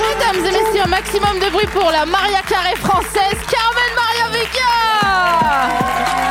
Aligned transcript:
Mesdames 0.00 0.46
et 0.46 0.52
messieurs, 0.52 0.86
maximum 0.88 1.40
de 1.40 1.50
bruit 1.50 1.66
pour 1.72 1.90
la 1.90 2.06
Maria 2.06 2.42
Carré 2.48 2.76
française, 2.76 3.40
Carmen 3.50 3.92
Maria 3.96 4.28
Vega 4.30 6.29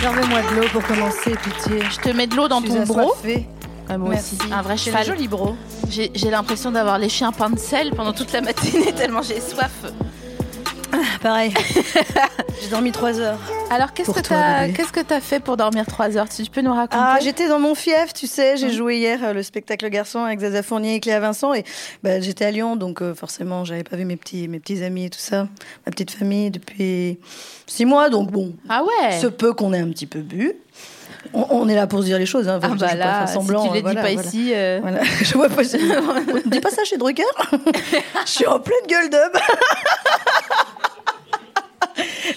Servez-moi 0.00 0.40
de 0.40 0.56
l'eau 0.60 0.66
pour 0.72 0.82
commencer, 0.82 1.32
pitié. 1.32 1.80
Je 1.90 1.98
te 1.98 2.08
mets 2.16 2.26
de 2.26 2.34
l'eau 2.34 2.48
dans 2.48 2.62
ton 2.62 2.84
bro. 2.84 3.12
Ouais, 3.22 3.46
moi 3.98 4.10
Merci. 4.10 4.38
aussi, 4.40 4.52
un 4.52 4.62
vrai 4.62 4.76
cheval. 4.78 5.04
joli 5.04 5.28
bro. 5.28 5.56
J'ai 5.90 6.10
j'ai 6.14 6.30
l'impression 6.30 6.70
d'avoir 6.70 6.98
léché 6.98 7.24
un 7.24 7.32
pain 7.32 7.50
de 7.50 7.58
sel 7.58 7.90
pendant 7.90 8.12
toute 8.12 8.32
la 8.32 8.40
matinée 8.40 8.92
tellement 8.96 9.20
j'ai 9.20 9.40
soif. 9.40 9.70
Pareil. 11.22 11.52
J'ai 12.62 12.68
dormi 12.68 12.92
3 12.92 13.20
heures. 13.20 13.38
Alors 13.70 13.92
qu'est-ce 13.92 14.10
que 14.10 14.20
t'as 14.20 14.68
qu'est-ce 14.68 14.92
que 14.92 15.00
t'as 15.00 15.20
fait 15.20 15.40
pour 15.40 15.56
dormir 15.56 15.86
3 15.86 16.16
heures? 16.16 16.26
Si 16.30 16.42
tu 16.44 16.50
peux 16.50 16.60
nous 16.60 16.72
raconter 16.74 16.96
Ah, 17.00 17.18
j'étais 17.20 17.48
dans 17.48 17.58
mon 17.60 17.74
fief, 17.74 18.12
tu 18.14 18.26
sais. 18.26 18.56
J'ai 18.56 18.70
joué 18.70 18.96
hier 18.98 19.18
euh, 19.22 19.32
le 19.32 19.42
spectacle 19.42 19.88
garçon 19.88 20.20
avec 20.20 20.40
Zaza 20.40 20.62
Fournier 20.62 20.96
et 20.96 21.00
Cléa 21.00 21.20
Vincent. 21.20 21.54
Et 21.54 21.64
bah, 22.02 22.20
j'étais 22.20 22.44
à 22.44 22.50
Lyon, 22.50 22.76
donc 22.76 23.02
euh, 23.02 23.14
forcément, 23.14 23.64
j'avais 23.64 23.84
pas 23.84 23.96
vu 23.96 24.04
mes 24.04 24.16
petits, 24.16 24.48
mes 24.48 24.58
petits 24.60 24.82
amis 24.82 25.06
et 25.06 25.10
tout 25.10 25.18
ça. 25.20 25.46
Ma 25.86 25.92
petite 25.92 26.10
famille 26.10 26.50
depuis 26.50 27.18
6 27.66 27.84
mois. 27.86 28.08
Donc 28.10 28.30
bon, 28.30 28.52
Ah 28.68 28.82
ouais 28.82 29.18
se 29.20 29.26
peut 29.26 29.52
qu'on 29.52 29.72
ait 29.72 29.80
un 29.80 29.88
petit 29.90 30.06
peu 30.06 30.20
bu. 30.20 30.52
On, 31.34 31.44
on 31.50 31.68
est 31.68 31.74
là 31.74 31.86
pour 31.86 32.00
se 32.00 32.04
dire 32.06 32.18
les 32.18 32.24
choses. 32.26 32.48
Hein. 32.48 32.58
Ah 32.62 32.66
Enfin, 32.66 32.76
je 32.76 32.80
bah 32.80 32.94
là, 32.94 33.26
si 33.26 33.34
semblant, 33.34 33.66
tu 33.68 33.74
les 33.74 33.80
euh, 33.80 33.82
voilà, 33.82 34.00
dis 34.00 34.06
pas 34.06 34.12
voilà. 34.14 34.28
ici... 34.28 34.52
euh, 34.54 34.78
Voilà, 34.80 35.00
je 35.22 35.34
vois 35.34 35.48
pas. 35.50 35.62
Dis 36.46 36.60
pas 36.60 36.70
ça 36.70 36.82
chez 36.84 36.96
Drucker. 36.96 37.22
je 38.24 38.30
suis 38.30 38.46
en 38.46 38.58
pleine 38.58 38.86
gueule 38.88 39.10
d'homme. 39.10 39.40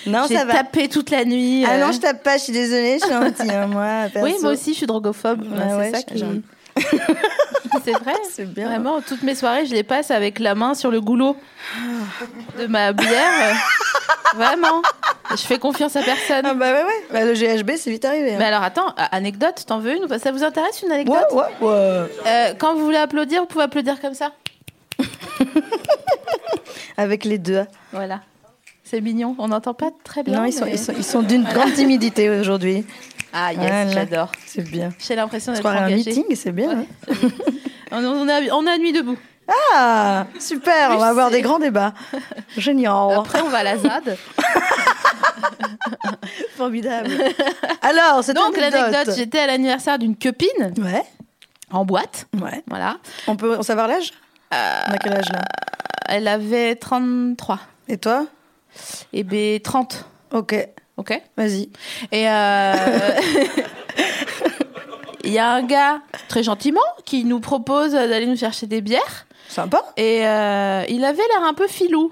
Non, 0.06 0.26
J'ai 0.28 0.36
ça 0.38 0.46
va. 0.46 0.54
tapé 0.54 0.88
toute 0.90 1.10
la 1.10 1.26
nuit. 1.26 1.66
Ah 1.68 1.74
euh. 1.74 1.86
non, 1.86 1.92
je 1.92 2.00
tape 2.00 2.24
pas, 2.24 2.38
je 2.38 2.44
suis 2.44 2.54
désolée, 2.54 3.00
je 3.00 3.06
suis 3.06 3.52
un 3.52 3.68
mois. 3.68 4.06
Oui, 4.22 4.36
moi 4.42 4.52
aussi, 4.52 4.72
je 4.74 4.78
suis 4.78 4.86
drogophobe. 4.88 5.44
Ah 5.58 5.62
c'est 5.70 5.76
ouais, 5.76 5.92
ça 5.92 6.02
qui... 6.02 6.24
c'est 7.86 7.92
vrai. 7.92 8.14
C'est 8.32 8.46
bien. 8.52 8.68
Vraiment, 8.68 9.00
toutes 9.02 9.22
mes 9.24 9.36
soirées, 9.36 9.66
je 9.68 9.74
les 9.74 9.84
passe 9.84 10.10
avec 10.12 10.40
la 10.40 10.56
main 10.56 10.74
sur 10.74 10.90
le 10.90 11.02
goulot 11.02 11.36
de 12.60 12.66
ma 12.68 12.94
bière. 12.94 13.10
euh, 13.44 13.54
Vraiment. 14.36 14.82
Je 15.30 15.38
fais 15.38 15.60
confiance 15.60 15.96
à 15.96 16.02
personne. 16.02 16.44
Ah 16.46 16.54
bah 16.56 16.74
ouais, 16.74 16.84
ouais. 16.84 17.04
Bah, 17.12 17.26
le 17.26 17.34
GHB, 17.34 17.72
c'est 17.78 17.92
vite 17.92 18.06
arrivé. 18.06 18.34
hein. 18.34 18.38
Mais 18.40 18.46
alors 18.46 18.64
attends, 18.64 18.94
anecdote, 19.12 19.64
t'en 19.68 19.78
veux 19.80 19.96
une 19.96 20.08
Ça 20.20 20.32
vous 20.32 20.44
intéresse 20.44 20.82
une 20.82 20.92
anecdote? 20.92 21.16
Ouais, 21.32 21.44
ouais, 21.62 21.68
ouais. 21.68 22.08
Euh, 22.26 22.54
Quand 22.58 22.74
vous 22.74 22.84
voulez 22.86 22.98
applaudir, 22.98 23.42
vous 23.42 23.48
pouvez 23.48 23.66
applaudir 23.66 24.02
comme 24.02 24.16
ça. 24.16 24.32
Avec 26.98 27.26
les 27.26 27.38
deux. 27.38 27.66
Voilà. 27.92 28.22
C'est 28.94 29.02
mignon. 29.02 29.36
On 29.40 29.48
n'entend 29.48 29.74
pas 29.74 29.90
très 30.04 30.22
bien. 30.22 30.38
non, 30.38 30.46
ils 30.46 30.54
sont, 30.54 30.66
mais- 30.66 30.74
ils 30.74 30.78
sont, 30.78 30.94
ils 30.96 31.04
sont 31.04 31.24
d'une 31.24 31.46
grande 31.46 31.74
timidité 31.74 32.30
aujourd'hui. 32.30 32.86
Ah 33.34 33.52
yes, 33.52 33.60
Voilà. 33.60 33.92
j'adore. 33.92 34.32
C'est 34.46 34.70
bien. 34.70 34.90
J'ai 35.00 35.16
l'impression 35.16 35.52
d'être 35.52 35.66
à 35.66 35.72
un 35.72 35.86
engagée. 35.88 36.12
meeting, 36.12 36.36
c'est 36.36 36.52
bien. 36.52 36.82
hein. 36.82 37.08
On, 37.92 38.06
on 38.06 38.30
a, 38.30 38.42
on 38.52 38.68
a 38.68 38.78
nuit 38.78 38.92
debout. 38.92 39.18
Ah, 39.76 40.28
super, 40.40 40.92
on 40.92 40.98
va 40.98 41.08
avoir 41.08 41.32
des 41.32 41.42
grands 41.42 41.58
débats. 41.58 41.94
Génial. 42.56 43.14
Après, 43.18 43.42
on 43.42 43.50
va 43.50 43.58
à 43.60 43.64
la 43.64 43.78
ZAD. 43.80 44.16
Formidable. 46.56 47.10
Alors, 47.82 48.24
c'est 48.24 48.34
Donc 48.36 48.56
l'anecdote, 48.58 49.16
j'étais 49.16 49.40
à 49.40 49.48
l'anniversaire 49.48 49.98
d'une 50.00 50.16
copine 50.16 50.72
Ouais, 50.78 51.04
en 51.72 51.84
boîte. 51.84 52.28
ouais. 52.42 52.64
Voilà. 52.68 52.98
On 53.28 53.36
peut 53.36 53.58
en 53.58 53.64
savoir 53.64 53.88
l'âge? 53.88 54.12
Euh, 54.54 54.80
On 54.90 54.94
a 54.94 54.98
quel 55.00 55.14
âge 55.14 55.30
là? 55.32 55.42
Elle 56.08 56.28
avait 56.28 56.76
33. 56.76 57.60
Et 57.88 57.98
toi? 57.98 58.26
Et 59.14 59.24
ben 59.24 59.60
30. 59.60 60.06
Ok, 60.32 60.56
Ok 60.98 61.22
vas-y. 61.38 61.70
Et 62.12 62.30
euh, 62.30 62.74
il 65.24 65.32
y 65.32 65.40
a 65.40 65.50
un 65.52 65.64
gars, 65.64 66.02
très 66.28 66.44
gentiment, 66.44 66.82
qui 67.06 67.24
nous 67.26 67.40
propose 67.40 67.92
d'aller 67.94 68.26
nous 68.26 68.38
chercher 68.38 68.68
des 68.68 68.82
bières. 68.82 69.26
Sympa. 69.48 69.84
Et 69.98 70.26
euh, 70.28 70.84
il 70.90 71.04
avait 71.06 71.18
l'air 71.18 71.44
un 71.48 71.54
peu 71.54 71.68
filou. 71.68 72.12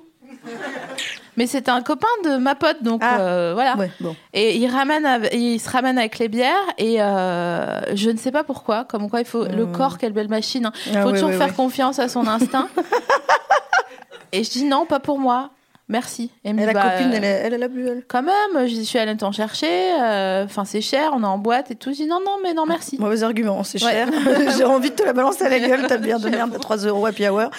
Mais 1.37 1.47
c'était 1.47 1.71
un 1.71 1.81
copain 1.81 2.07
de 2.25 2.37
ma 2.37 2.55
pote, 2.55 2.83
donc 2.83 3.01
Ah. 3.03 3.19
euh, 3.21 3.51
voilà. 3.53 3.75
Ouais, 3.77 3.89
bon. 3.99 4.15
Et 4.33 4.57
il, 4.57 4.67
ramène 4.67 5.27
il 5.33 5.59
se 5.59 5.69
ramène 5.69 5.97
avec 5.97 6.19
les 6.19 6.27
bières, 6.29 6.51
et 6.77 7.01
euh, 7.01 7.95
je 7.95 8.09
ne 8.09 8.17
sais 8.17 8.31
pas 8.31 8.43
pourquoi, 8.43 8.83
comme 8.85 9.09
quoi 9.09 9.19
il 9.21 9.25
faut. 9.25 9.45
Le 9.45 9.65
corps, 9.65 9.97
quelle 9.97 10.13
belle 10.13 10.27
machine. 10.29 10.65
hein. 10.67 10.71
Il 10.87 10.93
Hmm. 10.93 10.97
Ah 10.97 11.01
faut 11.03 11.11
toujours 11.11 11.33
faire 11.33 11.53
confiance 11.55 11.99
à 11.99 12.07
son 12.09 12.27
instinct. 12.27 12.67
et 14.31 14.43
je 14.43 14.49
dis 14.49 14.63
non, 14.65 14.85
pas 14.85 14.99
pour 14.99 15.19
moi. 15.19 15.49
Merci. 15.91 16.31
Et, 16.45 16.53
me 16.53 16.59
dit, 16.59 16.65
la 16.65 16.73
bah, 16.73 16.89
copine, 16.97 17.11
euh, 17.13 17.17
elle, 17.17 17.23
elle, 17.25 17.53
elle 17.53 17.63
a 17.63 17.67
bu, 17.67 17.85
elle. 17.87 18.03
quand 18.07 18.23
même, 18.23 18.67
je 18.67 18.81
suis 18.81 18.97
allée 18.97 19.15
t'en 19.17 19.31
chercher. 19.31 19.67
euh, 20.01 20.45
Enfin, 20.45 20.63
c'est 20.65 20.81
cher, 20.81 21.11
on 21.13 21.21
est 21.21 21.27
en 21.27 21.37
boîte 21.37 21.69
et 21.69 21.75
tout. 21.75 21.91
Je 21.91 21.97
dis 21.97 22.07
non, 22.07 22.19
non, 22.25 22.37
mais 22.41 22.53
non, 22.53 22.65
merci. 22.65 22.97
Mauvais 22.99 23.21
argument, 23.23 23.63
c'est 23.63 23.83
Ouais. 23.83 23.91
cher. 23.91 24.07
J'ai 24.57 24.63
envie 24.63 24.89
de 24.91 24.95
te 24.95 25.03
la 25.03 25.13
balancer 25.13 25.43
à 25.43 25.49
la 25.49 25.59
gueule, 25.59 25.85
ta 25.87 25.97
bière 25.97 26.19
de 26.19 26.29
merde 26.29 26.55
à 26.55 26.59
3 26.59 26.77
euros 26.87 27.05
happy 27.05 27.27
hour. 27.27 27.49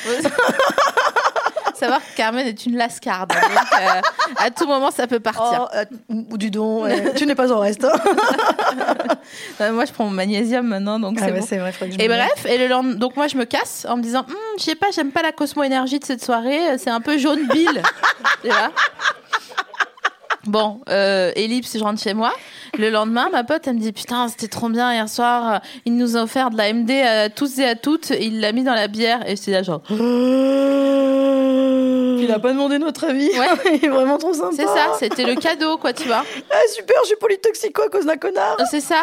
Savoir 1.83 2.01
que 2.01 2.17
Carmen 2.17 2.47
est 2.47 2.65
une 2.67 2.77
lascarde. 2.77 3.31
Donc, 3.31 3.41
euh, 3.43 4.01
à 4.39 4.51
tout 4.51 4.67
moment, 4.67 4.91
ça 4.91 5.07
peut 5.07 5.19
partir. 5.21 5.69
Oh, 5.73 5.77
euh, 5.77 5.85
ou 6.31 6.39
du 6.39 6.51
don, 6.51 6.85
ouais. 6.85 7.13
tu 7.15 7.27
n'es 7.27 7.35
pas 7.35 7.53
en 7.53 7.59
reste. 7.61 7.85
hein. 7.85 7.93
Euh, 9.61 9.73
moi, 9.73 9.85
je 9.85 9.93
prends 9.93 10.05
mon 10.05 10.11
magnésium 10.11 10.67
maintenant, 10.67 10.99
donc 10.99 11.19
Ah 11.21 11.27
c'est 11.27 11.57
bon. 11.57 11.63
vrai, 11.63 11.73
Et 11.99 12.09
bref, 12.09 12.47
et 12.47 12.59
le 12.59 12.67
lendemain, 12.67 12.95
donc 12.95 13.17
moi 13.17 13.29
je 13.29 13.37
me 13.37 13.45
casse 13.45 13.87
en 13.89 13.97
me 13.97 14.03
disant, 14.03 14.25
Hum, 14.29 14.35
je 14.59 14.65
sais 14.65 14.75
pas, 14.75 14.87
j'aime 14.95 15.11
pas 15.13 15.23
la 15.23 15.33
Cosmo 15.33 15.63
Énergie 15.63 15.99
de 15.99 16.05
cette 16.05 16.23
soirée, 16.25 16.71
euh, 16.71 16.77
c'est 16.79 16.91
un 16.91 17.01
peu 17.01 17.19
jaune 17.19 17.47
bile. 17.49 17.83
tu 18.43 18.49
vois 18.49 18.73
Bon, 20.47 20.81
euh, 20.89 21.31
ellipse, 21.37 21.77
je 21.79 21.83
rentre 21.85 22.01
chez 22.03 22.15
moi. 22.15 22.33
Le 22.79 22.91
lendemain, 22.91 23.29
ma 23.31 23.45
pote, 23.45 23.63
elle 23.67 23.75
me 23.75 23.79
dit 23.81 23.93
Putain, 23.93 24.27
c'était 24.29 24.49
trop 24.49 24.69
bien 24.69 24.93
hier 24.93 25.09
soir. 25.09 25.61
Il 25.85 25.97
nous 25.97 26.17
a 26.17 26.23
offert 26.23 26.51
de 26.51 26.57
la 26.57 26.73
MD 26.73 26.91
à 26.91 27.29
tous 27.29 27.59
et 27.59 27.65
à 27.65 27.75
toutes. 27.77 28.11
Et 28.11 28.25
il 28.27 28.41
l'a 28.41 28.53
mis 28.53 28.65
dans 28.65 28.75
la 28.75 28.89
bière. 28.89 29.29
Et 29.29 29.37
c'est 29.37 29.51
là, 29.53 29.63
genre. 29.63 29.83
Il 32.23 32.31
a 32.31 32.39
pas 32.39 32.53
demandé 32.53 32.79
notre 32.79 33.05
avis. 33.09 33.29
Ouais. 33.31 33.47
Il 33.75 33.85
est 33.85 33.89
vraiment 33.89 34.17
trop 34.17 34.33
sympa. 34.33 34.51
C'est 34.57 34.67
ça, 34.67 34.93
c'était 34.99 35.25
le 35.25 35.35
cadeau, 35.35 35.77
quoi, 35.77 35.93
tu 35.93 36.07
vois. 36.07 36.25
Ah, 36.51 36.57
super, 36.73 36.95
je 37.03 37.09
suis 37.09 37.17
polytoxico 37.17 37.83
à 37.83 37.89
cause 37.89 38.07
d'un 38.07 38.17
connard. 38.17 38.57
C'est 38.71 38.81
ça. 38.81 39.01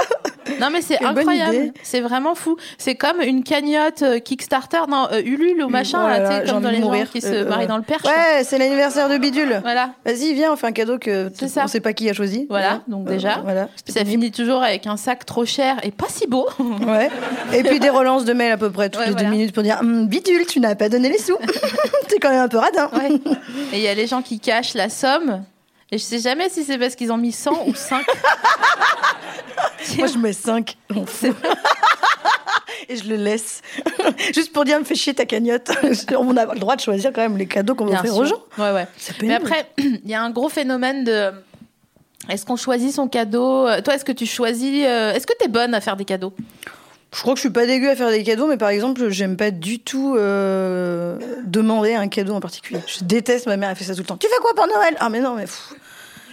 Non, 0.59 0.69
mais 0.71 0.81
c'est 0.81 1.03
incroyable. 1.03 1.73
C'est 1.83 1.99
vraiment 2.01 2.33
fou. 2.33 2.55
C'est 2.77 2.95
comme 2.95 3.21
une 3.21 3.43
cagnotte 3.43 4.01
euh, 4.03 4.19
Kickstarter, 4.19 4.79
non, 4.89 5.07
euh, 5.11 5.21
Ulule 5.23 5.63
ou 5.63 5.69
machin, 5.69 5.99
Oh 6.03 6.07
là, 6.07 6.41
comme 6.41 6.61
dans 6.61 6.69
les 6.71 6.79
gens 6.81 6.91
qui 7.11 7.21
se 7.21 7.27
Euh, 7.27 7.45
marient 7.49 7.67
dans 7.67 7.77
le 7.77 7.83
perche. 7.83 8.03
Ouais, 8.05 8.43
c'est 8.43 8.57
l'anniversaire 8.57 9.09
de 9.09 9.17
Bidule. 9.17 9.59
Voilà. 9.63 9.91
Vas-y, 10.05 10.33
viens, 10.33 10.53
on 10.53 10.55
fait 10.55 10.67
un 10.67 10.71
cadeau 10.71 10.97
que 10.97 11.28
On 11.63 11.67
sait 11.67 11.79
pas 11.79 11.93
qui 11.93 12.09
a 12.09 12.13
choisi. 12.13 12.45
Voilà, 12.49 12.81
donc 12.87 13.05
déjà. 13.07 13.39
voilà. 13.43 13.69
Puis 13.83 13.93
ça 13.93 14.03
finit 14.05 14.31
toujours 14.31 14.63
avec 14.63 14.87
un 14.87 14.97
sac 14.97 15.25
trop 15.25 15.45
cher 15.45 15.77
et 15.83 15.91
pas 15.91 16.07
si 16.09 16.27
beau. 16.27 16.47
Ouais. 16.87 17.09
Et 17.53 17.63
puis 17.63 17.79
des 17.79 17.89
relances 17.89 18.25
de 18.25 18.33
mail 18.33 18.51
à 18.51 18.57
peu 18.57 18.69
près 18.71 18.89
toutes 18.89 19.01
Ouais, 19.01 19.07
les 19.07 19.11
voilà. 19.13 19.27
deux 19.29 19.31
minutes 19.35 19.53
pour 19.53 19.63
dire 19.63 19.77
Hum, 19.81 20.07
Bidule, 20.07 20.45
tu 20.47 20.59
n'as 20.59 20.75
pas 20.75 20.89
donné 20.89 21.09
les 21.09 21.17
sous. 21.19 21.37
T'es 22.07 22.17
quand 22.19 22.29
même 22.29 22.41
un 22.41 22.47
peu 22.47 22.57
radin. 22.57 22.89
Ouais. 22.93 23.09
Et 23.73 23.77
il 23.77 23.81
y 23.81 23.87
a 23.87 23.93
les 23.93 24.07
gens 24.07 24.21
qui 24.21 24.39
cachent 24.39 24.73
la 24.73 24.89
somme. 24.89 25.43
Et 25.91 25.97
je 25.97 26.03
sais 26.03 26.19
jamais 26.19 26.49
si 26.49 26.63
c'est 26.63 26.77
parce 26.77 26.95
qu'ils 26.95 27.11
ont 27.11 27.17
mis 27.17 27.31
100 27.31 27.67
ou 27.67 27.73
5. 27.73 28.05
Moi, 29.97 30.07
je 30.07 30.17
mets 30.17 30.33
5. 30.33 30.77
Et 32.87 32.95
je 32.95 33.07
le 33.07 33.15
laisse. 33.15 33.61
Juste 34.33 34.53
pour 34.53 34.65
dire, 34.65 34.79
me 34.79 34.83
fais 34.83 34.95
chier 34.95 35.13
ta 35.13 35.25
cagnotte. 35.25 35.71
On 36.17 36.37
a 36.37 36.45
le 36.53 36.59
droit 36.59 36.75
de 36.75 36.81
choisir 36.81 37.11
quand 37.13 37.21
même 37.21 37.37
les 37.37 37.47
cadeaux 37.47 37.75
qu'on 37.75 37.85
Bien 37.85 38.01
faire 38.01 38.15
aux 38.15 38.25
gens. 38.25 38.43
Ouais, 38.57 38.71
ouais. 38.71 38.87
Mais 39.21 39.33
après, 39.33 39.69
il 39.77 40.07
y 40.09 40.13
a 40.13 40.21
un 40.21 40.29
gros 40.31 40.49
phénomène 40.49 41.03
de. 41.03 41.31
Est-ce 42.29 42.45
qu'on 42.45 42.55
choisit 42.55 42.93
son 42.93 43.07
cadeau? 43.07 43.67
Toi, 43.83 43.95
est-ce 43.95 44.05
que 44.05 44.11
tu 44.11 44.25
choisis 44.25 44.85
euh, 44.85 45.13
Est-ce 45.13 45.25
que 45.25 45.33
t'es 45.37 45.47
bonne 45.47 45.73
à 45.73 45.81
faire 45.81 45.95
des 45.95 46.05
cadeaux? 46.05 46.33
Je 47.11 47.21
crois 47.21 47.33
que 47.33 47.37
je 47.37 47.41
suis 47.41 47.49
pas 47.49 47.65
dégueu 47.65 47.89
à 47.89 47.95
faire 47.95 48.09
des 48.11 48.23
cadeaux, 48.23 48.45
mais 48.47 48.57
par 48.57 48.69
exemple, 48.69 49.09
j'aime 49.09 49.35
pas 49.35 49.49
du 49.51 49.79
tout 49.79 50.15
euh, 50.17 51.17
demander 51.43 51.95
un 51.95 52.07
cadeau 52.07 52.33
en 52.35 52.39
particulier. 52.39 52.79
Je 52.85 53.03
déteste, 53.03 53.47
ma 53.47 53.57
mère, 53.57 53.69
elle 53.71 53.75
fait 53.75 53.83
ça 53.85 53.93
tout 53.95 54.01
le 54.01 54.05
temps. 54.05 54.17
Tu 54.17 54.27
fais 54.27 54.39
quoi 54.41 54.53
pour 54.55 54.67
Noël? 54.67 54.95
Ah, 54.99 55.09
mais 55.09 55.19
non, 55.19 55.33
mais 55.33 55.45
pff, 55.45 55.73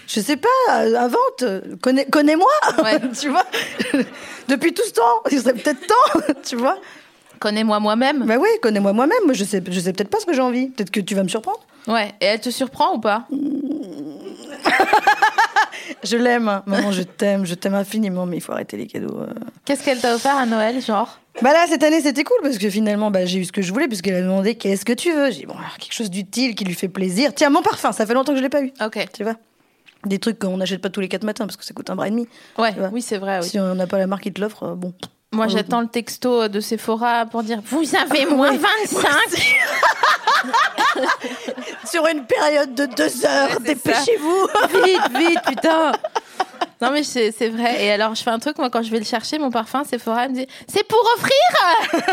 Je 0.06 0.20
sais 0.20 0.36
pas, 0.36 0.48
euh, 0.72 0.94
invente, 0.98 1.44
connais, 1.80 2.04
connais-moi, 2.04 2.50
Ouais. 2.82 3.00
tu 3.18 3.30
vois. 3.30 3.46
Depuis 4.48 4.74
tout 4.74 4.82
ce 4.86 4.92
temps, 4.92 5.22
il 5.30 5.40
serait 5.40 5.54
peut-être 5.54 5.80
temps, 5.86 6.20
tu 6.46 6.56
vois. 6.56 6.78
Connais-moi 7.40 7.80
moi-même. 7.80 8.24
Bah 8.26 8.36
oui, 8.38 8.48
connais-moi 8.62 8.92
moi-même. 8.92 9.18
Moi, 9.24 9.34
je 9.34 9.44
sais, 9.44 9.62
je 9.66 9.80
sais 9.80 9.92
peut-être 9.94 10.10
pas 10.10 10.20
ce 10.20 10.26
que 10.26 10.34
j'ai 10.34 10.40
envie. 10.42 10.68
Peut-être 10.68 10.90
que 10.90 11.00
tu 11.00 11.14
vas 11.14 11.22
me 11.22 11.28
surprendre. 11.28 11.60
Ouais. 11.86 12.12
Et 12.20 12.26
elle 12.26 12.40
te 12.40 12.50
surprend 12.50 12.94
ou 12.94 12.98
pas? 13.00 13.26
Je 16.06 16.16
l'aime, 16.16 16.48
hein. 16.48 16.62
maman, 16.66 16.92
je 16.92 17.02
t'aime, 17.02 17.44
je 17.44 17.54
t'aime 17.54 17.74
infiniment, 17.74 18.24
mais 18.26 18.36
il 18.36 18.40
faut 18.40 18.52
arrêter 18.52 18.76
les 18.76 18.86
cadeaux. 18.86 19.18
euh. 19.20 19.26
Qu'est-ce 19.64 19.84
qu'elle 19.84 20.00
t'a 20.00 20.14
offert 20.14 20.36
à 20.36 20.46
Noël, 20.46 20.80
genre? 20.80 21.18
Bah 21.42 21.52
là, 21.52 21.66
cette 21.68 21.82
année, 21.82 22.00
c'était 22.00 22.24
cool 22.24 22.38
parce 22.42 22.56
que 22.58 22.70
finalement, 22.70 23.10
bah, 23.10 23.26
j'ai 23.26 23.40
eu 23.40 23.44
ce 23.44 23.52
que 23.52 23.60
je 23.60 23.72
voulais 23.72 23.88
puisqu'elle 23.88 24.14
a 24.14 24.22
demandé 24.22 24.54
qu'est-ce 24.54 24.84
que 24.86 24.92
tu 24.94 25.12
veux? 25.12 25.30
J'ai 25.30 25.40
dit 25.40 25.46
bon, 25.46 25.54
alors, 25.54 25.76
quelque 25.78 25.92
chose 25.92 26.08
d'utile 26.10 26.54
qui 26.54 26.64
lui 26.64 26.74
fait 26.74 26.88
plaisir. 26.88 27.32
Tiens, 27.34 27.50
mon 27.50 27.60
parfum, 27.62 27.92
ça 27.92 28.06
fait 28.06 28.14
longtemps 28.14 28.32
que 28.32 28.38
je 28.38 28.42
l'ai 28.42 28.48
pas 28.48 28.62
eu. 28.62 28.72
Ok. 28.82 29.06
Tu 29.12 29.22
vois? 29.22 29.34
Des 30.06 30.18
trucs 30.18 30.38
qu'on 30.38 30.56
n'achète 30.56 30.80
pas 30.80 30.88
tous 30.88 31.00
les 31.00 31.08
quatre 31.08 31.24
matins 31.24 31.44
parce 31.46 31.56
que 31.56 31.64
ça 31.64 31.74
coûte 31.74 31.90
un 31.90 31.96
bras 31.96 32.06
et 32.06 32.10
demi. 32.10 32.26
Ouais. 32.56 32.72
Tu 32.72 32.78
vois? 32.78 32.90
Oui, 32.92 33.02
c'est 33.02 33.18
vrai. 33.18 33.40
Oui. 33.42 33.48
Si 33.48 33.58
on 33.60 33.74
n'a 33.74 33.86
pas 33.86 33.98
la 33.98 34.06
marque 34.06 34.22
qui 34.22 34.32
te 34.32 34.40
l'offre, 34.40 34.62
euh, 34.62 34.74
bon. 34.74 34.94
Moi, 35.32 35.48
j'attends 35.48 35.80
le 35.82 35.88
texto 35.88 36.48
de 36.48 36.60
Sephora 36.60 37.26
pour 37.26 37.42
dire 37.42 37.60
vous 37.66 37.82
avez 37.96 38.24
moins 38.26 38.52
Oui. 38.52 38.58
25. 38.58 39.06
Sur 41.84 42.06
une 42.06 42.26
période 42.26 42.74
de 42.74 42.86
deux 42.86 43.24
heures, 43.26 43.48
Ouais, 43.50 43.56
c'est 43.58 43.74
dépêchez-vous. 43.74 44.48
vite, 44.84 45.08
vite, 45.16 45.40
putain. 45.46 45.92
Non 46.80 46.90
mais 46.90 47.02
c'est 47.02 47.32
c'est 47.32 47.48
vrai. 47.48 47.84
Et 47.84 47.92
alors 47.92 48.14
je 48.14 48.22
fais 48.22 48.30
un 48.30 48.38
truc 48.38 48.58
moi 48.58 48.68
quand 48.70 48.82
je 48.82 48.90
vais 48.90 48.98
le 48.98 49.04
chercher 49.04 49.38
mon 49.38 49.50
parfum 49.50 49.82
Sephora 49.84 50.28
me 50.28 50.34
dit 50.34 50.46
c'est 50.68 50.86
pour 50.86 51.00
offrir. 51.16 52.10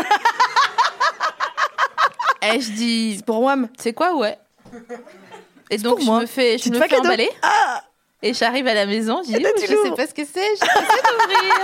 Et 2.54 2.60
je 2.60 2.70
dis 2.72 3.20
Pour 3.26 3.40
moi, 3.40 3.56
c'est 3.78 3.92
quoi 3.94 4.14
ouais? 4.16 4.38
Et 5.70 5.78
donc 5.78 6.00
je 6.00 6.04
moi. 6.04 6.20
me 6.20 6.26
fais 6.26 6.58
je 6.58 6.68
me 6.70 6.78
fais 6.78 6.94
emballer. 6.98 7.30
Ah 7.42 7.82
Et 8.22 8.34
j'arrive 8.34 8.66
à 8.66 8.74
la 8.74 8.84
maison, 8.86 9.22
je 9.26 9.32
dis 9.32 9.42
là, 9.42 9.48
Oh, 9.54 9.58
tu 9.58 9.66
je 9.66 9.76
sais 9.82 9.90
pas 9.92 10.06
ce 10.06 10.12
que 10.14 10.24
c'est, 10.24 10.56
je 10.56 10.60
d'ouvrir. 10.60 11.54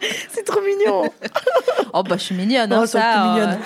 c'est 0.30 0.44
trop 0.44 0.60
mignon. 0.60 1.10
Oh 1.94 2.02
bah 2.02 2.16
je 2.18 2.22
suis 2.24 2.34
mignonne 2.34 2.70
hein, 2.72 2.80
Oh, 2.82 2.86
c'est 2.86 2.98
ça. 2.98 3.24
euh, 3.24 3.32
mignonne. 3.34 3.58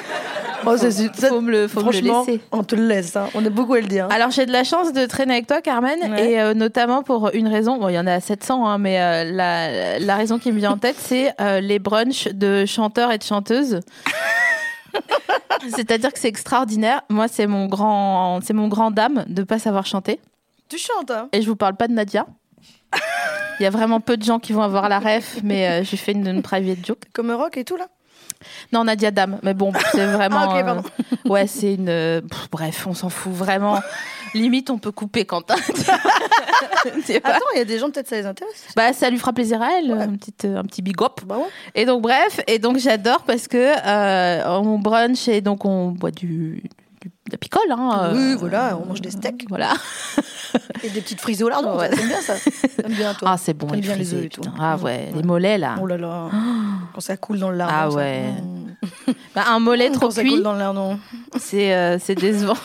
Oh, 0.64 0.76
c'est- 0.76 0.92
c'est- 0.92 1.14
ça- 1.16 1.28
faut 1.28 1.40
me 1.40 1.50
le 1.50 1.66
faut 1.66 1.80
me 1.80 1.86
le 1.86 1.92
Franchement, 1.92 2.24
laisser. 2.24 2.40
on 2.52 2.62
te 2.62 2.76
le 2.76 2.86
laisse. 2.86 3.16
hein. 3.16 3.28
On 3.34 3.44
a 3.44 3.48
beaucoup 3.50 3.74
à 3.74 3.80
le 3.80 3.88
dire. 3.88 4.06
Alors 4.10 4.30
j'ai 4.30 4.46
de 4.46 4.52
la 4.52 4.62
chance 4.62 4.92
de 4.92 5.04
traîner 5.06 5.34
avec 5.34 5.46
toi 5.48 5.60
Carmen 5.60 5.98
Ouais. 6.12 6.30
et 6.32 6.40
euh, 6.40 6.54
notamment 6.54 7.02
pour 7.02 7.30
une 7.34 7.48
raison, 7.48 7.78
bon 7.78 7.88
il 7.88 7.94
y 7.94 7.98
en 7.98 8.06
a 8.06 8.20
700 8.20 8.64
hein, 8.68 8.78
mais 8.78 9.00
euh, 9.00 9.24
la, 9.32 9.98
la 9.98 10.16
raison 10.16 10.38
qui 10.38 10.52
me 10.52 10.58
vient 10.58 10.70
en 10.72 10.78
tête 10.78 10.96
c'est 11.00 11.32
euh, 11.40 11.60
les 11.60 11.78
brunchs 11.80 12.28
de 12.28 12.64
chanteurs 12.64 13.10
et 13.10 13.18
de 13.18 13.24
chanteuses. 13.24 13.80
C'est-à-dire 15.68 16.12
que 16.12 16.18
c'est 16.18 16.28
extraordinaire. 16.28 17.02
Moi 17.08 17.26
c'est 17.28 17.46
mon 17.48 17.66
grand 17.66 18.40
c'est 18.42 18.54
mon 18.54 18.68
grand 18.68 18.90
dame 18.92 19.24
de 19.26 19.42
pas 19.42 19.58
savoir 19.58 19.84
chanter 19.86 20.20
Tu 20.68 20.78
chantes, 20.78 21.10
hein 21.10 21.28
et 21.32 21.42
je 21.42 21.48
vous 21.48 21.56
parle 21.56 21.74
pas 21.76 21.88
de 21.88 21.92
Nadia. 21.94 22.26
Il 23.60 23.62
y 23.62 23.66
a 23.66 23.70
vraiment 23.70 24.00
peu 24.00 24.16
de 24.16 24.22
gens 24.24 24.38
qui 24.38 24.52
vont 24.52 24.62
avoir 24.62 24.88
la 24.88 24.98
ref 24.98 25.38
mais 25.42 25.68
euh, 25.68 25.84
j'ai 25.84 25.96
fait 25.96 26.12
une, 26.12 26.26
une 26.26 26.42
private 26.42 26.84
joke. 26.84 27.02
Comme 27.12 27.30
rock 27.30 27.56
et 27.56 27.64
tout, 27.64 27.76
là? 27.76 27.86
Non, 28.72 28.82
Nadia 28.84 29.10
Dame. 29.12 29.38
Mais 29.44 29.54
bon, 29.54 29.72
c'est 29.92 30.04
vraiment. 30.06 30.50
Ah, 30.50 30.56
euh, 30.58 30.62
pardon. 30.64 30.82
ouais, 31.26 31.46
c'est 31.46 31.74
une. 31.74 31.88
euh, 31.88 32.20
pff, 32.22 32.48
bref, 32.50 32.86
on 32.88 32.94
s'en 32.94 33.08
fout 33.08 33.32
vraiment. 33.32 33.78
Limite, 34.34 34.68
on 34.70 34.78
peut 34.78 34.90
couper 34.90 35.24
Quentin. 35.26 35.54
Attends, 37.24 37.46
il 37.54 37.58
y 37.58 37.60
a 37.60 37.64
des 37.64 37.78
gens, 37.78 37.90
peut-être 37.90 38.08
ça 38.08 38.16
les 38.16 38.26
intéresse. 38.26 38.66
bah, 38.74 38.92
ça 38.92 39.10
lui 39.10 39.18
fera 39.18 39.32
plaisir 39.32 39.62
à 39.62 39.68
elle, 39.78 39.92
un 39.92 40.16
petit, 40.16 40.34
euh, 40.46 40.56
un 40.58 40.64
petit 40.64 40.82
big 40.82 41.00
up. 41.02 41.20
Bah 41.24 41.36
ouais. 41.38 41.44
Et 41.74 41.84
donc, 41.84 42.02
bref, 42.02 42.40
et 42.46 42.58
donc 42.58 42.78
j'adore 42.78 43.22
parce 43.22 43.46
que 43.46 44.48
on 44.48 44.78
brunch 44.78 45.28
et 45.28 45.40
donc 45.40 45.64
on 45.64 45.88
boit 45.92 46.10
du- 46.10 46.62
de 47.26 47.32
la 47.32 47.38
picole. 47.38 47.70
Hein, 47.70 48.00
euh, 48.04 48.12
Oui, 48.14 48.36
voilà, 48.38 48.78
on 48.82 48.86
mange 48.86 49.00
des 49.00 49.10
steaks 49.10 49.44
Voilà. 49.48 49.72
et 50.82 50.90
des 50.90 51.00
petites 51.00 51.20
frises 51.20 51.42
au 51.42 51.48
lardon. 51.48 51.78
Ouais. 51.78 51.88
ça, 51.90 51.96
T'aimes 51.96 52.08
bien 52.08 52.20
ça 52.20 52.34
T'aimes 52.82 52.92
bien, 52.92 53.14
toi 53.14 53.30
Ah, 53.32 53.36
c'est 53.38 53.54
bon, 53.54 53.68
les 53.72 53.80
bien 53.80 53.96
les 53.96 54.12
œufs 54.14 54.24
et 54.24 54.28
tout. 54.28 54.42
Ah 54.58 54.76
ouais, 54.76 55.08
les 55.12 55.18
Ouais. 55.18 55.22
mollets 55.22 55.58
là. 55.58 55.76
Oh 55.80 55.86
là 55.86 55.96
là. 55.96 56.28
Quand 56.94 57.00
ça 57.00 57.16
coule 57.16 57.38
dans 57.38 57.50
le 57.50 57.56
lardon. 57.56 57.74
Ah 57.76 57.90
ça. 57.90 57.96
ouais. 57.96 58.22
Mmh. 58.30 59.12
Bah, 59.34 59.44
un 59.48 59.60
mollet 59.60 59.90
trop 59.90 60.06
Quand 60.06 60.10
ça 60.10 60.20
cuit, 60.22 60.30
coule 60.32 60.42
dans 60.42 60.52
le 60.52 60.58
lardon. 60.58 60.98
c'est 61.38 61.74
euh, 61.74 61.98
c'est 61.98 62.14
décevant. 62.14 62.56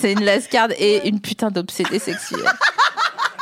c'est 0.00 0.12
une 0.12 0.24
lascarde 0.24 0.74
et 0.78 1.08
une 1.08 1.20
putain 1.20 1.50
d'obsédé 1.50 1.98
sexuel. 1.98 2.40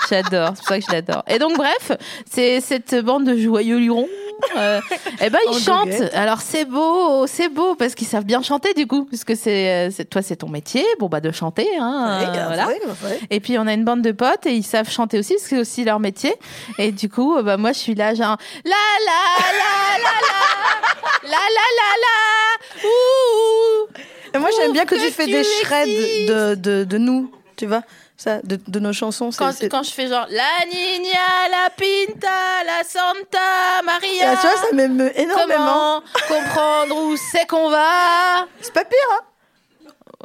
J'adore, 0.08 0.50
c'est 0.54 0.58
pour 0.58 0.68
ça 0.68 0.78
que 0.78 0.84
je 0.88 0.92
l'adore. 0.92 1.22
Et 1.28 1.38
donc 1.38 1.56
bref, 1.56 1.92
c'est 2.30 2.60
cette 2.60 2.94
bande 3.04 3.24
de 3.24 3.36
joyeux 3.36 3.78
lurons. 3.78 4.08
Euh, 4.56 4.80
eh 5.20 5.30
ben 5.30 5.38
En 5.48 5.52
ils 5.52 5.58
chantent. 5.60 5.90
goguette. 5.90 6.14
Alors 6.14 6.40
c'est 6.40 6.64
beau, 6.64 7.26
c'est 7.26 7.48
beau 7.48 7.74
parce 7.74 7.96
qu'ils 7.96 8.06
savent 8.06 8.24
bien 8.24 8.40
chanter 8.40 8.72
du 8.72 8.86
coup, 8.86 9.04
puisque 9.04 9.36
c'est 9.36 9.88
euh, 9.88 9.90
c'est- 9.90 10.04
toi 10.04 10.22
c'est 10.22 10.36
ton 10.36 10.48
métier, 10.48 10.84
bon 11.00 11.08
bah 11.08 11.20
de 11.20 11.32
chanter, 11.32 11.66
hein, 11.80 12.20
Ouais, 12.20 12.38
euh, 12.38 12.44
voilà. 12.46 12.68
ouais. 12.68 12.80
Et 13.30 13.40
puis 13.40 13.58
on 13.58 13.66
a 13.66 13.72
une 13.74 13.84
bande 13.84 14.00
de 14.02 14.12
potes 14.12 14.46
et 14.46 14.52
ils 14.52 14.62
savent 14.62 14.88
chanter 14.88 15.18
aussi, 15.18 15.32
parce 15.34 15.42
que 15.42 15.48
c'est 15.48 15.58
aussi 15.60 15.84
leur 15.84 15.98
métier. 15.98 16.34
Et 16.78 16.92
du 16.92 17.08
coup, 17.08 17.36
euh, 17.36 17.42
bah 17.42 17.56
moi 17.56 17.72
je 17.72 17.78
suis 17.78 17.96
là 17.96 18.14
genre 18.14 18.36
la 18.64 18.70
la 19.06 19.52
la 19.52 19.98
la 20.04 20.14
la 21.24 21.30
la 21.30 21.38
la 21.56 21.66
la 21.80 21.90
la 22.04 22.88
ouh. 22.88 23.88
Et 24.34 24.38
moi, 24.38 24.50
j'aime 24.56 24.72
bien 24.72 24.84
que 24.84 24.94
tu 24.94 25.10
fais 25.10 25.24
tu 25.24 25.32
des 25.32 25.42
shreds 25.42 26.54
de, 26.54 26.84
de 26.84 26.98
nous, 26.98 27.30
tu 27.58 27.66
vois 27.66 27.82
ça, 28.16 28.40
de, 28.42 28.58
de 28.66 28.80
nos 28.80 28.92
chansons. 28.92 29.30
Quand, 29.36 29.52
quand 29.70 29.82
je 29.82 29.90
fais 29.90 30.08
genre 30.08 30.26
la 30.30 30.66
Nina, 30.66 31.48
la 31.50 31.70
Pinta, 31.70 32.64
la 32.64 32.84
Santa 32.84 33.82
Maria. 33.84 34.32
Ah, 34.32 34.36
tu 34.40 34.46
vois, 34.46 34.56
ça 34.56 34.74
m'émeut 34.74 35.12
énormément. 35.18 36.02
Comment 36.26 36.40
comprendre 36.42 36.96
où 36.96 37.16
c'est 37.16 37.46
qu'on 37.46 37.68
va? 37.68 38.46
C'est 38.60 38.72
pas 38.72 38.84
pire, 38.84 38.98
hein 39.12 39.24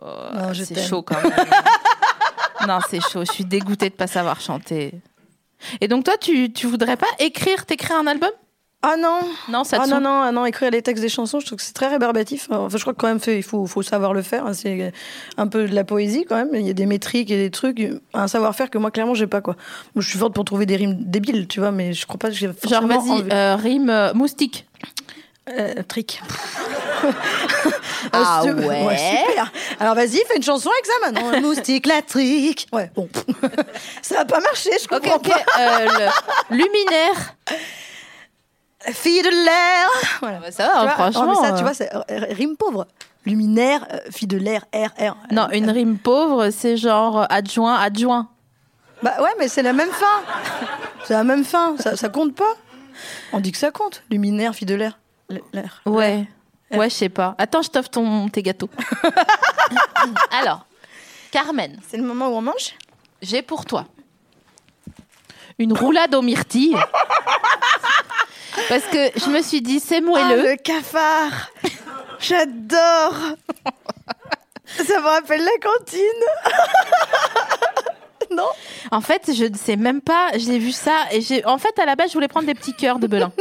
Oh, 0.02 0.36
Non, 0.36 0.54
je 0.54 0.64
C'est 0.64 0.88
chaud 0.88 1.02
quand 1.02 1.22
même. 1.22 1.32
non, 2.68 2.80
c'est 2.90 3.02
chaud. 3.02 3.24
Je 3.26 3.32
suis 3.32 3.46
dégoûtée 3.46 3.90
de 3.90 3.96
pas 3.96 4.08
savoir 4.08 4.40
chanter. 4.42 4.94
Et 5.82 5.88
donc 5.88 6.04
toi, 6.04 6.18
tu, 6.18 6.52
tu 6.52 6.68
voudrais 6.68 6.98
pas 6.98 7.08
écrire, 7.20 7.66
t'écrire 7.66 7.98
un 7.98 8.08
album? 8.08 8.32
Ah 8.86 8.96
non 9.00 9.20
Non, 9.48 9.64
ça 9.64 9.78
te 9.78 9.84
Ah 9.84 9.88
non, 9.88 10.02
non, 10.02 10.22
ah 10.24 10.32
non, 10.34 10.46
écrire 10.46 10.70
les 10.70 10.82
textes 10.82 11.02
des 11.02 11.08
chansons, 11.10 11.40
je 11.40 11.46
trouve 11.46 11.58
que 11.58 11.64
c'est 11.64 11.72
très 11.74 11.88
rébarbatif. 11.88 12.48
Enfin, 12.52 12.68
je 12.78 12.82
crois 12.82 12.94
que 12.94 13.00
quand 13.00 13.08
même, 13.08 13.22
fait- 13.22 13.38
il 13.38 13.44
faut, 13.44 13.66
faut 13.66 13.82
savoir 13.82 14.14
le 14.14 14.22
faire. 14.22 14.46
hein. 14.46 14.54
C'est 14.54 14.92
un 15.38 15.48
peu 15.48 15.68
de 15.70 15.74
la 15.74 15.86
poésie 15.86 16.26
quand 16.28 16.36
même. 16.36 16.50
Il 16.54 16.68
y 16.68 16.70
a 16.70 16.74
des 16.74 16.86
métriques 16.86 17.32
et 17.32 17.38
des 17.38 17.50
trucs, 17.50 17.82
un 18.14 18.28
savoir-faire 18.28 18.70
que 18.70 18.78
moi, 18.78 18.92
clairement, 18.92 19.14
j'ai 19.14 19.26
pas, 19.28 19.40
quoi. 19.40 19.56
Moi, 19.96 20.02
je 20.04 20.10
suis 20.10 20.20
forte 20.20 20.34
pour 20.34 20.44
trouver 20.44 20.66
des 20.66 20.76
rimes 20.76 20.98
débiles, 21.00 21.48
tu 21.48 21.62
vois, 21.62 21.72
mais 21.72 21.94
je 21.94 22.06
crois 22.06 22.18
pas 22.20 22.28
que 22.28 22.36
j'ai 22.36 22.50
Genre, 22.70 22.86
vas-y, 22.86 23.24
euh, 23.32 23.56
rime 23.56 23.90
euh, 23.90 24.14
moustique. 24.14 24.68
Euh, 25.50 25.82
trick. 25.88 26.22
Ah 28.12 28.42
veux. 28.46 28.54
ouais. 28.68 28.98
Super. 29.28 29.52
Alors 29.80 29.96
vas-y, 29.96 30.18
fais 30.28 30.36
une 30.36 30.44
chanson 30.44 30.70
avec 30.70 30.86
ça 30.86 30.94
maintenant. 31.32 31.42
Moustique, 31.42 31.86
la 31.86 32.02
trick. 32.02 32.68
Ouais, 32.74 32.92
bon. 32.96 33.08
ça 34.02 34.16
va 34.16 34.26
pas 34.26 34.40
marcher, 34.42 34.72
je 34.82 34.88
comprends 34.88 35.16
ok. 35.16 35.30
pas. 35.30 35.42
euh, 35.60 35.86
le- 36.50 36.56
luminaire. 36.58 37.36
Fille 38.92 39.22
de 39.22 39.30
l'air. 39.30 39.90
Voilà. 40.22 40.40
Bah, 40.40 40.52
ça 40.52 40.68
va, 40.68 40.74
Tu 40.74 40.80
vois, 40.82 40.90
franchement. 40.92 41.28
mais 41.42 41.48
ça, 41.48 41.54
euh, 41.54 41.58
tu 41.58 41.64
vois, 41.64 41.74
c'est 41.74 41.94
euh, 41.96 42.02
rime 42.32 42.58
pauvre. 42.58 42.88
Luminaire, 43.26 43.88
euh, 43.94 44.00
fille 44.12 44.28
de 44.28 44.38
l'air, 44.38 44.66
R, 44.74 44.90
R. 45.02 45.16
Non, 45.32 45.48
une 45.52 45.70
rime 45.70 45.98
pauvre, 45.98 46.50
c'est 46.50 46.76
genre 46.76 47.22
euh, 47.22 47.26
adjoint, 47.30 47.76
adjoint. 47.76 48.28
Bah 49.02 49.14
ouais, 49.22 49.30
mais 49.40 49.48
c'est 49.48 49.62
la 49.62 49.72
même 49.74 49.92
fin. 49.92 50.22
C'est 51.06 51.14
la 51.14 51.24
même 51.24 51.46
fin. 51.46 51.76
Ça, 51.78 51.96
ça 51.96 52.10
compte 52.10 52.36
pas. 52.36 52.54
On 53.32 53.40
dit 53.40 53.52
que 53.52 53.58
ça 53.58 53.72
compte. 53.72 54.04
Luminaire, 54.10 54.54
fille 54.54 54.66
de 54.68 54.76
l'air. 54.76 55.00
L'air. 55.54 55.82
Ouais. 55.86 56.28
Ouais, 56.72 56.90
je 56.90 56.96
sais 56.96 57.10
pas. 57.10 57.36
Attends, 57.38 57.62
je 57.62 57.70
t'offre 57.70 57.90
ton, 57.90 58.28
tes 58.30 58.42
gâteaux. 58.42 58.70
Alors, 60.32 60.66
Carmen, 61.32 61.80
C'est 61.88 61.98
le 61.98 62.04
moment 62.04 62.28
où 62.30 62.36
on 62.36 62.42
mange? 62.42 62.74
J'ai 63.22 63.42
pour 63.42 63.66
toi 63.66 63.86
une 65.60 65.72
roulade 65.74 66.14
aux 66.16 66.22
myrtilles. 66.22 66.76
Parce 68.70 68.84
que 68.86 69.20
je 69.20 69.30
me 69.30 69.42
suis 69.42 69.62
dit, 69.62 69.80
c'est 69.80 69.98
Ah, 69.98 70.02
moelleux. 70.02 70.52
le 70.52 70.56
cafard 70.58 71.50
J'adore 72.20 73.16
Ça 74.66 75.00
me 75.00 75.06
rappelle 75.08 75.42
la 75.44 75.52
cantine 75.62 76.00
Non 78.32 78.48
En 78.92 79.02
fait, 79.02 79.32
je 79.36 79.46
ne 79.46 79.56
sais 79.56 79.76
même 79.76 80.02
pas, 80.02 80.30
j'ai 80.36 80.58
vu 80.58 80.72
ça. 80.72 80.94
Et 81.12 81.22
j'ai, 81.22 81.46
en 81.46 81.58
fait, 81.58 81.78
à 81.80 81.86
la 81.86 81.96
base, 81.96 82.10
je 82.10 82.14
voulais 82.14 82.28
prendre 82.28 82.48
des 82.48 82.56
petits 82.56 82.74
cœurs 82.74 83.00
de 83.00 83.08
Belin. 83.08 83.32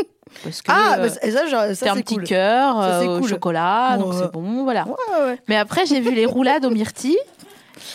Parce 0.42 0.60
que 0.62 0.70
Ah, 0.72 0.96
euh, 0.98 1.08
bah, 1.08 1.30
ça, 1.30 1.46
genre, 1.46 1.74
ça 1.74 1.92
un 1.92 1.96
petit 2.00 2.16
cœur 2.18 2.82
Ça, 2.82 3.04
au 3.04 3.26
chocolat, 3.26 3.96
donc 3.98 4.14
c'est 4.14 4.30
bon, 4.32 4.64
voilà. 4.64 4.84
Ouais, 4.86 4.94
ouais, 5.18 5.24
ouais. 5.26 5.38
Mais 5.48 5.56
après, 5.56 5.86
j'ai 5.86 6.00
vu 6.00 6.10
les 6.12 6.26
roulades 6.26 6.64
aux 6.64 6.70
myrtilles. 6.70 7.18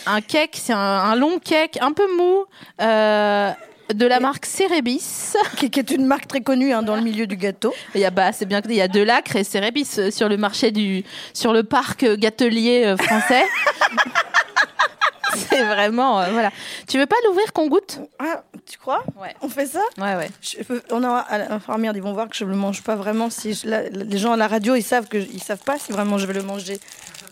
Un 0.06 0.20
cake, 0.20 0.56
c'est 0.60 0.72
un, 0.72 0.78
un 0.78 1.14
long 1.16 1.38
cake, 1.38 1.78
un 1.80 1.92
peu 1.92 2.04
mou, 2.16 2.44
euh, 2.80 3.50
de 3.92 4.06
la 4.06 4.20
marque 4.20 4.46
Cerebis. 4.46 5.32
Qui, 5.56 5.70
qui 5.70 5.80
est 5.80 5.90
une 5.90 6.06
marque 6.06 6.26
très 6.26 6.40
connue 6.40 6.72
hein, 6.72 6.82
dans 6.82 6.96
le 6.96 7.02
milieu 7.02 7.26
du 7.26 7.36
gâteau. 7.36 7.74
Il 7.94 8.00
y 8.00 8.04
a, 8.04 8.10
bah, 8.10 8.32
c'est 8.32 8.46
bien 8.46 8.60
qu'il 8.62 8.72
y 8.74 8.80
a 8.80 8.88
de 8.88 9.00
l'acre 9.00 9.36
et 9.36 9.44
Cerebis 9.44 9.88
euh, 9.98 10.10
sur 10.10 10.28
le 10.28 10.36
marché 10.36 10.70
du, 10.70 11.04
sur 11.34 11.52
le 11.52 11.62
parc 11.62 12.02
euh, 12.02 12.16
gâtelier 12.16 12.84
euh, 12.86 12.96
français. 12.96 13.44
c'est 15.50 15.62
vraiment, 15.64 16.20
euh, 16.20 16.30
voilà. 16.32 16.50
Tu 16.86 16.98
veux 16.98 17.06
pas 17.06 17.16
l'ouvrir 17.26 17.52
qu'on 17.52 17.68
goûte? 17.68 18.00
Ah, 18.18 18.42
tu 18.66 18.78
crois? 18.78 19.02
Ouais. 19.20 19.34
On 19.42 19.48
fait 19.48 19.66
ça? 19.66 19.80
Ouais, 19.98 20.14
ouais. 20.16 20.30
Je 20.40 20.58
on 20.90 21.02
a, 21.04 21.26
enfin, 21.50 21.78
merde, 21.78 21.96
ils 21.96 22.02
vont 22.02 22.12
voir 22.12 22.28
que 22.28 22.36
je 22.36 22.44
le 22.44 22.54
mange 22.54 22.82
pas 22.82 22.96
vraiment. 22.96 23.30
Si 23.30 23.54
je- 23.54 23.66
les 23.92 24.18
gens 24.18 24.32
à 24.32 24.36
la 24.36 24.48
radio, 24.48 24.74
ils 24.74 24.82
savent 24.82 25.06
que 25.08 25.18
ils 25.18 25.42
savent 25.42 25.62
pas 25.64 25.78
si 25.78 25.92
vraiment 25.92 26.18
je 26.18 26.26
vais 26.26 26.34
le 26.34 26.42
manger. 26.42 26.78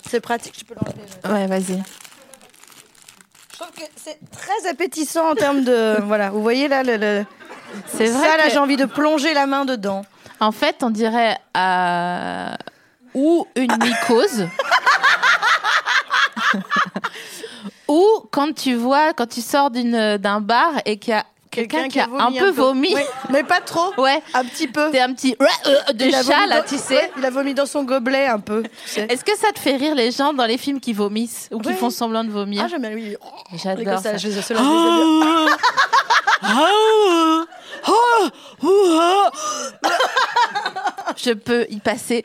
C'est 0.09 0.21
pratique, 0.21 0.55
je 0.59 0.65
peux 0.65 0.75
l'enlever. 0.75 1.41
Ouais, 1.41 1.47
vas-y. 1.47 1.83
Trouve 3.59 3.71
que 3.73 3.83
c'est 3.97 4.19
très 4.31 4.69
appétissant 4.71 5.31
en 5.31 5.35
termes 5.35 5.65
de. 5.65 5.97
Voilà, 6.03 6.31
vous 6.31 6.43
voyez 6.43 6.69
là, 6.69 6.83
le, 6.83 6.97
le- 6.97 7.25
C'est 7.87 8.07
vrai. 8.07 8.27
ça, 8.29 8.37
là, 8.37 8.45
que- 8.45 8.51
j'ai 8.51 8.59
envie 8.59 8.77
de 8.77 8.85
plonger 8.87 9.35
la 9.35 9.47
main 9.47 9.65
dedans. 9.65 10.05
En 10.41 10.53
fait, 10.53 10.83
on 10.83 10.91
dirait 10.91 11.39
euh, 11.57 12.55
ou 13.15 13.47
une 13.57 13.73
mycose. 13.83 14.47
ou 17.89 18.05
quand 18.31 18.55
tu 18.55 18.75
vois, 18.75 19.13
quand 19.15 19.29
tu 19.29 19.41
sors 19.41 19.71
d'une- 19.71 20.17
d'un 20.19 20.41
bar 20.41 20.73
et 20.85 20.99
qu'il 20.99 21.13
y 21.15 21.17
a 21.17 21.25
quelqu'un 21.57 21.89
qui 21.89 21.99
a, 21.99 22.09
un 22.19 22.33
peu 22.33 22.51
vomi. 22.51 22.95
Oui, 22.95 23.03
mais 23.31 23.43
pas 23.43 23.61
trop. 23.61 23.93
Ouais. 23.99 24.23
Un 24.35 24.45
petit 24.45 24.69
peu. 24.69 24.91
T'es 24.91 25.01
un 25.01 25.13
petit 25.15 25.37
euh, 25.41 25.93
de 25.93 26.05
Il 26.05 26.15
a 26.15 26.23
chat 26.23 26.47
là, 26.47 26.63
tu 26.63 26.77
sais. 26.77 26.97
ouais, 26.97 27.11
il 27.17 27.25
a 27.25 27.31
vomi 27.31 27.55
dans 27.55 27.67
son 27.67 27.85
gobelet 27.85 28.27
un 28.27 28.41
peu. 28.41 28.63
tu 28.63 28.71
sais. 28.85 29.07
Est-ce 29.09 29.25
que 29.25 29.37
ça 29.37 29.53
te 29.53 29.59
fait 29.59 29.77
rire 29.77 29.95
les 29.95 30.11
gens 30.11 30.33
dans 30.33 30.47
les 30.47 30.59
films 30.59 30.81
qui 30.81 30.93
vomissent 30.93 31.49
ou 31.53 31.61
qui 31.61 31.73
font 31.73 31.91
semblant 31.91 32.25
de 32.25 32.31
vomir 32.31 32.63
Ah, 32.65 32.69
j'aime 32.69 32.83
bien. 32.83 32.91
Les 32.91 33.17
J'adore 33.57 33.99
ça. 33.99 34.17
Je 34.17 34.29
je 34.29 34.39
les 34.39 34.53
aime 34.53 34.59
bien. 34.59 35.47
Je 41.17 41.33
peux 41.33 41.67
y 41.71 41.79
passer 41.79 42.25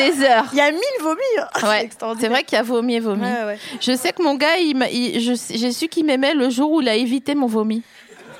des 0.00 0.22
heures. 0.24 0.46
Il 0.52 0.58
y 0.58 0.60
a 0.60 0.70
mille 0.70 0.80
vomis. 1.02 1.20
hein. 1.38 1.46
C'est 1.60 1.66
Ouais, 1.66 1.84
extraordinaire. 1.84 2.28
c'est 2.28 2.32
vrai 2.34 2.44
qu'il 2.44 2.56
y 2.56 2.60
a 2.60 2.62
vomi 2.62 2.94
et 2.94 3.00
vomi. 3.00 3.22
Ouais, 3.22 3.44
ouais. 3.46 3.58
Je 3.80 3.96
sais 3.96 4.12
que 4.12 4.22
mon 4.22 4.34
gars, 4.34 4.56
il 4.58 4.76
il- 4.92 5.20
j'ai 5.50 5.72
su 5.72 5.88
qu'il 5.88 6.04
m'aimait 6.06 6.34
le 6.34 6.50
jour 6.50 6.70
où 6.72 6.80
il 6.80 6.88
a 6.88 6.94
évité 6.94 7.34
mon 7.34 7.46
vomi. 7.46 7.82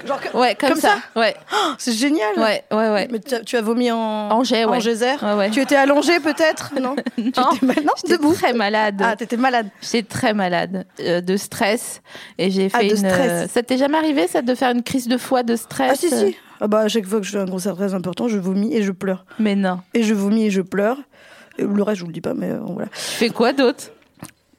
Genre 0.06 0.18
que- 0.18 0.34
Ouais, 0.34 0.54
comme, 0.54 0.70
Comme 0.70 0.80
ça. 0.80 0.96
Ouais, 1.14 1.34
C'est 1.78 1.92
génial. 1.92 2.30
ouais, 2.38 2.64
ouais, 2.72 2.88
ouais. 2.88 3.08
Mais 3.10 3.18
tu 3.18 3.34
as, 3.34 3.40
tu 3.40 3.56
as 3.58 3.60
vomi 3.60 3.90
en 3.90 4.28
ouais. 4.28 4.34
en 4.34 4.80
geyser 4.80 5.12
Ouais, 5.22 5.34
ouais. 5.34 5.50
Tu 5.50 5.60
étais 5.60 5.76
allongé 5.76 6.20
peut-être 6.20 6.72
Non. 6.80 6.96
Tu 7.16 7.24
Non, 7.36 7.52
étais 7.52 7.66
mal- 7.66 7.84
non, 7.84 7.92
debout. 8.08 8.32
très 8.32 8.54
malade. 8.54 9.02
Ah, 9.04 9.14
t'étais 9.14 9.36
malade. 9.36 9.68
J'étais 9.82 10.02
très 10.04 10.32
malade 10.32 10.86
euh, 11.00 11.20
de 11.20 11.36
stress 11.36 12.00
et 12.38 12.50
j'ai 12.50 12.70
Ah, 12.72 12.78
fait 12.78 12.86
de 12.86 12.90
une. 12.92 12.96
stress. 12.96 13.30
euh, 13.30 13.46
Ça 13.52 13.62
t'est 13.62 13.76
jamais 13.76 13.98
arrivé 13.98 14.26
ça 14.26 14.40
de 14.40 14.54
faire 14.54 14.70
une 14.70 14.82
crise 14.82 15.06
de 15.06 15.18
foie 15.18 15.42
de 15.42 15.54
stress 15.54 15.90
Ah 15.92 15.94
si 15.96 16.14
euh, 16.14 16.28
si. 16.30 16.36
Ah 16.62 16.66
bah 16.66 16.78
à 16.80 16.88
chaque 16.88 17.04
fois 17.06 17.20
que 17.20 17.26
je 17.26 17.32
fais 17.32 17.38
un 17.38 17.46
concert 17.46 17.74
très 17.76 17.92
important, 17.92 18.26
je 18.26 18.38
vomis 18.38 18.74
et 18.74 18.82
je 18.82 18.92
pleure. 18.92 19.26
Mais 19.38 19.54
non. 19.54 19.80
Et 19.92 20.02
je 20.02 20.14
vomis 20.14 20.46
et 20.46 20.50
je 20.50 20.62
pleure. 20.62 20.96
Le 21.66 21.82
reste, 21.82 21.98
je 21.98 22.02
vous 22.02 22.08
le 22.08 22.12
dis 22.14 22.20
pas, 22.20 22.34
mais 22.34 22.50
euh, 22.50 22.58
bon, 22.58 22.74
voilà. 22.74 22.88
Tu 22.88 23.00
fais 23.00 23.30
quoi 23.30 23.52
d'autre? 23.52 23.84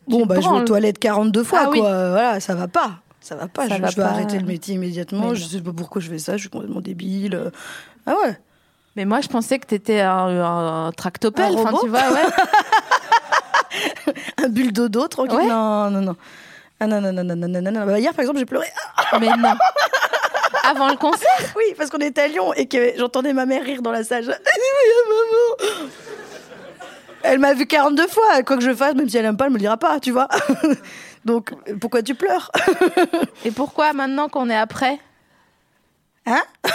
Bon, 0.07 0.25
bah, 0.25 0.35
je 0.39 0.49
vais 0.49 0.55
aux 0.55 0.65
toilettes 0.65 0.99
42 0.99 1.43
fois, 1.43 1.59
Ah 1.63 1.65
quoi. 1.67 2.09
Voilà, 2.09 2.39
ça 2.39 2.55
va 2.55 2.67
pas. 2.67 2.91
Ça 3.21 3.35
va 3.35 3.47
pas. 3.47 3.67
Ça 3.67 3.75
je 3.77 3.81
va 3.81 3.89
je 3.89 3.95
vais 3.95 4.01
pas. 4.01 4.09
arrêter 4.09 4.39
le 4.39 4.45
métier 4.45 4.75
immédiatement. 4.75 5.33
Je 5.35 5.43
sais 5.43 5.61
pas 5.61 5.71
pourquoi 5.75 6.01
je 6.01 6.09
fais 6.09 6.17
ça. 6.19 6.33
Je 6.37 6.41
suis 6.41 6.49
complètement 6.49 6.81
débile. 6.81 7.51
Ah 8.05 8.15
ouais. 8.23 8.37
Mais 8.95 9.05
moi, 9.05 9.21
je 9.21 9.27
pensais 9.29 9.57
que 9.59 9.67
t'étais 9.67 10.01
un, 10.01 10.11
un, 10.11 10.87
un 10.87 10.91
tractopelle. 10.91 11.53
Un 11.55 11.61
Enfin, 11.61 11.77
tu 11.81 11.87
vois, 11.87 12.11
ouais. 12.11 12.19
Un 14.43 15.07
tranquille. 15.07 15.37
Ouais. 15.37 15.47
Non, 15.47 15.89
non, 15.91 16.01
non. 16.01 16.15
Ah 16.79 16.87
non, 16.87 16.99
non, 16.99 17.13
non, 17.13 17.23
non, 17.23 17.35
non, 17.35 17.47
non, 17.61 17.71
non. 17.71 17.85
Bah, 17.85 17.99
hier, 17.99 18.11
par 18.11 18.21
exemple, 18.21 18.39
j'ai 18.39 18.45
pleuré. 18.45 18.67
Mais 19.19 19.27
non. 19.27 19.53
Avant 20.63 20.89
le 20.89 20.97
concert? 20.97 21.29
Oui, 21.55 21.63
parce 21.77 21.89
qu'on 21.89 21.99
était 21.99 22.21
à 22.21 22.27
Lyon 22.27 22.53
et 22.53 22.67
que 22.67 22.97
j'entendais 22.97 23.33
ma 23.33 23.45
mère 23.45 23.63
rire 23.63 23.81
dans 23.81 23.91
la 23.91 24.03
salle. 24.03 24.23
Je- 24.23 24.29
maman. 24.29 25.71
Elle 27.23 27.39
m'a 27.39 27.53
vu 27.53 27.65
42 27.65 28.07
fois, 28.07 28.43
quoi 28.43 28.57
que 28.57 28.63
je 28.63 28.73
fasse, 28.73 28.95
même 28.95 29.07
si 29.09 29.17
elle 29.17 29.25
aime 29.25 29.37
pas, 29.37 29.45
elle 29.45 29.51
me 29.51 29.55
le 29.57 29.61
dira 29.61 29.77
pas, 29.77 29.99
tu 29.99 30.11
vois. 30.11 30.27
Donc, 31.25 31.51
pourquoi 31.79 32.01
tu 32.01 32.15
pleures 32.15 32.51
Et 33.45 33.51
pourquoi 33.51 33.93
maintenant 33.93 34.27
qu'on 34.29 34.49
est 34.49 34.57
après 34.57 34.99
Hein 36.25 36.41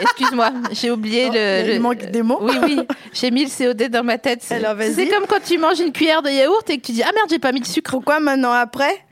Excuse-moi, 0.00 0.50
j'ai 0.72 0.90
oublié 0.90 1.26
Oh, 1.28 1.32
le, 1.34 1.60
il 1.66 1.74
le- 1.74 1.78
manque 1.80 1.98
des 2.10 2.22
mots. 2.22 2.38
Oui, 2.42 2.54
oui, 2.62 2.80
j'ai 3.12 3.30
mis 3.30 3.44
le 3.44 3.50
COD 3.50 3.88
dans 3.88 4.04
ma 4.04 4.18
tête. 4.18 4.40
C'est 4.42 4.56
Alors, 4.56 4.74
vas-y. 4.74 4.94
c'est 4.94 5.08
comme 5.08 5.26
quand 5.26 5.42
tu 5.42 5.56
manges 5.58 5.80
une 5.80 5.92
cuillère 5.92 6.22
de 6.22 6.28
yaourt 6.30 6.68
et 6.68 6.78
que 6.78 6.86
tu 6.86 6.92
dis 6.92 7.02
Ah 7.02 7.10
merde, 7.14 7.28
j'ai 7.30 7.38
pas 7.38 7.52
mis 7.52 7.60
de 7.60 7.66
sucre. 7.66 7.90
Pourquoi 7.92 8.20
maintenant 8.20 8.52
après? 8.52 9.04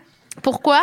Pourquoi? 0.43 0.81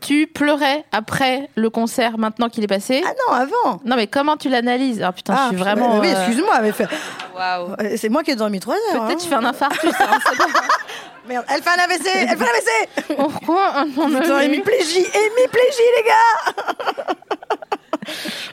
Tu 0.00 0.26
pleurais 0.26 0.84
après 0.92 1.48
le 1.56 1.68
concert 1.70 2.18
maintenant 2.18 2.48
qu'il 2.48 2.64
est 2.64 2.68
passé 2.68 3.02
Ah 3.06 3.12
non, 3.28 3.34
avant 3.34 3.80
Non, 3.84 3.96
mais 3.96 4.06
comment 4.06 4.36
tu 4.36 4.48
l'analyses? 4.48 5.02
Ah 5.02 5.12
putain, 5.12 5.34
Ah, 5.36 5.42
je 5.44 5.48
suis 5.48 5.56
putain, 5.56 5.74
vraiment. 5.76 5.98
Oui, 6.00 6.08
euh, 6.08 6.12
excuse-moi, 6.12 6.58
mais 6.62 6.72
fait- 6.72 6.88
Waouh. 7.36 7.72
euh, 7.80 7.94
c'est 7.96 8.08
moi 8.08 8.22
qui 8.22 8.30
ai 8.32 8.36
dormi 8.36 8.60
3 8.60 8.74
heures. 8.74 9.06
Peut-être 9.06 9.10
hein. 9.12 9.16
tu 9.20 9.28
fais 9.28 9.34
un 9.34 9.44
infarctus. 9.44 9.90
hein, 10.00 10.18
c'est 10.28 10.36
pas- 10.38 10.44
Merde, 11.28 11.44
elle 11.54 11.62
fait 11.62 11.70
un 11.70 11.84
AVC 11.84 12.06
Elle 12.30 12.38
fait 12.38 12.44
un 12.44 13.08
AVC 13.08 13.16
Pourquoi 13.16 13.72
on 13.98 14.08
me 14.08 14.20
Putain, 14.20 14.40
hémiplégie 14.40 14.98
Hémiplégie, 14.98 15.88
les 15.98 16.04
gars 16.08 17.14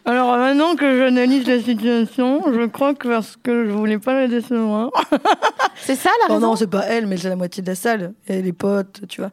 Alors 0.06 0.38
maintenant 0.38 0.76
que 0.76 0.98
j'analyse 1.00 1.48
la 1.48 1.60
situation, 1.62 2.44
je 2.54 2.66
crois 2.68 2.94
que 2.94 3.08
parce 3.08 3.36
que 3.42 3.66
je 3.66 3.72
voulais 3.72 3.98
pas 3.98 4.14
la 4.14 4.28
décevoir. 4.28 4.92
C'est 5.82 5.96
ça 5.96 6.10
la 6.22 6.26
Oh 6.30 6.34
raison? 6.36 6.48
non, 6.48 6.56
c'est 6.56 6.68
pas 6.70 6.84
elle, 6.86 7.08
mais 7.08 7.18
c'est 7.18 7.30
la 7.30 7.36
moitié 7.36 7.64
de 7.64 7.68
la 7.70 7.76
salle. 7.76 8.14
Et 8.28 8.42
les 8.42 8.54
potes, 8.54 9.02
tu 9.10 9.22
vois. 9.22 9.32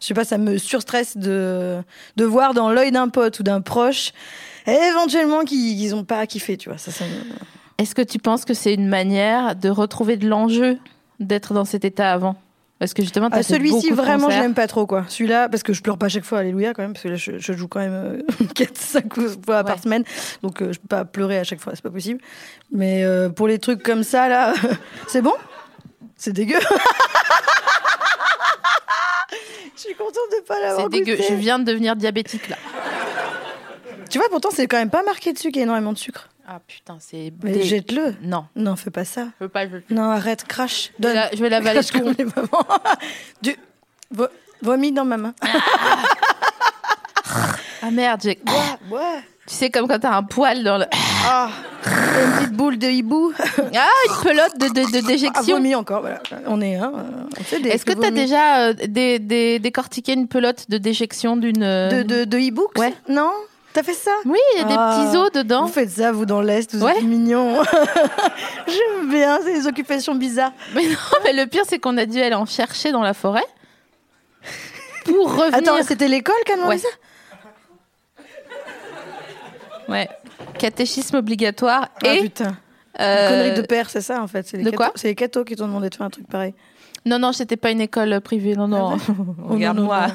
Je 0.00 0.06
sais 0.06 0.14
pas, 0.14 0.24
ça 0.24 0.38
me 0.38 0.58
surstresse 0.58 1.16
de, 1.16 1.78
de 2.16 2.24
voir 2.24 2.54
dans 2.54 2.70
l'œil 2.70 2.92
d'un 2.92 3.08
pote 3.08 3.40
ou 3.40 3.42
d'un 3.42 3.60
proche, 3.60 4.12
éventuellement, 4.66 5.44
qu'ils 5.44 5.76
qu'ils 5.76 5.94
ont 5.94 6.04
pas 6.04 6.26
kiffé, 6.26 6.56
tu 6.56 6.68
vois. 6.68 6.78
Ça, 6.78 6.90
ça 6.92 7.04
me- 7.04 7.10
Est-ce 7.82 7.94
que 7.94 8.02
tu 8.02 8.18
penses 8.18 8.44
que 8.44 8.54
c'est 8.54 8.74
une 8.74 8.88
manière 8.88 9.56
de 9.56 9.68
retrouver 9.68 10.16
de 10.16 10.28
l'enjeu 10.28 10.78
d'être 11.20 11.52
dans 11.54 11.64
cet 11.64 11.84
état 11.84 12.12
avant? 12.12 12.36
Parce 12.78 12.94
que 12.94 13.02
justement, 13.02 13.28
Ah, 13.32 13.42
Celui-ci, 13.42 13.90
vraiment, 13.90 14.30
je 14.30 14.38
l'aime 14.42 14.54
pas 14.54 14.68
trop, 14.68 14.86
quoi. 14.86 15.04
Celui-là, 15.08 15.48
parce 15.48 15.64
que 15.64 15.72
je 15.72 15.82
pleure 15.82 15.98
pas 15.98 16.08
chaque 16.08 16.22
fois, 16.22 16.38
alléluia, 16.38 16.74
quand 16.74 16.82
même, 16.82 16.92
parce 16.92 17.02
que 17.02 17.08
là, 17.08 17.16
je, 17.16 17.36
je 17.38 17.52
joue 17.54 17.66
quand 17.66 17.80
même 17.80 18.22
4-5 18.54 19.44
fois 19.44 19.64
par 19.64 19.82
semaine. 19.82 20.04
Donc, 20.44 20.62
euh, 20.62 20.72
je 20.72 20.78
peux 20.78 20.86
pas 20.86 21.04
pleurer 21.04 21.38
à 21.40 21.44
chaque 21.44 21.58
fois, 21.60 21.72
c'est 21.74 21.82
pas 21.82 21.90
possible. 21.90 22.20
Mais 22.70 23.02
euh, 23.04 23.30
pour 23.30 23.48
les 23.48 23.58
trucs 23.58 23.82
comme 23.82 24.04
ça, 24.04 24.28
là, 24.28 24.54
c'est 25.08 25.22
bon? 25.22 25.34
C'est 26.16 26.32
dégueu 26.32 26.58
Je 29.78 29.82
suis 29.82 29.94
contente 29.94 30.14
de 30.36 30.44
pas 30.44 30.58
l'avoir 30.60 30.88
C'est 30.92 30.98
dégueu. 30.98 31.16
Je 31.28 31.34
viens 31.34 31.58
de 31.60 31.64
devenir 31.64 31.94
diabétique 31.96 32.48
là. 32.48 32.56
Tu 34.10 34.18
vois, 34.18 34.28
pourtant, 34.28 34.48
c'est 34.52 34.66
quand 34.66 34.78
même 34.78 34.90
pas 34.90 35.02
marqué 35.02 35.32
dessus 35.32 35.48
qu'il 35.48 35.58
y 35.58 35.60
a 35.60 35.64
énormément 35.64 35.92
de 35.92 35.98
sucre. 35.98 36.28
Ah 36.46 36.60
putain, 36.66 36.96
c'est. 36.98 37.32
Mais 37.42 37.62
jette-le. 37.62 38.14
Non, 38.22 38.46
Non, 38.56 38.74
fais 38.74 38.90
pas 38.90 39.04
ça. 39.04 39.24
je 39.26 39.30
peux 39.44 39.48
pas. 39.48 39.68
Je, 39.68 39.76
Non, 39.94 40.10
arrête, 40.10 40.44
crache. 40.44 40.92
je 40.98 41.02
vais 41.06 41.08
Donne. 41.08 41.14
la- 41.14 41.30
je 41.34 41.42
vais 41.42 41.48
l'avaler. 41.50 41.80
Crache 41.80 41.92
comme 42.02 42.14
les 42.18 42.24
mamans. 42.24 42.66
Du... 43.42 43.54
vo- 44.10 44.28
Vomis 44.62 44.90
dans 44.92 45.04
ma 45.04 45.16
main. 45.18 45.34
Ah 47.82 47.90
merde, 47.92 48.20
j'ai. 48.24 48.38
Ouais, 48.46 48.96
ouais. 48.96 49.20
Tu 49.48 49.54
sais, 49.54 49.70
comme 49.70 49.88
quand 49.88 49.98
t'as 49.98 50.14
un 50.14 50.22
poil 50.22 50.62
dans 50.62 50.76
le. 50.76 50.84
Ah, 51.26 51.48
une 51.86 52.32
petite 52.38 52.52
boule 52.52 52.76
de 52.78 52.86
hibou. 52.88 53.32
Ah, 53.74 53.86
une 54.08 54.22
pelote 54.22 54.58
de, 54.58 54.66
de, 54.68 54.90
de 54.92 54.98
Ah, 54.98 55.06
déjection. 55.06 55.56
vomi 55.56 55.74
encore, 55.74 56.00
voilà. 56.02 56.20
On 56.46 56.60
est, 56.60 56.76
hein, 56.76 56.92
on 57.38 57.42
fait 57.42 57.60
des 57.60 57.70
Est-ce 57.70 57.84
que 57.86 57.92
t'as 57.92 58.08
vomis. 58.10 58.20
déjà 58.20 58.66
euh, 58.68 58.72
dé- 58.74 59.18
dé- 59.18 59.58
décortiqué 59.58 60.12
une 60.12 60.28
pelote 60.28 60.68
de 60.68 60.76
déjection 60.78 61.36
d'une. 61.36 61.62
euh, 61.62 61.88
De, 61.90 62.02
de, 62.02 62.24
de 62.24 62.38
hibou? 62.38 62.66
Ouais. 62.76 62.92
Non? 63.08 63.30
T'as 63.72 63.82
fait 63.82 63.94
ça? 63.94 64.10
Oui, 64.26 64.38
il 64.54 64.58
y 64.58 64.62
a 64.62 64.64
des 64.64 64.74
Ah, 64.76 64.98
petits 65.06 65.16
os 65.16 65.30
dedans. 65.32 65.66
Vous 65.66 65.72
faites 65.72 65.90
ça, 65.90 66.12
vous, 66.12 66.26
dans 66.26 66.40
l'Est, 66.40 66.74
vous 66.74 66.84
Ouais. 66.84 66.96
êtes 66.98 67.02
mignons. 67.04 67.62
J'aime 68.66 69.08
bien, 69.10 69.38
c'est 69.44 69.54
des 69.54 69.66
occupations 69.66 70.14
bizarres. 70.14 70.52
Mais 70.74 70.82
non, 70.84 70.96
mais 71.24 71.32
le 71.32 71.46
pire, 71.46 71.62
c'est 71.68 71.78
qu'on 71.78 71.96
a 71.98 72.04
dû 72.06 72.20
aller 72.20 72.34
en 72.34 72.46
chercher 72.46 72.92
dans 72.92 73.02
la 73.02 73.14
forêt 73.14 73.44
pour 75.04 75.30
revenir. 75.36 75.54
Attends, 75.58 75.82
c'était 75.86 76.08
l'école 76.08 76.34
qui 76.44 76.52
a 76.52 76.56
demandé 76.56 76.74
Ouais. 76.76 76.78
ça? 76.78 76.88
Ouais. 79.88 80.08
Catéchisme 80.58 81.16
obligatoire 81.16 81.88
Ah 82.04 82.14
et. 82.14 82.20
putain. 82.22 82.56
euh, 83.00 83.28
Connerie 83.28 83.60
de 83.62 83.66
père, 83.66 83.88
c'est 83.90 84.00
ça 84.00 84.22
en 84.22 84.26
fait. 84.26 84.46
C'est 84.46 84.56
les 84.58 84.64
de 84.64 84.70
quoi 84.70 84.92
C'est 84.94 85.08
les 85.08 85.14
cathos 85.14 85.44
qui 85.44 85.56
t'ont 85.56 85.66
demandé 85.66 85.88
de 85.90 85.94
faire 85.94 86.06
un 86.06 86.10
truc 86.10 86.28
pareil. 86.28 86.54
Non, 87.06 87.18
non, 87.18 87.32
c'était 87.32 87.56
pas 87.56 87.70
une 87.70 87.80
école 87.80 88.20
privée. 88.20 88.54
Non, 88.56 88.68
non. 88.68 88.96
Oh, 89.08 89.52
Regarde-moi. 89.54 90.08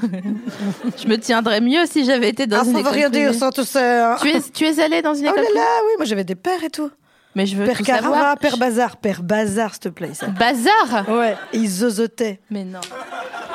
Je 1.02 1.08
me 1.08 1.18
tiendrais 1.18 1.62
mieux 1.62 1.86
si 1.86 2.06
j'avais 2.06 2.30
été 2.30 2.46
dans 2.46 2.58
ah, 2.58 2.64
une 2.66 2.66
ça 2.68 2.72
veut 2.74 2.80
école 2.82 2.94
rien 2.94 3.10
dire 3.10 3.24
privée. 3.30 3.40
sans 3.40 3.52
tout 3.52 3.64
ça. 3.64 4.14
hein. 4.14 4.18
Tu 4.22 4.30
es, 4.30 4.42
tu 4.42 4.66
es 4.66 4.80
allé 4.82 5.02
dans 5.02 5.14
une 5.16 5.26
Oh 5.28 5.32
école 5.32 5.38
là 5.42 5.44
privée 5.46 5.60
là, 5.60 5.66
oui, 5.88 5.92
moi 5.98 6.06
j'avais 6.06 6.24
des 6.26 6.36
pères 6.36 6.64
et 6.64 6.70
tout. 6.70 6.92
Mais 7.36 7.48
je 7.48 7.56
veux 7.56 7.66
Père 7.66 7.78
tout 7.78 7.84
Carava, 7.84 8.14
savoir. 8.16 8.38
Père 8.38 8.58
Bazar, 8.58 8.98
Père 8.98 9.24
Bazar, 9.24 9.72
s'il 9.72 9.80
te 9.80 9.90
plaît. 9.90 10.14
Ça. 10.14 10.28
Bazar 10.28 11.10
Ouais, 11.10 11.36
ils 11.52 11.68
zozotaient. 11.68 12.40
Mais 12.52 12.64
non. 12.64 12.82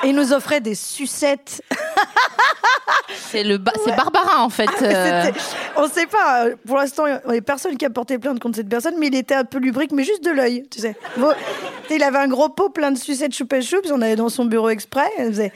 Et 0.03 0.09
ils 0.09 0.17
nous 0.17 0.33
offraient 0.33 0.61
des 0.61 0.75
sucettes. 0.75 1.63
C'est 3.31 3.45
le 3.45 3.59
ba- 3.59 3.73
c'est 3.85 3.95
Barbara 3.95 4.43
en 4.43 4.49
fait. 4.49 4.69
euh. 4.83 5.25
C'était- 5.27 5.39
On 5.77 5.89
sait 5.89 6.07
pas, 6.07 6.45
euh, 6.47 6.57
pour 6.67 6.77
l'instant, 6.77 7.07
il 7.07 7.21
n'y 7.31 7.39
a 7.39 7.43
personne 7.43 7.77
qui 7.77 7.85
a 7.85 7.91
porté 7.91 8.19
plainte 8.19 8.41
contre 8.41 8.57
cette 8.57 8.69
personne, 8.69 8.95
mais 8.99 9.09
il 9.09 9.15
était 9.15 9.35
un 9.35 9.45
peu 9.45 9.59
lubrique, 9.59 9.93
mais 9.93 10.05
juste 10.05 10.25
de 10.25 10.31
l'œil, 10.31 10.67
tu 10.71 10.81
sais. 10.81 10.97
Il 11.91 12.03
avait 12.03 12.19
un 12.19 12.29
gros 12.29 12.49
pot 12.49 12.71
plein 12.71 12.91
de 12.91 12.99
sucettes 12.99 13.35
choupa 13.35 13.61
choups, 13.61 13.91
on 13.93 14.01
allait 14.03 14.17
dans 14.17 14.29
son 14.29 14.45
bureau 14.47 14.69
exprès, 14.71 15.09
et 15.19 15.23
on 15.23 15.27
faisait 15.29 15.53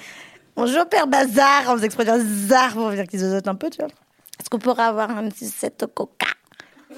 Bonjour 0.55 0.87
Père 0.87 1.07
Bazar, 1.07 1.63
on 1.69 1.73
faisait 1.77 1.87
exprès 1.87 2.05
de 2.05 2.13
Zar 2.49 2.73
pour 2.73 2.91
dire 2.91 3.05
qu'ils 3.07 3.21
zozotent 3.21 3.49
un 3.49 3.55
peu, 3.55 3.71
tu 3.71 3.79
vois. 3.79 3.89
Est-ce 4.39 4.51
qu'on 4.51 4.59
pourrait 4.59 4.83
avoir 4.83 5.11
une 5.11 5.31
sucette 5.33 5.83
au 5.83 5.87
coca? 5.89 6.27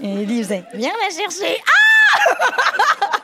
Et 0.02 0.08
il 0.08 0.26
disait 0.26 0.64
Viens 0.74 0.90
la 0.90 1.14
chercher 1.14 1.62
Ah 1.62 3.18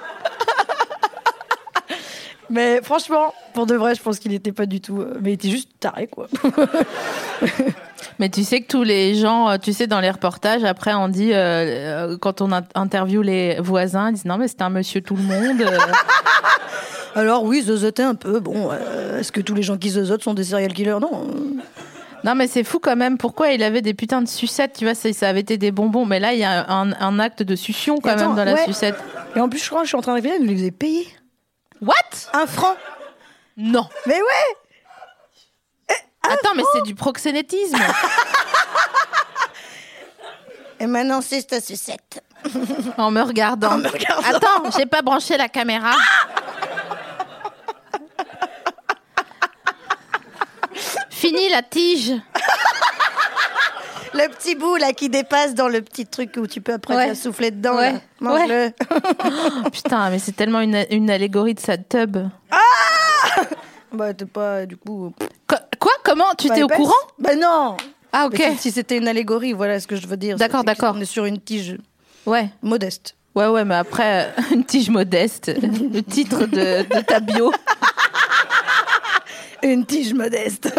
Mais 2.50 2.80
franchement, 2.83 3.33
pour 3.54 3.66
de 3.66 3.75
vrai, 3.76 3.95
je 3.95 4.02
pense 4.02 4.19
qu'il 4.19 4.33
n'était 4.33 4.52
pas 4.52 4.66
du 4.66 4.80
tout. 4.80 5.00
euh, 5.00 5.19
mais 5.23 5.30
il 5.30 5.35
était 5.35 5.50
juste 5.50 5.71
taré, 5.78 6.07
quoi. 6.09 6.26
Mais 8.19 8.28
tu 8.28 8.45
sais 8.45 8.61
que 8.61 8.66
tous 8.66 8.83
les 8.83 9.14
gens, 9.14 9.49
euh, 9.50 9.57
tu 9.57 9.73
sais, 9.73 9.87
dans 9.87 10.00
les 10.00 10.11
reportages, 10.11 10.64
après, 10.64 10.92
on 10.92 11.09
dit, 11.09 11.30
euh, 11.33 12.16
quand 12.19 12.40
on 12.42 12.52
in- 12.52 12.64
interviewe 12.75 13.23
les 13.23 13.61
voisins, 13.61 14.11
ils 14.11 14.14
disent 14.14 14.25
non, 14.26 14.37
mais 14.37 14.49
c'était 14.49 14.62
un 14.62 14.69
monsieur 14.71 15.00
tout 15.00 15.16
le 15.16 15.23
monde. 15.23 15.62
Alors 17.14 17.45
oui, 17.45 17.62
zozoter 17.62 18.02
un 18.02 18.14
peu. 18.14 18.40
Bon, 18.40 18.71
euh, 18.73 19.19
est-ce 19.21 19.33
que 19.33 19.40
tous 19.40 19.54
les 19.54 19.62
gens 19.62 19.76
qui 19.78 19.90
zozotent 19.90 20.23
sont 20.23 20.35
des 20.35 20.45
serial 20.45 20.73
killers? 20.73 20.99
Non. 21.00 21.26
non, 22.25 22.35
mais 22.35 22.47
c'est 22.47 22.62
fou 22.64 22.78
quand 22.78 22.97
même. 22.97 23.16
Pourquoi 23.19 23.50
il 23.52 23.62
avait 23.62 23.83
des 23.83 23.95
putains 23.95 24.23
de 24.23 24.28
sucettes 24.28 24.75
Tu 24.78 24.85
vois, 24.85 24.95
ça, 24.95 25.12
ça 25.12 25.28
avait 25.28 25.40
été 25.40 25.57
des 25.57 25.73
bonbons. 25.73 26.04
Mais 26.07 26.21
là, 26.21 26.33
il 26.35 26.38
y 26.40 26.45
a 26.45 26.71
un, 26.71 26.92
un 26.92 27.19
acte 27.19 27.42
de 27.42 27.57
succion 27.57 27.97
quand 28.02 28.11
Attends, 28.11 28.28
même 28.35 28.37
dans 28.37 28.45
la 28.45 28.59
sucette. 28.64 28.97
Et 29.35 29.40
en 29.40 29.49
plus, 29.49 29.62
je 29.62 29.69
crois, 29.71 29.83
je 29.85 29.88
suis 29.88 29.97
en 29.97 30.02
train 30.02 30.12
de 30.12 30.16
réfléchir, 30.16 30.38
ils 30.40 30.45
nous 30.47 30.50
les 30.52 30.57
faisaient 30.59 30.71
payer. 30.71 31.07
What? 31.80 31.94
Un 32.32 32.46
franc 32.46 32.76
Non. 33.56 33.88
Mais 34.06 34.20
ouais 34.20 35.96
Attends, 36.22 36.54
mais 36.54 36.62
c'est 36.75 36.82
du 36.82 36.94
proxénétisme. 36.94 37.78
Et 40.78 40.87
maintenant, 40.87 41.20
c'est 41.20 41.42
ta 41.42 41.60
sucette. 41.60 42.22
en 42.96 43.10
me 43.10 43.22
regardant. 43.22 43.72
En 43.72 43.78
me 43.78 43.88
regardant. 43.88 44.28
Attends, 44.28 44.70
j'ai 44.76 44.87
pas 44.87 45.02
branché 45.02 45.37
la 45.37 45.49
caméra. 45.49 45.92
Fini 51.10 51.49
la 51.49 51.62
tige. 51.62 52.12
Le 54.12 54.29
petit 54.29 54.55
bout 54.57 54.76
là 54.76 54.93
qui 54.93 55.09
dépasse 55.09 55.55
dans 55.55 55.69
le 55.69 55.81
petit 55.83 56.05
truc 56.07 56.33
où 56.37 56.47
tu 56.47 56.61
peux 56.61 56.75
après 56.75 56.97
Ouais. 56.97 57.14
souffler 57.14 57.50
dedans. 57.50 57.76
Ouais. 57.76 57.95
Mange-le. 58.21 58.71
Putain, 59.73 60.11
mais 60.11 60.19
c'est 60.19 60.33
tellement 60.33 60.61
une, 60.61 60.85
une 60.90 61.11
allégorie 61.11 61.55
de 61.55 61.61
sa 61.61 61.79
tub. 61.79 62.17
bah, 63.93 64.12
t'es 64.14 64.25
pas, 64.26 64.67
du 64.67 64.76
coup. 64.76 65.12
Qu- 65.49 65.55
Quoi? 65.79 65.93
Comment? 66.05 66.25
Tu 66.37 66.49
pas 66.49 66.55
t'es 66.57 66.62
au 66.62 66.69
courant? 66.69 66.93
Bah 67.19 67.37
non 67.37 67.76
Ah, 68.12 68.26
ok. 68.26 68.37
Mais 68.38 68.57
si- 68.57 68.71
c'était 68.73 68.97
une 68.99 69.09
allégorie, 69.09 69.52
voilà 69.52 69.79
ce 69.81 69.87
que 69.87 69.97
je 69.97 70.07
veux 70.07 70.17
dire. 70.17 70.37
D'accord, 70.37 70.64
d'accord. 70.64 70.95
On 70.97 71.00
est 71.00 71.05
sur 71.05 71.25
une 71.25 71.40
tige 71.40 71.79
Ouais. 72.26 72.49
modeste. 72.62 73.14
Ouais, 73.37 73.47
ouais, 73.47 73.64
mais 73.64 73.76
après, 73.76 74.26
euh, 74.26 74.43
une 74.55 74.64
tige 74.64 74.90
modeste. 74.90 75.52
Le 75.62 76.00
titre 76.02 76.47
de, 76.47 76.83
de 76.95 77.00
ta 77.02 77.21
bio. 77.21 77.52
Une 79.62 79.85
tige 79.85 80.14
modeste. 80.14 80.73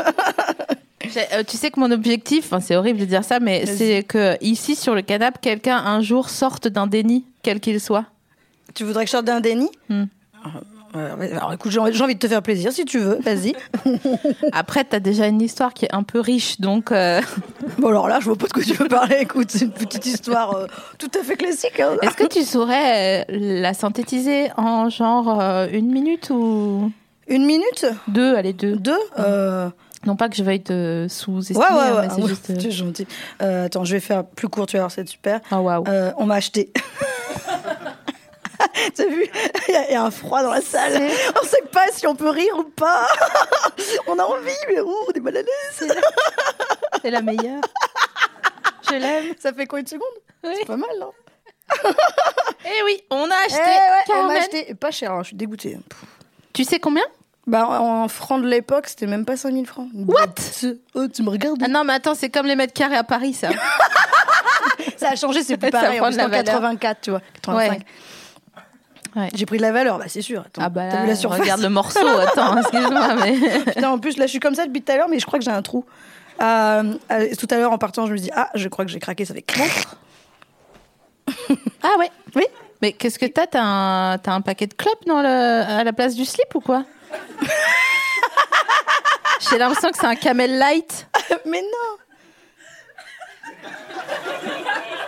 Euh, 1.17 1.43
tu 1.47 1.57
sais 1.57 1.71
que 1.71 1.79
mon 1.79 1.91
objectif, 1.91 2.45
enfin, 2.45 2.59
c'est 2.59 2.75
horrible 2.75 2.99
de 2.99 3.05
dire 3.05 3.23
ça, 3.23 3.39
mais 3.39 3.65
c'est 3.65 4.03
que 4.03 4.37
ici, 4.41 4.75
sur 4.75 4.95
le 4.95 5.01
canapé, 5.01 5.37
quelqu'un 5.41 5.77
un 5.77 6.01
jour 6.01 6.29
sorte 6.29 6.67
d'un 6.67 6.87
déni, 6.87 7.25
quel 7.43 7.59
qu'il 7.59 7.79
soit. 7.79 8.05
tu 8.73 8.83
voudrais 8.83 9.03
que 9.03 9.07
je 9.07 9.11
sorte 9.11 9.25
d'un 9.25 9.39
déni 9.41 9.69
Hmm. 9.89 10.05
Mais 11.17 11.31
Alors 11.31 11.53
écoute, 11.53 11.71
j'ai 11.71 11.79
envie 11.79 12.15
de 12.15 12.19
te 12.19 12.27
faire 12.27 12.41
plaisir 12.41 12.73
si 12.73 12.83
tu 12.83 12.99
veux, 12.99 13.17
vas-y. 13.21 13.53
Après, 14.51 14.83
t'as 14.83 14.99
déjà 14.99 15.27
une 15.27 15.41
histoire 15.41 15.73
qui 15.73 15.85
est 15.85 15.93
un 15.95 16.03
peu 16.03 16.19
riche, 16.19 16.59
donc. 16.59 16.91
euh, 16.91 17.21
bon 17.79 17.87
alors 17.87 18.09
là, 18.09 18.19
je 18.19 18.25
vois 18.25 18.35
pas 18.35 18.47
de 18.47 18.51
quoi 18.51 18.61
tu 18.61 18.73
veux 18.73 18.89
parler. 18.89 19.19
Écoute, 19.21 19.51
c'est 19.51 19.63
une 19.63 19.71
petite 19.71 20.05
histoire 20.05 20.53
euh, 20.53 20.67
tout 20.97 21.09
à 21.17 21.23
fait 21.23 21.37
classique. 21.37 21.79
hein. 21.79 21.95
Est-ce 22.01 22.15
que 22.17 22.27
tu 22.27 22.43
saurais 22.43 23.21
euh, 23.21 23.61
la 23.61 23.73
synthétiser 23.73 24.49
en 24.57 24.89
genre 24.89 25.39
euh, 25.39 25.67
une 25.71 25.89
minute 25.93 26.29
ou? 26.29 26.91
Une 27.29 27.45
minute? 27.45 27.85
Deux 28.09 28.35
Allez, 28.35 28.51
deux. 28.51 28.75
Deux? 28.75 28.99
Euh, 29.17 29.69
Non 30.05 30.15
pas 30.15 30.29
que 30.29 30.35
je 30.35 30.43
veuille 30.43 30.63
te 30.63 31.03
Ouais, 31.03 31.09
sous-estimer, 31.09 31.59
ouais, 31.63 31.69
hein, 31.71 31.95
ouais. 31.95 32.01
mais 32.07 32.09
c'est 32.15 32.21
ouais, 32.21 32.27
juste. 32.29 32.49
euh, 32.49 32.55
Tu 32.57 32.67
es 32.67 32.71
gentil. 32.71 33.07
Euh, 33.41 33.65
attends, 33.65 33.83
je 33.85 33.93
vais 33.93 33.99
faire 33.99 34.25
plus 34.25 34.47
court, 34.49 34.65
tu 34.65 34.77
vas 34.77 34.83
voir, 34.83 34.91
c'est 34.91 35.07
super. 35.07 35.39
Ah 35.51 35.61
waouh. 35.61 35.83
Euh, 35.87 36.11
on 36.17 36.25
m'a 36.25 36.35
acheté. 36.35 36.71
T'as 38.95 39.05
vu? 39.05 39.25
Il 39.67 39.73
y, 39.73 39.77
a- 39.77 39.91
y 39.91 39.95
a 39.95 40.03
un 40.03 40.11
froid 40.11 40.41
dans 40.43 40.51
la 40.51 40.61
salle. 40.61 40.93
On 41.41 41.45
sait 41.45 41.63
pas 41.71 41.85
si 41.91 42.05
on 42.07 42.15
peut 42.15 42.29
rire 42.29 42.53
ou 42.57 42.63
pas. 42.63 43.07
on 44.07 44.17
a 44.19 44.23
envie, 44.23 44.51
mais 44.69 44.79
ouh, 44.81 44.95
on 45.07 45.11
est 45.11 45.19
mal 45.19 45.37
à 45.37 45.41
l'aise. 45.41 45.93
C'est 47.01 47.09
la 47.11 47.21
meilleure. 47.21 47.61
Je 48.89 48.95
l'aime. 48.95 49.33
Ça 49.39 49.51
fait 49.53 49.65
quoi 49.65 49.79
une 49.79 49.87
seconde? 49.87 50.07
Oui. 50.43 50.51
C'est 50.59 50.65
pas 50.65 50.77
mal, 50.77 50.89
non 50.99 51.11
Eh 52.65 52.83
oui, 52.85 53.01
on 53.09 53.23
a 53.29 53.35
Eh 53.41 53.45
acheté. 53.45 53.57
ouais, 53.61 54.15
on 54.19 54.23
m'a 54.27 54.33
acheté. 54.33 54.75
Pas 54.75 54.91
cher, 54.91 55.11
hein, 55.11 55.19
je 55.23 55.27
suis 55.29 55.35
dégoûtée. 55.37 55.77
Tu 56.53 56.63
sais 56.63 56.79
combien? 56.79 57.03
Bah, 57.47 57.67
en 57.67 58.07
francs 58.07 58.41
de 58.41 58.47
l'époque, 58.47 58.87
c'était 58.87 59.07
même 59.07 59.25
pas 59.25 59.35
5000 59.35 59.65
francs. 59.65 59.89
What? 59.93 60.35
Oh, 60.93 61.07
tu 61.07 61.23
me 61.23 61.29
regardes 61.29 61.61
Ah 61.63 61.67
non, 61.67 61.83
mais 61.83 61.93
attends, 61.93 62.13
c'est 62.13 62.29
comme 62.29 62.45
les 62.45 62.55
mètres 62.55 62.73
carrés 62.73 62.97
à 62.97 63.03
Paris, 63.03 63.33
ça. 63.33 63.49
Ça 64.97 65.09
a 65.09 65.15
changé, 65.15 65.41
c'est 65.43 65.57
plus 65.57 65.71
pareil. 65.71 65.99
En 65.99 66.07
plus, 66.07 66.19
en 66.19 66.27
valeur. 66.27 66.43
84, 66.43 67.01
tu 67.01 67.09
vois. 67.09 67.21
85. 67.41 67.71
Ouais. 67.71 67.79
Ouais. 69.15 69.29
J'ai 69.33 69.45
pris 69.45 69.57
de 69.57 69.63
la 69.63 69.71
valeur, 69.71 69.97
bah 69.97 70.05
c'est 70.07 70.21
sûr. 70.21 70.41
Attends, 70.41 70.61
Ah 70.63 70.69
bah 70.69 70.87
là, 70.87 71.01
vu 71.01 71.07
la 71.07 71.15
surface 71.15 71.39
regarde 71.39 71.61
le 71.61 71.69
morceau. 71.69 72.07
Attends, 72.07 72.57
excuse-moi, 72.57 73.15
mais. 73.15 73.35
Putain, 73.73 73.89
en 73.89 73.99
plus, 73.99 74.17
là, 74.17 74.25
je 74.25 74.31
suis 74.31 74.39
comme 74.39 74.55
ça 74.55 74.65
depuis 74.65 74.81
tout 74.81 74.91
à 74.91 74.95
l'heure, 74.95 75.09
mais 75.09 75.19
je 75.19 75.25
crois 75.25 75.39
que 75.39 75.45
j'ai 75.45 75.51
un 75.51 75.61
trou. 75.61 75.85
Euh, 76.41 76.93
euh, 77.11 77.27
tout 77.37 77.47
à 77.49 77.57
l'heure, 77.57 77.71
en 77.71 77.77
partant, 77.77 78.05
je 78.05 78.13
me 78.13 78.17
dis, 78.17 78.31
ah, 78.33 78.49
je 78.55 78.67
crois 78.69 78.85
que 78.85 78.91
j'ai 78.91 78.99
craqué, 78.99 79.25
ça 79.25 79.33
fait 79.33 79.41
crac. 79.41 79.69
Ah 81.83 81.97
ouais. 81.97 82.09
Oui. 82.35 82.43
Mais 82.81 82.93
qu'est-ce 82.93 83.17
que 83.17 83.25
t'as? 83.25 83.47
T'as 83.47 84.33
un, 84.33 84.41
paquet 84.41 84.67
de 84.67 84.73
clopes 84.73 85.05
dans 85.07 85.21
le, 85.21 85.27
à 85.27 85.83
la 85.83 85.93
place 85.93 86.15
du 86.15 86.25
slip 86.25 86.53
ou 86.55 86.59
quoi? 86.59 86.85
J'ai 89.49 89.57
l'impression 89.57 89.91
que 89.91 89.97
c'est 89.97 90.07
un 90.07 90.15
camel 90.15 90.57
light. 90.57 91.07
mais 91.45 91.61
non 91.61 91.97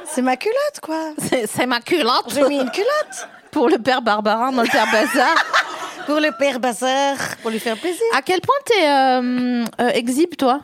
C'est 0.06 0.22
ma 0.22 0.38
culotte, 0.38 0.80
quoi 0.82 1.12
C'est 1.18 1.66
ma 1.66 1.82
culotte 1.82 2.34
J'ai 2.34 2.44
mis 2.44 2.60
une 2.60 2.72
culotte 2.72 3.28
pour 3.52 3.70
le 3.70 3.78
père 3.78 4.02
Barbarin 4.02 4.52
dans 4.52 4.63
le 4.63 4.68
père 4.68 4.92
Bazar. 4.92 5.36
pour 6.06 6.20
le 6.20 6.32
père 6.32 6.60
Bazar, 6.60 7.16
pour 7.42 7.52
lui 7.52 7.60
faire 7.60 7.78
plaisir. 7.78 8.06
À 8.13 8.22
quel 8.22 8.42
point 8.42 8.56
t'es 8.66 8.88
euh, 8.88 9.63
euh, 9.82 9.89
exhibe, 9.94 10.36
toi? 10.36 10.62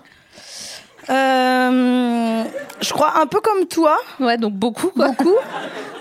Euh, 1.10 2.44
je 2.82 2.94
crois 2.94 3.20
un 3.22 3.26
peu 3.26 3.40
comme 3.42 3.66
toi, 3.66 3.98
Ouais, 4.20 4.38
donc 4.38 4.54
beaucoup, 4.54 4.90
quoi. 4.90 5.10
beaucoup. 5.10 5.36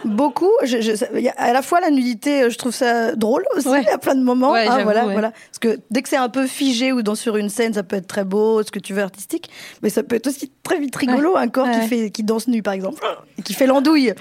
Beaucoup. 0.05 0.51
Je, 0.63 0.81
je- 0.81 1.29
à 1.37 1.53
la 1.53 1.61
fois 1.63 1.81
la 1.81 1.91
nudité, 1.91 2.43
euh, 2.45 2.51
je 2.51 2.57
trouve 2.59 2.73
ça 2.75 3.15
drôle 3.17 3.45
aussi 3.57 3.69
Ouais. 3.69 3.89
à 3.91 3.99
plein 3.99 4.15
de 4.15 4.23
moments. 4.23 4.53
Ouais, 4.53 4.67
hein, 4.67 4.85
voilà, 4.85 5.07
ouais. 5.07 5.13
voilà. 5.13 5.31
Parce 5.33 5.59
que 5.61 5.81
dès 5.91 6.03
que 6.03 6.09
c'est 6.09 6.17
un 6.17 6.29
peu 6.29 6.47
figé 6.47 6.93
ou 6.93 7.03
dans 7.03 7.15
sur 7.17 7.37
une 7.37 7.49
scène, 7.49 7.75
ça 7.75 7.83
peut 7.83 7.97
être 7.97 8.07
très 8.07 8.25
beau, 8.25 8.63
ce 8.63 8.71
que 8.71 8.79
tu 8.79 8.93
veux 8.95 9.03
artistique, 9.03 9.51
mais 9.83 9.91
ça 9.91 10.03
peut 10.03 10.17
être 10.17 10.29
aussi 10.29 10.53
très 10.63 10.79
vite 10.79 10.95
rigolo. 10.95 11.37
Un 11.37 11.49
corps 11.49 11.69
qui 11.71 11.87
fait 11.89 12.11
qui 12.11 12.23
danse 12.23 12.47
nu 12.49 12.63
par 12.63 12.75
exemple, 12.75 13.03
et 13.39 13.43
qui 13.43 13.55
fait 13.55 13.67
l'andouille. 13.67 14.15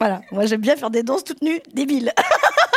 Voilà. 0.00 0.20
Moi 0.32 0.46
j'aime 0.46 0.60
bien 0.60 0.76
faire 0.76 0.90
des 0.90 1.02
danses 1.02 1.24
toutes 1.24 1.42
nues, 1.42 1.60
débiles. 1.74 2.12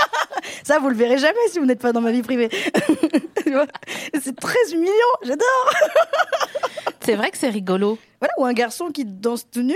ça 0.63 0.80
vous 0.80 0.89
le 0.89 0.95
verrez 0.95 1.17
jamais 1.17 1.47
si 1.49 1.60
vous 1.60 1.65
n'êtes 1.65 1.82
pas 1.82 1.91
dans 1.91 2.01
ma 2.01 2.12
vie 2.12 2.21
privée. 2.21 2.49
C'est 4.21 4.36
très 4.39 4.71
humiliant. 4.71 4.91
J'adore. 5.23 5.73
C'est 7.01 7.15
vrai 7.15 7.32
que 7.32 7.38
c'est 7.38 7.49
rigolo. 7.49 7.97
Voilà. 8.19 8.34
Ou 8.38 8.45
un 8.45 8.54
garçon 8.54 8.89
qui 8.91 9.06
danse 9.06 9.47
tout 9.49 9.63
nu. 9.63 9.75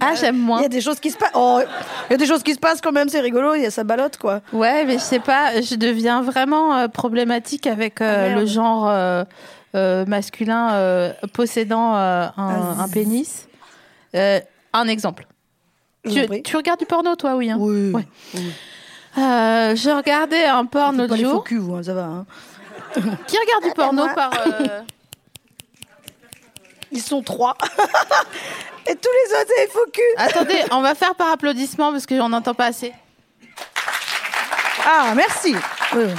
Ah, 0.00 0.14
j'aime 0.16 0.34
Il 0.34 0.42
moins. 0.42 0.62
y 0.62 0.64
a 0.64 0.68
des 0.68 0.80
choses 0.80 0.98
qui 0.98 1.10
se 1.10 1.16
passent. 1.16 1.30
Oh, 1.34 1.60
il 2.08 2.12
y 2.12 2.14
a 2.14 2.16
des 2.16 2.26
choses 2.26 2.42
qui 2.42 2.54
se 2.54 2.58
passent 2.58 2.80
quand 2.80 2.90
même, 2.90 3.08
c'est 3.08 3.20
rigolo, 3.20 3.54
il 3.54 3.62
y 3.62 3.66
a 3.66 3.70
sa 3.70 3.84
balotte, 3.84 4.16
quoi. 4.16 4.40
Ouais, 4.52 4.84
mais 4.84 4.94
je 4.94 5.02
sais 5.02 5.20
pas, 5.20 5.60
je 5.60 5.76
deviens 5.76 6.22
vraiment 6.22 6.74
euh, 6.76 6.88
problématique 6.88 7.68
avec 7.68 8.00
euh, 8.00 8.32
Ah, 8.32 8.40
le 8.40 8.44
genre 8.44 8.88
euh, 8.88 9.22
euh, 9.76 10.04
masculin 10.06 10.72
euh, 10.72 11.12
possédant 11.32 11.94
euh, 11.94 12.26
un, 12.36 12.88
pénis. 12.92 13.46
Euh, 14.16 14.40
un 14.72 14.88
exemple. 14.88 15.26
Tu, 16.04 16.56
regardes 16.56 16.80
du 16.80 16.86
porno, 16.86 17.14
toi, 17.14 17.36
oui 17.36 17.50
hein? 17.50 17.58
Oui. 17.60 17.92
Ouais. 17.92 18.06
Euh, 19.18 19.76
je 19.76 19.90
regardais 19.90 20.46
un 20.46 20.64
porno 20.64 21.06
faux 21.06 21.16
jour. 21.16 21.44
culs, 21.44 21.58
vous, 21.58 21.74
hein, 21.74 21.82
ça 21.82 21.92
va. 21.94 22.04
hein. 22.04 22.26
Qui 23.26 23.36
regarde 23.38 23.64
du 23.64 23.70
porno 23.74 24.06
par. 24.14 24.30
euh, 24.46 24.80
Ils 26.92 27.02
sont 27.02 27.22
trois. 27.22 27.56
Et 28.86 28.94
tous 28.96 29.10
les 29.10 29.40
autres, 29.40 29.52
c'est 29.56 29.70
faux 29.70 29.86
culs. 29.92 30.02
Attendez, 30.16 30.62
on 30.72 30.80
va 30.82 30.94
faire 30.94 31.14
par 31.14 31.30
applaudissement 31.30 31.92
parce 31.92 32.06
qu'on 32.06 32.28
n'entend 32.28 32.54
pas 32.54 32.66
assez. 32.66 32.92
Ah, 34.84 35.12
merci. 35.14 35.54
Oui, 35.94 36.02
oui. 36.06 36.12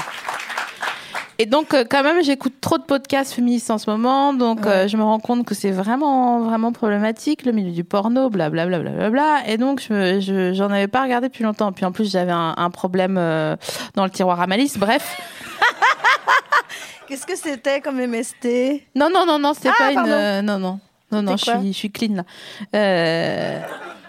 Et 1.43 1.45
donc, 1.45 1.73
euh, 1.73 1.83
quand 1.89 2.03
même, 2.03 2.23
j'écoute 2.23 2.53
trop 2.61 2.77
de 2.77 2.83
podcasts 2.83 3.33
féministes 3.33 3.69
en 3.69 3.77
ce 3.77 3.89
moment, 3.89 4.33
donc 4.33 4.65
euh, 4.65 4.87
je 4.87 4.95
me 4.95 5.03
rends 5.03 5.19
compte 5.19 5.45
que 5.45 5.53
c'est 5.53 5.71
vraiment, 5.71 6.39
vraiment 6.39 6.71
problématique, 6.71 7.43
le 7.43 7.51
milieu 7.51 7.71
du 7.73 7.83
porno, 7.83 8.29
blablabla. 8.29 8.79
Bla, 8.79 8.91
bla, 8.91 9.09
bla, 9.09 9.09
bla. 9.09 9.37
Et 9.51 9.57
donc, 9.57 9.81
je, 9.81 10.21
je- 10.21 10.53
j'en 10.53 10.71
avais 10.71 10.87
pas 10.87 11.03
regardé 11.03 11.27
depuis 11.27 11.43
longtemps. 11.43 11.73
Puis 11.73 11.83
en 11.83 11.91
plus, 11.91 12.09
j'avais 12.09 12.31
un, 12.31 12.53
un 12.55 12.69
problème 12.69 13.17
euh, 13.17 13.57
dans 13.95 14.05
le 14.05 14.09
tiroir 14.09 14.39
à 14.39 14.47
malice. 14.47 14.77
Bref. 14.77 15.19
Qu'est-ce 17.07 17.25
que 17.25 17.35
c'était 17.35 17.81
comme 17.81 17.97
MST 17.99 18.81
Non, 18.95 19.09
non, 19.13 19.25
non, 19.25 19.37
non, 19.37 19.53
c'était 19.53 19.69
Ah, 19.71 19.75
pas 19.77 19.89
une. 19.89 19.95
pardon. 19.95 20.11
euh, 20.11 20.41
non, 20.41 20.59
non. 20.59 20.79
Non, 21.11 21.21
non, 21.23 21.35
je 21.35 21.43
suis, 21.43 21.73
je 21.73 21.77
suis 21.77 21.91
clean 21.91 22.15
là. 22.15 22.23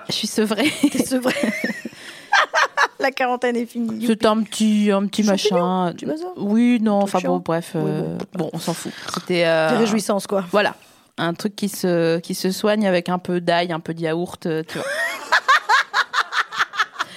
Je 0.08 0.12
suis 0.12 0.28
sevrée. 0.28 0.70
C'est 1.04 1.18
vrai. 1.18 1.34
La 3.00 3.10
quarantaine 3.10 3.56
est 3.56 3.66
finie. 3.66 4.06
C'était 4.06 4.26
un 4.26 4.40
petit, 4.42 4.90
un 4.92 5.06
petit 5.06 5.24
machin. 5.24 5.92
Oui, 6.36 6.78
non, 6.80 7.00
enfin 7.02 7.18
bon, 7.24 7.38
bref. 7.38 7.72
Oui, 7.74 7.82
euh, 7.86 8.16
bon. 8.34 8.44
bon, 8.44 8.50
on 8.52 8.58
s'en 8.58 8.72
fout. 8.72 8.92
C'était. 9.12 9.44
euh, 9.44 9.70
Des 9.70 9.76
réjouissances, 9.78 10.26
quoi. 10.26 10.44
Voilà. 10.52 10.74
Un 11.18 11.34
truc 11.34 11.54
qui 11.54 11.68
se, 11.68 12.18
qui 12.20 12.34
se 12.34 12.50
soigne 12.50 12.86
avec 12.86 13.08
un 13.08 13.18
peu 13.18 13.40
d'ail, 13.40 13.72
un 13.72 13.80
peu 13.80 13.94
de 13.94 14.00
yaourt, 14.00 14.46
euh, 14.46 14.62
tu 14.66 14.78
vois. 14.78 14.86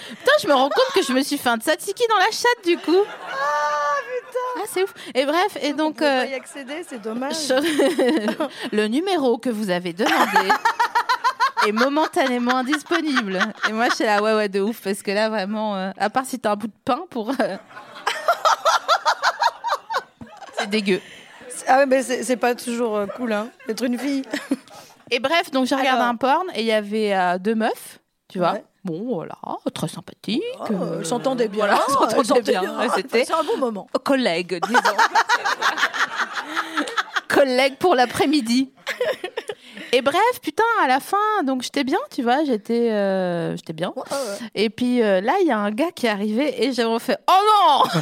Putain, 0.10 0.32
je 0.41 0.47
me 0.47 0.53
rends 0.53 0.69
compte 0.69 0.93
que 0.95 1.03
je 1.03 1.13
me 1.13 1.21
suis 1.21 1.38
fait 1.38 1.49
un 1.49 1.58
tzatziki 1.58 2.03
dans 2.10 2.17
la 2.17 2.32
chatte, 2.32 2.65
du 2.65 2.77
coup. 2.77 3.03
Ah, 3.32 3.95
putain. 4.01 4.39
Ah, 4.58 4.65
c'est 4.71 4.84
ouf. 4.84 4.93
Et 5.15 5.25
bref, 5.25 5.58
et 5.62 5.73
donc. 5.73 5.95
On 5.97 5.99
peut 5.99 6.06
euh, 6.06 6.21
pas 6.21 6.27
y 6.27 6.34
accéder, 6.34 6.84
c'est 6.88 7.01
dommage. 7.01 7.36
je- 7.47 8.45
le 8.75 8.88
numéro 8.88 9.38
que 9.38 9.49
vous 9.49 9.69
avez 9.69 9.93
demandé 9.93 10.49
est 11.65 11.71
momentanément 11.71 12.57
indisponible. 12.57 13.39
Et 13.69 13.71
moi, 13.73 13.89
je 13.89 13.95
suis 13.95 14.03
là, 14.03 14.21
ouais, 14.21 14.33
ouais, 14.35 14.49
de 14.49 14.59
ouf, 14.61 14.81
parce 14.81 15.01
que 15.01 15.11
là, 15.11 15.29
vraiment, 15.29 15.75
euh, 15.75 15.91
à 15.97 16.09
part 16.09 16.25
si 16.25 16.39
t'as 16.39 16.51
un 16.51 16.55
bout 16.55 16.67
de 16.67 16.73
pain 16.85 17.01
pour. 17.09 17.29
euh, 17.31 17.57
c'est 20.59 20.69
dégueu. 20.69 21.01
Ah 21.67 21.79
ouais, 21.79 21.85
mais 21.85 22.01
c'est 22.03 22.23
c'est 22.23 22.37
pas 22.37 22.55
toujours 22.55 22.95
euh, 22.95 23.05
cool, 23.07 23.33
hein, 23.33 23.49
d'être 23.67 23.83
une 23.83 23.97
fille. 23.97 24.23
Et 25.11 25.19
bref, 25.19 25.51
donc 25.51 25.65
j'ai 25.65 25.75
regardé 25.75 25.99
Alors. 26.01 26.09
un 26.09 26.15
porn 26.15 26.45
et 26.53 26.59
il 26.61 26.65
y 26.65 26.71
avait 26.73 27.13
euh, 27.15 27.37
deux 27.37 27.55
meufs, 27.55 27.99
tu 28.27 28.39
vois. 28.39 28.53
Ouais. 28.53 28.63
Bon, 28.83 29.15
voilà, 29.15 29.35
très 29.73 29.87
sympathique. 29.87 30.43
Oh, 30.59 30.65
euh, 30.71 30.99
elles 30.99 31.05
s'entendaient 31.05 31.47
bien. 31.47 31.65
Voilà, 31.65 31.81
elles 31.87 32.25
s'entendaient 32.25 32.51
bien. 32.59 32.77
Ouais, 32.77 32.87
c'était- 32.95 33.23
C'est 33.25 33.33
un 33.33 33.43
bon 33.43 33.57
moment. 33.57 33.87
collègues, 34.03 34.59
disons. 34.67 34.81
collègues 37.29 37.77
pour 37.77 37.95
l'après-midi. 37.95 38.71
Et 39.93 40.02
bref, 40.02 40.39
putain, 40.41 40.63
à 40.82 40.88
la 40.88 41.00
fin, 41.00 41.43
donc 41.43 41.62
j'étais 41.62 41.84
bien, 41.84 42.00
tu 42.13 42.23
vois, 42.23 42.43
j'étais 42.43 42.91
euh, 42.91 43.56
j'étais 43.56 43.73
bien. 43.73 43.93
Ouais, 43.95 44.04
ouais. 44.12 44.47
Et 44.56 44.69
puis 44.69 45.02
euh, 45.02 45.21
là, 45.21 45.36
il 45.41 45.47
y 45.47 45.52
a 45.52 45.58
un 45.58 45.71
gars 45.71 45.91
qui 45.95 46.06
est 46.08 46.10
arrivé 46.10 46.63
et 46.63 46.73
j'ai 46.73 46.84
fait 47.00 47.17
Oh 47.30 47.84
non 47.86 48.02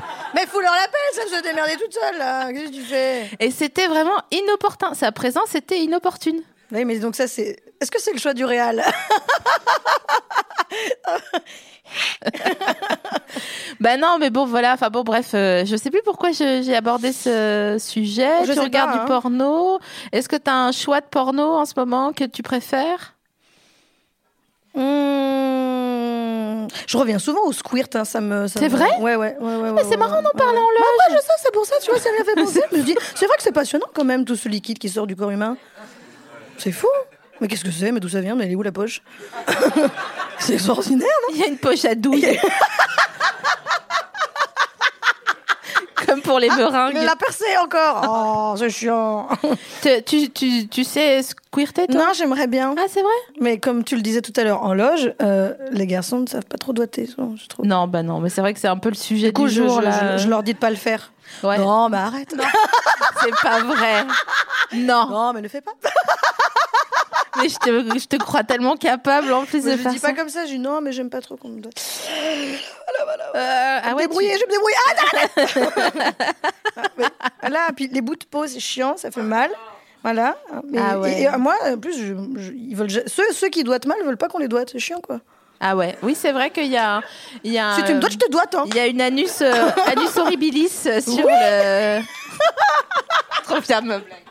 Mais 0.34 0.46
fous 0.46 0.60
leur 0.60 0.72
la 0.72 0.86
paix, 0.88 0.98
ça 1.12 1.36
se 1.36 1.42
démerder 1.42 1.76
toute 1.76 1.94
seule, 1.94 2.18
là. 2.18 2.52
Qu'est-ce 2.52 2.70
que 2.70 2.74
tu 2.74 2.82
fais 2.82 3.30
Et 3.40 3.50
c'était 3.50 3.86
vraiment 3.86 4.18
inopportun. 4.30 4.94
Sa 4.94 5.10
présence 5.12 5.54
était 5.54 5.80
inopportune. 5.80 6.42
Oui, 6.72 6.84
mais 6.84 6.98
donc 6.98 7.16
ça, 7.16 7.26
c'est. 7.28 7.56
Est-ce 7.80 7.90
que 7.90 8.00
c'est 8.00 8.12
le 8.12 8.18
choix 8.18 8.34
du 8.34 8.44
réal 8.44 8.82
Bah 13.80 13.96
non, 13.96 14.16
mais 14.18 14.30
bon, 14.30 14.46
voilà. 14.46 14.72
Enfin 14.72 14.88
bon, 14.90 15.02
bref, 15.02 15.32
euh, 15.34 15.64
je 15.66 15.76
sais 15.76 15.90
plus 15.90 16.00
pourquoi 16.04 16.30
j'ai 16.32 16.74
abordé 16.74 17.12
ce 17.12 17.76
sujet. 17.78 18.30
Je 18.42 18.48
tu 18.48 18.54
sais 18.54 18.60
regardes 18.60 18.90
pas, 18.92 18.96
du 18.96 19.02
hein. 19.02 19.06
porno. 19.06 19.78
Est-ce 20.12 20.28
que 20.28 20.36
tu 20.36 20.50
as 20.50 20.54
un 20.56 20.72
choix 20.72 21.00
de 21.00 21.06
porno 21.06 21.42
en 21.42 21.64
ce 21.66 21.74
moment 21.76 22.12
que 22.12 22.24
tu 22.24 22.42
préfères? 22.42 23.14
Mmh. 24.74 26.66
Je 26.86 26.96
reviens 26.96 27.18
souvent 27.18 27.42
au 27.46 27.52
squirt, 27.52 27.94
hein, 27.96 28.04
ça 28.04 28.20
me. 28.20 28.46
C'est 28.48 28.62
me- 28.62 28.68
vrai? 28.68 28.88
Ouais, 29.00 29.16
ouais, 29.16 29.36
ouais, 29.40 29.56
ouais. 29.56 29.72
Mais 29.72 29.84
c'est 29.84 29.96
marrant 29.96 30.22
d'en 30.22 30.30
parler 30.30 30.58
en 30.58 30.62
loge. 30.62 31.08
Ouais, 31.08 31.14
je 31.16 31.20
sais, 31.20 31.32
c'est 31.42 31.52
pour 31.52 31.66
ça, 31.66 31.74
tu 31.82 31.90
vois, 31.90 32.00
ça 32.00 32.10
m'a 32.18 32.24
fait 32.24 32.34
penser. 32.34 32.62
C'est 33.14 33.26
vrai 33.26 33.36
que 33.36 33.42
c'est 33.42 33.52
passionnant 33.52 33.86
quand 33.94 34.04
même, 34.04 34.24
tout 34.24 34.36
ce 34.36 34.48
liquide 34.48 34.78
qui 34.78 34.88
sort 34.88 35.06
du 35.06 35.16
corps 35.16 35.30
humain. 35.30 35.56
C'est 36.58 36.72
fou. 36.72 36.88
Mais 37.40 37.48
qu'est-ce 37.48 37.64
que 37.64 37.70
c'est 37.70 37.92
Mais 37.92 38.00
d'où 38.00 38.08
ça 38.08 38.20
vient 38.20 38.34
Mais 38.34 38.44
elle 38.44 38.52
est 38.52 38.56
où 38.56 38.62
la 38.62 38.72
poche 38.72 39.02
C'est 40.38 40.54
extraordinaire, 40.54 41.06
non 41.28 41.34
Il 41.34 41.40
y 41.40 41.44
a 41.44 41.48
une 41.48 41.58
poche 41.58 41.84
à 41.84 41.94
douille. 41.94 42.38
Comme 46.06 46.20
pour 46.22 46.38
les 46.38 46.48
meringues. 46.50 46.94
Mais 46.94 47.04
la 47.04 47.16
percée 47.16 47.56
encore 47.62 48.02
Oh, 48.08 48.54
c'est 48.56 48.70
chiant 48.70 49.28
Te- 49.82 50.00
Tu, 50.02 50.30
tu, 50.30 50.68
tu 50.68 50.84
sais 50.84 51.22
squirter, 51.22 51.86
toi 51.88 51.96
Non, 52.00 52.12
j'aimerais 52.14 52.46
bien. 52.46 52.74
Ah, 52.78 52.84
c'est 52.88 53.00
vrai? 53.02 53.10
Mais 53.40 53.58
comme 53.58 53.82
tu 53.82 53.96
le 53.96 54.02
disais 54.02 54.20
tout 54.22 54.32
à 54.36 54.44
l'heure 54.44 54.62
en 54.62 54.72
loge, 54.74 55.12
euh, 55.22 55.54
les 55.72 55.86
garçons 55.86 56.20
ne 56.20 56.26
savent 56.28 56.44
pas 56.44 56.58
trop 56.58 56.72
doigter, 56.72 57.06
souvent, 57.06 57.34
je 57.36 57.46
trouve. 57.48 57.66
Non, 57.66 57.88
bah 57.88 58.02
non, 58.04 58.20
mais 58.20 58.28
c'est 58.28 58.40
vrai 58.40 58.54
que 58.54 58.60
c'est 58.60 58.68
un 58.68 58.76
peu 58.76 58.90
le 58.90 58.94
sujet 58.94 59.28
Du 59.28 59.32
coup, 59.32 59.48
du 59.48 59.54
je, 59.54 59.62
jour, 59.62 59.80
je- 59.80 59.84
là. 59.86 60.16
je- 60.16 60.22
je 60.24 60.28
leur 60.28 60.42
dis 60.44 60.52
de 60.54 60.58
pas 60.58 60.70
le 60.70 60.76
faire. 60.76 61.10
Ouais. 61.42 61.58
Non, 61.58 61.88
mais 61.88 61.96
arrête. 61.98 62.32
Non, 62.36 62.44
C'est 63.22 63.34
pas 63.42 63.60
vrai. 63.60 64.04
Non, 64.74 65.32
mais 65.34 65.40
ne 65.40 65.48
fais 65.48 65.60
pas. 65.60 65.72
Mais 67.40 67.48
je 67.48 67.56
te, 67.58 67.98
je 67.98 68.06
te 68.06 68.16
crois 68.16 68.44
tellement 68.44 68.76
capable 68.76 69.32
en 69.32 69.44
plus 69.44 69.64
Mais 69.64 69.72
de 69.72 69.76
je 69.76 69.82
faire 69.82 69.92
dis 69.92 69.98
ça. 69.98 70.08
pas 70.08 70.14
comme 70.14 70.28
ça, 70.28 70.44
je 70.46 70.52
dis 70.52 70.58
non, 70.58 70.80
mais 70.80 70.92
j'aime 70.92 71.10
pas 71.10 71.20
trop 71.20 71.36
qu'on 71.36 71.48
me 71.48 71.60
doit. 71.60 71.70
Euh, 73.34 73.78
ah 73.82 73.94
ouais, 73.94 74.02
débrouiller, 74.02 74.32
tu- 74.32 74.40
je 74.40 74.40
vais 74.40 74.46
me 74.46 74.52
débrouiller. 74.52 74.76
Ah, 74.86 74.92
arrête 75.12 76.90
Mais, 77.42 77.48
Là, 77.50 77.68
puis 77.74 77.88
les 77.92 78.00
bouts 78.00 78.16
de 78.16 78.24
peau, 78.24 78.46
c'est 78.46 78.60
chiant, 78.60 78.96
ça 78.96 79.10
fait 79.10 79.22
mal. 79.22 79.50
Voilà. 80.02 80.36
Mais- 80.70 80.78
Ah 80.80 80.98
ouais. 80.98 81.20
et, 81.20 81.24
et, 81.24 81.36
moi, 81.38 81.54
en 81.64 81.76
plus, 81.78 81.92
je- 81.98 82.14
je- 82.40 82.52
ils 82.52 82.74
veulent, 82.76 82.90
ceux, 82.90 83.32
ceux 83.32 83.48
qui 83.48 83.64
doivent 83.64 83.86
mal 83.86 83.98
veulent 84.04 84.16
pas 84.16 84.28
qu'on 84.28 84.38
les 84.38 84.48
doite. 84.48 84.70
C'est 84.72 84.78
chiant, 84.78 85.00
quoi. 85.00 85.20
Ah 85.58 85.74
ouais, 85.74 85.96
oui, 86.02 86.14
c'est 86.14 86.32
vrai 86.32 86.50
qu'il 86.50 86.66
y 86.66 86.76
a, 86.76 87.00
il 87.42 87.50
y 87.52 87.58
a 87.58 87.74
Si 87.76 87.82
tu 87.84 87.94
me 87.94 87.98
doites, 87.98 88.12
je 88.12 88.18
te 88.18 88.30
doite. 88.30 88.54
Hein. 88.54 88.64
Il 88.66 88.76
y 88.76 88.78
a 88.80 88.86
une 88.86 89.00
anus, 89.00 89.40
euh, 89.40 89.52
anus 89.86 90.16
horribilis 90.16 90.68
sur 90.68 91.26
le. 91.26 92.00
Trop 93.44 93.60
bien 93.60 93.80
de 93.80 93.86
me 93.86 93.98
blague. 93.98 94.22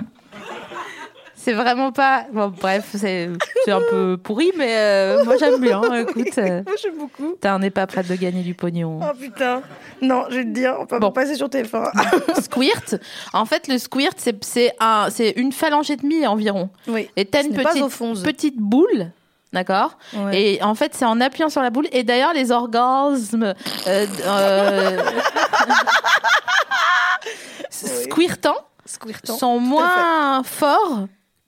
C'est 1.46 1.54
vraiment 1.54 1.92
pas. 1.92 2.26
Bon, 2.34 2.52
bref, 2.60 2.88
c'est 2.96 3.30
un 3.68 3.82
peu 3.92 4.18
pourri, 4.18 4.52
mais 4.58 4.76
euh, 4.78 5.24
moi 5.26 5.36
j'aime 5.40 5.62
bien. 5.62 5.80
Écoute, 5.94 6.36
euh, 6.40 6.64
Moi, 6.66 6.74
j'aime 6.82 6.98
beaucoup. 6.98 7.36
t'as- 7.40 7.56
on 7.56 7.60
n'est 7.60 7.70
pas 7.70 7.86
prête 7.86 8.08
de 8.08 8.16
gagner 8.16 8.42
du 8.42 8.56
pognon. 8.56 9.00
Oh 9.04 9.14
putain. 9.16 9.62
Non, 10.02 10.26
je 10.32 10.38
vais 10.38 10.44
te 10.44 10.50
dire, 10.50 10.76
on 10.80 10.88
peut 10.88 10.98
Bon. 10.98 11.12
pas 11.12 11.22
passer 11.22 11.36
sur 11.36 11.48
TF1. 11.48 11.92
Squirt, 12.42 12.96
en 13.32 13.46
fait, 13.46 13.68
le 13.68 13.78
squirt, 13.78 14.16
c'est- 14.42 14.74
un, 14.80 15.10
une 15.36 15.52
phalange 15.52 15.92
et 15.92 15.98
demie 15.98 16.26
environ. 16.26 16.72
oui. 16.88 17.10
Et 17.16 17.26
t'as 17.26 17.44
une 17.44 17.54
petite, 17.54 18.24
petite 18.24 18.58
boule. 18.58 19.12
D'accord? 19.54 20.00
Ouais. 20.16 20.42
Et 20.56 20.64
en 20.64 20.74
fait, 20.74 20.96
c'est 20.96 21.06
en 21.06 21.22
appuyant 21.22 21.50
sur 21.50 21.62
la 21.62 21.70
boule. 21.70 21.86
Et 21.92 22.04
d'ailleurs, 22.04 22.34
les 22.34 22.52
orgasmes 22.52 23.54
euh, 23.88 24.06
euh, 24.26 24.98
squirtants 27.70 28.56
Squirtant. 28.86 29.38
sont 29.38 29.60
moins 29.60 30.42
forts 30.44 31.06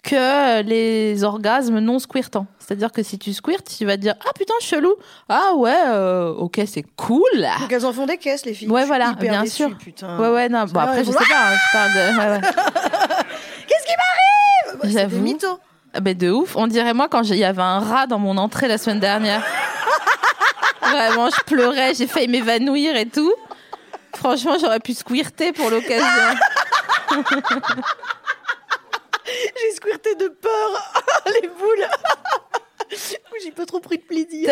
que 0.10 0.62
les 0.64 1.24
orgasmes 1.24 1.80
non 1.80 2.00
squirtants. 2.00 2.46
C'est-à-dire 2.60 2.92
que 2.92 3.04
si 3.04 3.18
tu 3.20 3.34
squirtes, 3.34 3.68
tu 3.78 3.86
vas 3.86 3.98
te 3.98 4.02
dire 4.02 4.16
Ah 4.26 4.32
putain, 4.38 4.54
chelou. 4.62 4.96
Ah 5.30 5.54
ouais, 5.56 5.76
euh, 5.88 6.30
ok, 6.34 6.62
c'est 6.66 6.86
cool. 6.96 7.22
Donc 7.60 7.72
elles 7.72 7.86
en 7.86 7.92
font 7.94 8.06
des 8.06 8.18
caisses, 8.18 8.46
les 8.46 8.54
filles. 8.54 8.70
Ouais, 8.70 8.86
voilà, 8.86 9.14
bien 9.14 9.44
déçue, 9.44 9.56
sûr. 9.58 9.78
Putain. 9.78 10.18
Ouais, 10.20 10.30
ouais, 10.30 10.50
non. 10.50 10.66
Bon, 10.66 10.80
Ah, 10.80 10.84
après, 10.84 11.04
je 11.04 11.12
sais 11.12 11.18
pas. 11.18 11.24
hein, 11.24 11.56
je 11.56 11.78
parle 11.78 11.92
de. 11.94 12.18
ouais, 12.20 12.30
ouais. 12.38 12.42
Qu'est-ce 13.68 13.86
qui 13.86 13.94
m'arrive? 13.98 14.80
Bah, 14.82 14.90
J'avoue. 14.90 15.20
mythos. 15.20 15.60
Ah 15.94 16.00
ben 16.00 16.16
de 16.18 16.30
ouf. 16.30 16.56
On 16.56 16.68
dirait 16.68 16.94
moi 16.94 17.08
quand 17.10 17.24
il 17.24 17.36
y 17.38 17.44
avait 17.44 17.62
un 17.62 17.80
rat 17.80 18.08
dans 18.08 18.20
mon 18.20 18.38
entrée 18.38 18.68
la 18.68 18.78
semaine 18.78 19.00
dernière. 19.00 19.42
Vraiment, 20.82 21.30
je 21.30 21.42
pleurais, 21.44 21.94
j'ai 21.96 22.08
failli 22.08 22.28
m'évanouir 22.28 22.96
et 22.96 23.08
tout. 23.08 23.34
Franchement, 24.16 24.56
j'aurais 24.60 24.80
pu 24.80 24.94
squirter 24.94 25.52
pour 25.54 25.70
l'occasion. 25.70 26.06
J'ai 29.62 29.76
squirté 29.76 30.16
de 30.16 30.28
peur. 30.28 31.04
les 31.42 31.48
boules. 31.48 31.88
J'ai 33.44 33.52
pas 33.52 33.66
trop 33.66 33.80
pris 33.80 33.98
de 33.98 34.04
plaisir. 34.04 34.50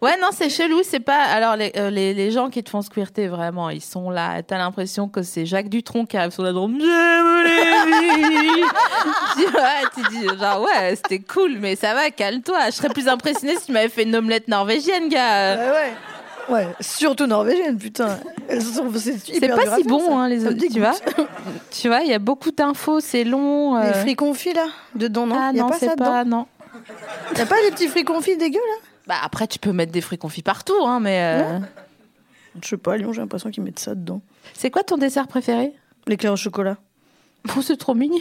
Ouais, 0.00 0.16
non, 0.20 0.28
c'est 0.30 0.48
chelou. 0.50 0.82
C'est 0.84 1.00
pas. 1.00 1.22
Alors, 1.24 1.56
les, 1.56 1.72
euh, 1.76 1.90
les, 1.90 2.14
les 2.14 2.30
gens 2.30 2.50
qui 2.50 2.62
te 2.62 2.70
font 2.70 2.82
squirter, 2.82 3.28
vraiment, 3.28 3.70
ils 3.70 3.80
sont 3.80 4.10
là. 4.10 4.42
T'as 4.42 4.58
l'impression 4.58 5.08
que 5.08 5.22
c'est 5.22 5.46
Jacques 5.46 5.68
Dutronc 5.68 6.06
qui 6.06 6.16
arrive 6.16 6.30
sur 6.30 6.42
la 6.42 6.52
drôme. 6.52 6.78
J'aime 6.78 7.90
les 7.90 8.62
tu 9.36 9.46
vois, 9.50 9.90
tu 9.94 10.02
dis, 10.10 10.26
genre, 10.38 10.62
ouais, 10.62 10.96
c'était 10.96 11.20
cool, 11.20 11.56
mais 11.58 11.76
ça 11.76 11.94
va, 11.94 12.10
calme-toi. 12.10 12.66
Je 12.66 12.76
serais 12.76 12.88
plus 12.90 13.08
impressionnée 13.08 13.56
si 13.56 13.66
tu 13.66 13.72
m'avais 13.72 13.88
fait 13.88 14.02
une 14.02 14.14
omelette 14.14 14.48
norvégienne, 14.48 15.08
gars. 15.08 15.56
Ouais, 15.56 15.70
ouais. 15.70 15.92
Ouais, 16.50 16.66
surtout 16.80 17.26
norvégienne, 17.26 17.78
putain. 17.78 18.18
C'est 18.48 19.48
pas 19.48 19.76
si 19.76 19.84
bon, 19.84 20.00
ça. 20.00 20.12
hein, 20.14 20.28
les 20.28 20.44
autres, 20.46 20.56
tu 20.58 20.80
vois. 20.80 20.94
tu 21.70 21.88
vois, 21.88 22.00
il 22.00 22.08
y 22.08 22.14
a 22.14 22.18
beaucoup 22.18 22.50
d'infos, 22.50 23.00
c'est 23.00 23.24
long. 23.24 23.76
euh. 23.76 23.86
Les 23.86 23.94
fruits 24.00 24.16
confits, 24.16 24.52
là, 24.52 24.66
dedans, 24.94 25.26
non? 25.26 25.36
Ah 25.38 25.52
Y 25.54 25.58
a 25.58 25.62
non, 25.62 25.68
pas 25.68 25.78
c'est 25.78 25.96
pas, 25.96 26.24
dedans? 26.24 26.38
non. 26.38 26.46
Y 27.36 27.40
a 27.40 27.46
pas 27.46 27.56
des 27.64 27.70
petits 27.70 27.88
fruits 27.88 28.04
confits 28.04 28.36
dégueux, 28.36 28.58
là? 28.58 28.86
Bah 29.06 29.14
après, 29.22 29.46
tu 29.46 29.58
peux 29.58 29.72
mettre 29.72 29.92
des 29.92 30.00
fruits 30.00 30.18
confits 30.18 30.42
partout, 30.42 30.74
hein, 30.84 30.98
mais. 31.00 31.40
euh, 31.42 31.58
Je 32.62 32.68
sais 32.68 32.76
pas, 32.76 32.94
à 32.94 32.96
Lyon, 32.96 33.12
j'ai 33.12 33.20
l'impression 33.20 33.50
qu'ils 33.50 33.62
mettent 33.62 33.78
ça 33.78 33.94
dedans. 33.94 34.20
C'est 34.54 34.70
quoi 34.70 34.82
ton 34.82 34.96
dessert 34.96 35.26
préféré? 35.28 35.72
L'éclair 36.06 36.32
au 36.32 36.36
chocolat. 36.36 36.76
Oh, 37.56 37.62
c'est 37.62 37.76
trop 37.78 37.94
mignon. 37.94 38.18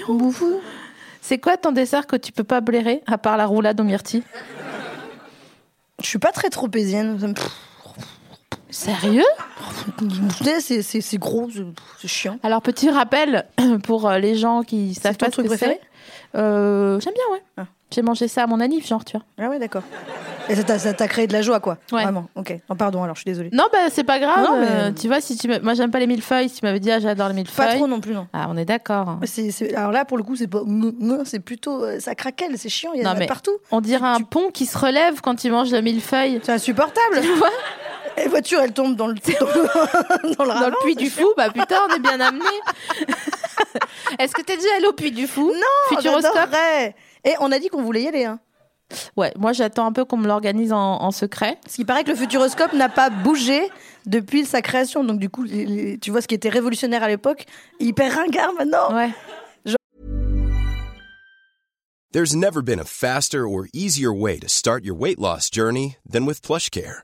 C'est 1.22 1.40
quoi 1.40 1.58
ton 1.58 1.72
dessert 1.74 2.08
que 2.08 2.16
tu 2.16 2.32
peux 2.32 2.46
pas 2.46 2.62
blairer, 2.62 3.02
à 3.06 3.18
part 3.18 3.36
la 3.36 3.46
roulade 3.46 3.80
aux 3.82 3.84
myrtilles 3.84 4.24
Je 6.02 6.08
suis 6.08 6.20
pas 6.20 6.32
très 6.32 6.50
tropézienne. 6.50 7.20
Ça 7.20 7.28
me... 7.28 7.34
Sérieux 8.70 9.24
c'est- 10.60 11.18
gros, 11.18 11.50
c'est- 12.00 12.08
chiant. 12.08 12.38
Alors, 12.44 12.62
petit 12.62 12.90
rappel 12.90 13.46
pour 13.84 14.08
euh, 14.08 14.20
les 14.20 14.36
gens 14.36 14.62
qui 14.64 14.94
savent 14.94 15.18
ton 15.18 15.26
pas 15.26 15.32
ce 15.32 15.32
truc 15.32 15.46
que 15.46 15.50
préféré 15.52 15.80
c'est. 15.82 16.40
Euh, 16.40 17.00
J'aime 17.00 17.14
bien, 17.14 17.24
ouais. 17.36 17.42
Ah. 17.58 17.64
J'ai 17.92 18.04
mangé 18.04 18.28
ça 18.28 18.44
à 18.44 18.48
mon 18.48 18.60
anniv, 18.60 18.86
genre, 18.86 19.04
tu 19.04 19.18
vois. 19.18 19.26
Ah 19.44 19.50
ouais, 19.50 19.58
d'accord. 19.58 19.82
Et 20.48 20.56
ça 20.56 20.94
t'a- 20.94 21.08
créé 21.08 21.26
de 21.26 21.34
la 21.34 21.42
joie, 21.42 21.60
quoi. 21.60 21.78
Ouais. 21.92 22.04
Vraiment, 22.04 22.28
ok. 22.36 22.56
Oh, 22.70 22.76
pardon, 22.76 23.02
alors, 23.04 23.16
je 23.16 23.22
suis 23.22 23.30
désolée. 23.32 23.50
Non, 23.52 23.66
bah 23.72 23.90
c'est 23.92 24.04
pas 24.04 24.20
grave. 24.20 24.44
Non, 24.44 24.60
mais- 24.60 24.68
euh, 24.70 24.92
Tu 24.92 25.08
vois, 25.08 25.22
si 25.22 25.36
tu 25.38 25.48
moi 25.62 25.74
j'aime 25.74 25.90
pas 25.90 26.00
les 26.00 26.06
millefeuilles, 26.08 26.50
si 26.50 26.60
tu 26.60 26.66
m'avais 26.66 26.80
dit 26.80 26.92
ah 26.92 27.00
j'adore 27.00 27.30
les 27.30 27.34
millefeuilles. 27.34 27.68
Pas 27.68 27.76
trop 27.76 27.88
non 27.88 28.00
plus, 28.00 28.14
non. 28.14 28.28
Ah, 28.34 28.46
on 28.50 28.58
est 28.58 28.66
d'accord. 28.66 29.18
C'est- 29.26 29.74
Alors 29.76 29.92
là, 29.92 30.06
pour 30.06 30.18
le 30.18 30.24
coup, 30.24 30.36
c'est 30.36 30.48
pas. 30.48 30.62
C'est 31.26 31.40
plutôt. 31.40 31.84
euh, 31.84 32.00
Ça 32.00 32.14
craquelle, 32.14 32.58
c'est 32.60 32.70
chiant, 32.70 32.92
il 32.94 33.02
y 33.02 33.08
en 33.08 33.12
a 33.12 33.16
mais- 33.16 33.26
partout. 33.26 33.58
On 33.72 33.82
dirait 33.82 34.08
un 34.08 34.22
pont 34.22 34.50
qui 34.52 34.66
se 34.68 34.78
relève 34.78 35.22
quand 35.22 35.44
il 35.44 35.52
mange 35.52 35.72
le 35.72 35.82
millefeuille. 35.82 36.40
C'est 36.44 36.52
insupportable. 36.52 37.22
Et 38.20 38.24
la 38.24 38.30
voiture, 38.30 38.60
elle 38.62 38.74
tombe 38.74 38.96
dans 38.96 39.08
le, 39.08 39.14
dans 39.16 39.46
le, 39.48 39.64
dans 40.24 40.30
le 40.30 40.36
Dans 40.36 40.44
le 40.46 40.52
ravin, 40.52 40.72
puits 40.84 40.96
du 40.96 41.10
chiant. 41.10 41.24
fou, 41.24 41.34
bah 41.38 41.50
putain, 41.50 41.78
on 41.90 41.96
est 41.96 42.00
bien 42.00 42.20
amené. 42.20 42.46
Est-ce 44.20 44.34
que 44.34 44.42
t'es 44.42 44.58
déjà 44.58 44.70
allé 44.78 44.88
au 44.88 44.94
puits 44.94 45.12
du 45.12 45.28
fou? 45.28 45.52
Non, 45.54 45.96
Futuroscope? 45.98 46.34
j'adorerais. 46.36 46.96
Et 47.26 47.34
on 47.40 47.52
a 47.52 47.60
dit 47.60 47.70
qu'on 47.70 47.82
voulait 47.84 48.04
y 48.04 48.08
aller. 48.08 48.26
Hein. 48.26 48.40
Ouais, 49.16 49.32
moi 49.38 49.54
j'attends 49.54 49.86
un 49.86 49.92
peu 49.92 50.04
qu'on 50.04 50.18
me 50.18 50.28
l'organise 50.28 50.74
en, 50.74 51.02
en 51.02 51.12
secret. 51.12 51.58
Parce 51.64 51.76
qu'il 51.76 51.86
paraît 51.86 52.04
que 52.04 52.10
le 52.10 52.16
futuroscope 52.16 52.74
n'a 52.74 52.90
pas 52.90 53.10
bougé 53.12 53.70
depuis 54.08 54.46
sa 54.46 54.62
création. 54.62 55.04
Donc, 55.04 55.20
du 55.20 55.30
coup, 55.30 55.44
les- 55.44 55.66
les- 55.66 55.98
tu 56.00 56.10
vois 56.12 56.22
ce 56.22 56.28
qui 56.28 56.34
était 56.36 56.50
révolutionnaire 56.50 57.04
à 57.04 57.08
l'époque, 57.08 57.46
hyper 57.80 58.16
ringard 58.16 58.54
maintenant. 58.58 58.94
Ouais. 58.96 59.10
There's 62.12 62.36
never 62.36 62.64
been 62.64 62.80
a 62.80 62.86
faster 62.86 63.48
or 63.48 63.68
easier 63.72 64.12
way 64.12 64.40
to 64.40 64.48
start 64.50 64.84
your 64.84 64.96
weight 64.98 65.20
loss 65.20 65.50
journey 65.52 65.98
than 66.10 66.26
with 66.26 66.42
PlushCare. 66.42 67.04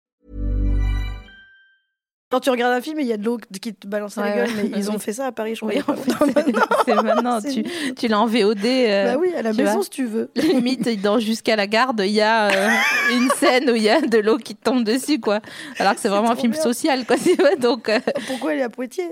Quand 2.31 2.39
tu 2.39 2.49
regardes 2.49 2.73
un 2.73 2.81
film, 2.81 2.99
il 2.99 3.05
y 3.07 3.13
a 3.13 3.17
de 3.17 3.25
l'eau 3.25 3.37
qui 3.61 3.73
te 3.73 3.85
balance 3.87 4.17
à 4.17 4.21
la 4.21 4.27
Ouais, 4.29 4.35
gueule. 4.37 4.47
ouais. 4.55 4.69
Mais 4.71 4.77
ils 4.79 4.89
ont 4.89 4.97
fait 4.99 5.13
ça 5.13 5.27
à 5.27 5.31
Paris, 5.31 5.55
je 5.55 5.59
crois. 5.61 5.73
Oui, 5.75 5.81
en 5.87 5.95
fait, 5.95 6.55
c'est 6.85 6.95
maintenant. 6.95 7.39
Tu, 7.41 8.07
l'as 8.07 8.19
en 8.19 8.25
VOD. 8.25 8.65
euh, 8.65 9.13
Bah 9.13 9.19
oui, 9.19 9.33
à 9.37 9.41
la 9.41 9.51
maison 9.53 9.73
vois. 9.73 9.83
si 9.83 9.89
tu 9.89 10.05
veux. 10.05 10.29
Limite, 10.35 11.01
dans 11.01 11.19
Jusqu'à 11.19 11.55
la 11.55 11.67
garde, 11.67 12.01
il 12.05 12.11
y 12.11 12.21
a 12.21 12.47
euh, 12.51 12.69
une 13.11 13.29
scène 13.31 13.69
où 13.69 13.75
il 13.75 13.83
y 13.83 13.89
a 13.89 14.01
de 14.01 14.17
l'eau 14.17 14.37
qui 14.37 14.55
tombe 14.55 14.83
dessus, 14.83 15.19
quoi. 15.19 15.41
Alors 15.77 15.93
que 15.95 15.99
c'est 16.01 16.09
vraiment 16.09 16.31
un 16.31 16.35
film 16.35 16.53
bien. 16.53 16.61
social, 16.61 17.05
quoi. 17.05 17.17
Donc, 17.59 17.89
euh, 17.89 17.99
Pourquoi 18.27 18.53
elle 18.53 18.59
est 18.59 18.63
à 18.63 18.69
Poitiers? 18.69 19.11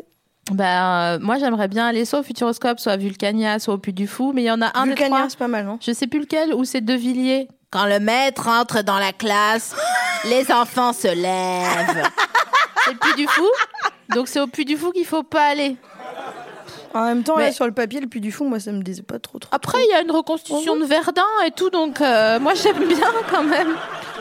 Bah, 0.51 1.13
euh, 1.15 1.19
moi, 1.21 1.37
j'aimerais 1.37 1.67
bien 1.67 1.85
aller 1.87 2.05
soit 2.05 2.19
au 2.19 2.23
Futuroscope, 2.23 2.79
soit 2.79 2.93
à 2.93 2.97
Vulcania, 2.97 3.59
soit 3.59 3.75
au 3.75 3.77
Puy 3.77 3.93
du 3.93 4.07
Fou. 4.07 4.31
Mais 4.33 4.41
il 4.43 4.45
y 4.45 4.51
en 4.51 4.61
a 4.61 4.71
un 4.73 4.83
des 4.85 4.89
Vulcania, 4.91 5.17
trois. 5.17 5.29
c'est 5.29 5.37
pas 5.37 5.47
mal, 5.47 5.65
non? 5.65 5.77
Je 5.81 5.91
sais 5.91 6.07
plus 6.07 6.21
lequel, 6.21 6.53
ou 6.55 6.63
c'est 6.63 6.81
De 6.81 6.93
Villiers. 6.93 7.47
Quand 7.71 7.85
le 7.85 7.99
maître 7.99 8.47
entre 8.47 8.81
dans 8.81 8.97
la 8.97 9.13
classe, 9.13 9.75
les 10.25 10.51
enfants 10.51 10.93
se 10.93 11.07
lèvent. 11.07 12.03
C'est 12.85 12.91
le 12.93 12.97
Puy 12.97 13.13
du 13.15 13.27
Fou. 13.27 13.47
Donc 14.15 14.27
c'est 14.27 14.39
au 14.39 14.47
Puy 14.47 14.65
du 14.65 14.75
Fou 14.77 14.91
qu'il 14.91 15.05
faut 15.05 15.23
pas 15.23 15.45
aller. 15.47 15.75
En 16.93 17.03
même 17.05 17.23
temps, 17.23 17.37
là, 17.37 17.51
sur 17.51 17.65
le 17.67 17.71
papier, 17.71 17.99
le 17.99 18.07
puits 18.07 18.19
du 18.19 18.31
fond, 18.31 18.45
moi, 18.49 18.59
ça 18.59 18.71
me 18.71 18.81
disait 18.81 19.03
pas 19.03 19.19
trop. 19.19 19.37
trop 19.37 19.53
Après, 19.53 19.77
il 19.83 19.91
y 19.91 19.93
a 19.93 20.01
une 20.01 20.09
reconstitution 20.09 20.75
de 20.75 20.85
Verdun 20.85 21.21
et 21.45 21.51
tout, 21.51 21.69
donc 21.69 22.01
euh, 22.01 22.39
moi 22.39 22.55
j'aime 22.55 22.83
bien 22.87 23.11
quand 23.29 23.43
même. 23.43 23.75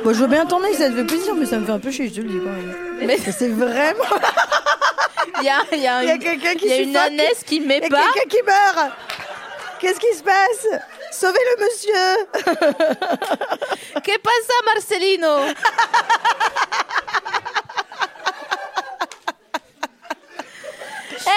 Bon, 0.04 0.12
je 0.12 0.20
veux 0.20 0.26
bien 0.26 0.44
t'emmener, 0.44 0.74
ça 0.74 0.90
te 0.90 0.94
fait 0.96 1.04
plaisir, 1.04 1.34
mais 1.34 1.46
ça 1.46 1.56
me 1.58 1.64
fait 1.64 1.72
un 1.72 1.78
peu 1.78 1.90
chier, 1.90 2.08
je 2.08 2.14
te 2.16 2.20
le 2.20 2.28
dis 2.28 2.38
quand 2.38 2.50
même. 2.50 2.74
Mais 3.06 3.16
C'est 3.16 3.48
vraiment. 3.48 4.04
il 5.40 5.44
y 5.44 5.48
a, 5.48 5.60
il 5.72 5.80
y 5.80 5.86
a 5.86 6.02
Il 6.02 6.08
y 6.08 6.10
a 6.10 6.14
une, 6.14 6.20
quelqu'un 6.20 6.54
qui 6.56 6.66
il 6.66 6.70
y 6.70 6.72
a 6.74 6.80
une 6.80 6.96
ânesse 6.96 7.42
qui 7.46 7.56
Il 7.56 7.62
y 7.62 7.66
met 7.66 7.82
a 7.82 7.88
pas. 7.88 8.02
quelqu'un 8.12 8.28
qui 8.36 8.42
meurt 8.44 8.92
Qu'est-ce 9.80 10.00
qui 10.00 10.14
se 10.14 10.22
passe? 10.22 10.80
Sauvez 11.10 11.38
le 11.56 11.64
monsieur 11.64 12.16
Que 14.04 14.18
pasa, 14.18 14.54
Marcelino? 14.66 15.54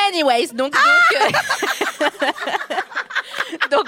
Anyways, 0.10 0.48
donc 0.54 0.74
donc, 0.74 1.22
euh, 1.22 2.06
donc 3.72 3.86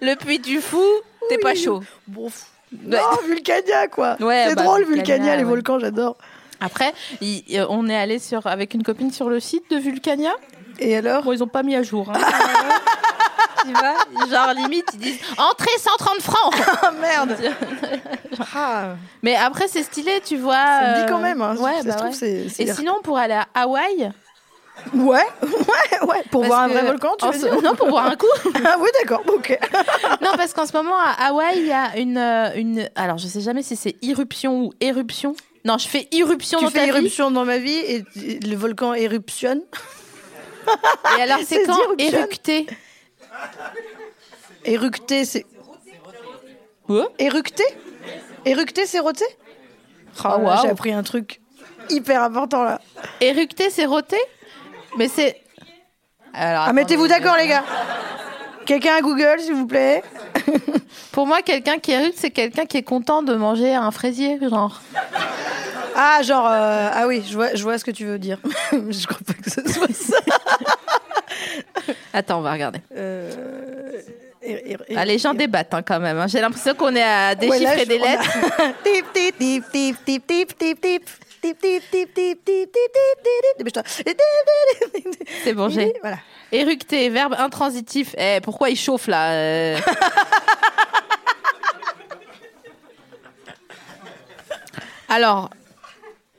le 0.00 0.14
puits 0.14 0.38
du 0.38 0.60
fou, 0.60 0.82
t'es 1.28 1.38
pas 1.38 1.54
chaud. 1.54 1.82
Bon, 2.06 2.26
pff, 2.26 2.46
non, 2.84 2.98
Vulcania, 3.26 3.88
quoi 3.88 4.16
Ouais, 4.20 4.46
C'est 4.48 4.54
bah, 4.54 4.62
drôle, 4.62 4.84
Vulcania, 4.84 5.04
Vulcania, 5.16 5.36
les 5.36 5.42
ouais. 5.42 5.48
volcans, 5.48 5.78
j'adore. 5.78 6.16
Après, 6.60 6.92
il- 7.20 7.44
euh, 7.58 7.66
on 7.70 7.88
est 7.88 7.96
allé 7.96 8.18
sur 8.18 8.46
avec 8.46 8.74
une 8.74 8.82
copine 8.82 9.10
sur 9.12 9.28
le 9.28 9.40
site 9.40 9.70
de 9.70 9.76
Vulcania. 9.76 10.32
Et 10.78 10.96
alors? 10.96 11.22
Bon, 11.24 11.32
ils 11.32 11.42
ont 11.42 11.48
pas 11.48 11.62
mis 11.62 11.74
à 11.76 11.82
jour. 11.82 12.10
hein. 12.14 12.18
tu 13.64 13.72
vois, 13.72 14.26
genre 14.30 14.52
limite 14.54 14.86
ils 14.94 14.98
disent 15.00 15.20
entrée 15.38 15.70
130 15.78 16.20
francs. 16.20 16.54
Ah 16.82 16.90
merde 16.92 17.36
Ah, 18.54 18.94
Mais 19.22 19.36
après 19.36 19.68
c'est 19.68 19.82
stylé, 19.82 20.20
tu 20.24 20.36
vois. 20.36 20.54
Ça 20.54 20.80
me 20.90 20.94
dit 20.96 21.02
euh, 21.02 21.06
quand 21.08 21.18
même, 21.18 21.42
hein. 21.42 21.56
Ouais, 21.56 21.82
bah 21.84 21.94
trouve, 21.94 22.10
ouais. 22.22 22.46
Et 22.58 22.72
sinon 22.72 23.00
pour 23.02 23.18
aller 23.18 23.34
à 23.34 23.46
Hawaï, 23.54 24.10
Ouais, 24.94 25.18
ouais, 25.42 26.08
ouais, 26.08 26.22
pour 26.30 26.40
Parce 26.40 26.46
voir 26.46 26.60
un 26.60 26.68
vrai 26.68 26.82
volcan, 26.82 27.12
tu 27.18 27.26
veux 27.26 27.32
ce- 27.38 27.46
Non, 27.62 27.74
pour 27.74 27.88
voir 27.90 28.06
un 28.06 28.16
coup. 28.16 28.26
Ah 28.64 28.76
oui, 28.80 28.88
d'accord, 29.00 29.22
ok. 29.28 29.58
non, 30.22 30.30
parce 30.36 30.54
qu'en 30.54 30.64
ce 30.64 30.72
moment, 30.74 30.96
à 30.96 31.26
Hawaï, 31.28 31.58
il 31.58 31.66
y 31.66 31.72
a 31.72 31.98
une, 31.98 32.16
euh, 32.16 32.48
une. 32.56 32.88
Alors, 32.96 33.18
je 33.18 33.26
sais 33.26 33.42
jamais 33.42 33.62
si 33.62 33.76
c'est 33.76 33.96
irruption 34.00 34.62
ou 34.62 34.72
éruption. 34.80 35.34
Non, 35.66 35.76
je 35.76 35.86
fais 35.86 36.08
irruption 36.12 36.60
tu 36.60 36.64
dans 36.64 36.70
fais 36.70 36.78
ta 36.78 36.84
vie. 36.84 36.98
éruption 36.98 37.30
dans 37.30 37.44
ma 37.44 37.58
vie 37.58 37.76
et 37.76 38.04
le 38.42 38.56
volcan 38.56 38.94
éruptionne. 38.94 39.60
Et 41.18 41.22
alors, 41.22 41.40
c'est 41.46 41.64
quand 41.64 41.76
d'irruption. 41.98 42.20
Éructer 44.64 45.24
c'est... 45.24 45.46
Éructer 47.18 47.64
Éructer, 48.44 48.86
c'est 48.86 48.98
roter 48.98 49.24
Ah, 50.24 50.38
Oh. 50.40 50.50
J'ai 50.62 50.70
appris 50.70 50.92
un 50.92 51.02
truc 51.02 51.40
hyper 51.88 52.22
important 52.22 52.64
là. 52.64 52.80
Éructer, 53.20 53.70
c'est 53.70 53.84
roter 53.84 54.20
Mais 54.96 55.08
c'est. 55.08 55.40
Alors, 56.32 56.64
Ah, 56.68 56.72
mettez-vous 56.72 57.06
d'accord, 57.06 57.36
les 57.36 57.48
gars. 57.48 57.64
Quelqu'un 58.66 58.96
à 58.96 59.00
Google, 59.00 59.40
s'il 59.40 59.54
vous 59.54 59.66
plaît. 59.66 60.02
Pour 61.12 61.26
moi, 61.26 61.42
quelqu'un 61.42 61.78
qui 61.78 61.92
éructe, 61.92 62.18
c'est 62.18 62.30
quelqu'un 62.30 62.66
qui 62.66 62.76
est 62.76 62.82
content 62.82 63.22
de 63.22 63.34
manger 63.34 63.74
un 63.74 63.90
fraisier, 63.90 64.38
genre. 64.48 64.80
Ah, 65.96 66.22
genre, 66.22 66.46
euh, 66.46 66.88
ah 66.92 67.06
oui, 67.06 67.22
je 67.28 67.34
vois, 67.34 67.54
je 67.54 67.62
vois 67.62 67.78
ce 67.78 67.84
que 67.84 67.90
tu 67.90 68.04
veux 68.04 68.18
dire. 68.18 68.38
je 68.72 69.06
crois 69.06 69.20
pas 69.26 69.34
que 69.34 69.50
ce 69.50 69.72
soit 69.72 69.92
ça. 69.92 70.16
Attends, 72.12 72.38
on 72.38 72.42
va 72.42 72.52
regarder. 72.52 72.80
Euh, 72.96 73.30
et- 74.42 74.52
et- 74.72 74.76
et- 74.88 74.96
Ah, 74.96 75.04
les 75.04 75.18
gens 75.18 75.34
débattent 75.34 75.74
hein, 75.74 75.82
quand 75.82 76.00
même. 76.00 76.18
hein. 76.18 76.26
J'ai 76.26 76.40
l'impression 76.40 76.74
qu'on 76.74 76.94
est 76.94 77.02
à 77.02 77.34
déchiffrer 77.34 77.64
Ouais, 77.64 77.76
là, 77.76 77.78
je- 77.78 77.88
des 77.88 78.00
a- 78.00 78.04
lettres. 78.06 78.74
Tip, 78.84 79.12
tip, 79.12 79.38
tip, 79.38 79.64
tip, 79.72 79.96
tip, 80.04 80.26
tip, 80.26 80.58
tip, 80.58 80.80
tip. 80.80 81.10
C'est 85.44 85.54
bon, 85.54 85.68
j'ai. 85.70 85.94
Voilà. 86.02 86.18
Éructer, 86.52 87.08
verbe 87.08 87.34
intransitif. 87.38 88.14
Eh, 88.18 88.40
pourquoi 88.42 88.68
il 88.70 88.76
chauffe 88.76 89.06
là 89.06 89.32
euh 89.32 89.76
Alors, 95.08 95.50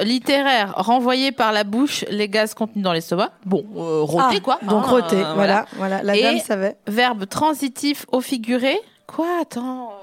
littéraire, 0.01 0.73
renvoyer 0.75 1.31
par 1.31 1.51
la 1.51 1.63
bouche 1.63 2.05
les 2.09 2.27
gaz 2.29 2.53
contenus 2.53 2.83
dans 2.83 2.93
l'estomac. 2.93 3.31
Bon, 3.45 3.65
euh, 3.75 4.01
roter 4.01 4.37
Ah, 4.37 4.39
quoi. 4.43 4.59
Donc 4.63 4.83
hein, 4.85 4.89
roter, 4.89 5.23
euh, 5.23 5.33
voilà, 5.33 5.65
voilà. 5.77 6.03
La 6.03 6.15
Et- 6.15 6.21
dame 6.23 6.39
savait. 6.39 6.75
Verbe 6.87 7.27
transitif 7.27 8.05
au 8.11 8.21
figuré. 8.21 8.79
Quoi 9.07 9.27
Attends. 9.41 9.93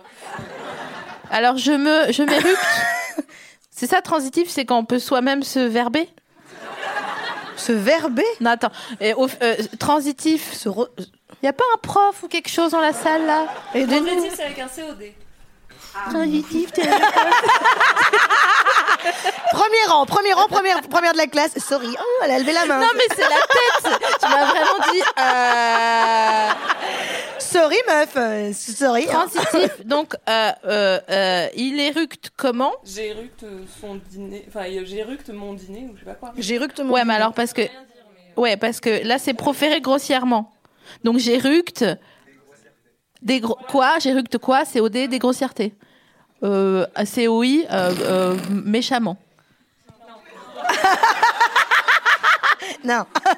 Alors, 1.30 1.56
je 1.58 1.72
me, 1.72 2.11
je 2.12 2.22
m'éructe. 2.22 2.58
C'est 3.70 3.87
ça, 3.87 4.02
transitif, 4.02 4.48
c'est 4.48 4.64
quand 4.64 4.76
on 4.78 4.84
peut 4.84 4.98
soi-même 4.98 5.42
se 5.44 5.61
verber? 5.61 6.08
Se 7.56 7.70
verber, 7.72 8.24
Non, 8.40 8.50
attends. 8.50 8.70
Et 9.00 9.14
au- 9.14 9.28
euh, 9.42 9.54
transitif, 9.78 10.52
se 10.52 10.68
re- 10.68 10.88
il 10.98 11.04
n'y 11.44 11.48
a 11.48 11.52
pas 11.52 11.64
un 11.74 11.78
prof 11.78 12.22
ou 12.24 12.28
quelque 12.28 12.48
chose 12.48 12.72
dans 12.72 12.80
la 12.80 12.92
salle 12.92 13.24
là? 13.26 13.46
Aidez-nous. 13.74 14.08
c'est 14.34 14.42
avec 14.44 14.58
un 14.58 14.66
COD. 14.66 15.04
Transitif, 16.11 16.72
t'es- 16.72 16.82
Premier 19.52 19.84
rang, 19.88 20.06
premier 20.06 20.32
rang, 20.32 20.46
première, 20.48 20.80
première 20.82 21.12
de 21.12 21.18
la 21.18 21.26
classe. 21.26 21.58
Sorry. 21.58 21.88
Oh, 21.98 22.22
elle 22.24 22.30
a 22.32 22.38
levé 22.38 22.52
la 22.52 22.66
main. 22.66 22.78
Non, 22.80 22.88
mais 22.94 23.04
c'est 23.14 23.22
la 23.22 23.28
tête 23.28 24.00
Tu 24.20 24.28
m'as 24.28 24.44
vraiment 24.44 24.78
dit 24.92 25.02
euh, 25.18 26.48
Sorry, 27.38 27.76
meuf. 27.88 28.16
euh, 28.16 28.52
Sorry. 28.52 29.06
transitif. 29.06 29.84
Donc, 29.87 30.14
euh, 30.28 30.52
euh, 30.66 31.00
euh, 31.11 31.46
il 31.56 31.80
éructe 31.80 32.30
comment? 32.37 32.72
J'éructe 32.84 33.44
son 33.80 33.96
dîner. 33.96 34.44
Enfin, 34.48 34.64
j'éructe 34.84 35.30
mon 35.30 35.54
dîner 35.54 35.88
ou 35.90 35.94
je 35.96 36.00
sais 36.00 36.06
pas 36.06 36.14
quoi. 36.14 36.32
J'ai 36.37 36.58
ructe 36.58 36.80
mon 36.80 36.92
Ouais, 36.92 37.04
mais 37.04 37.14
alors 37.14 37.32
parce 37.32 37.52
que... 37.52 37.62
Ouais, 38.37 38.56
parce 38.56 38.80
que 38.80 39.04
là, 39.06 39.18
c'est 39.18 39.34
proféré 39.34 39.80
grossièrement. 39.80 40.52
Donc, 41.04 41.18
j'éructe... 41.18 41.84
Des 43.22 43.40
gros... 43.40 43.58
Quoi? 43.68 43.98
J'éructe 43.98 44.38
quoi? 44.38 44.62
COD 44.64 44.92
Des 44.92 45.18
grossièretés. 45.18 45.74
Euh, 46.44 46.87
COI, 47.14 47.46
euh, 47.70 47.92
euh, 48.03 48.37
méchamment. 48.51 49.16
Non. 52.85 53.05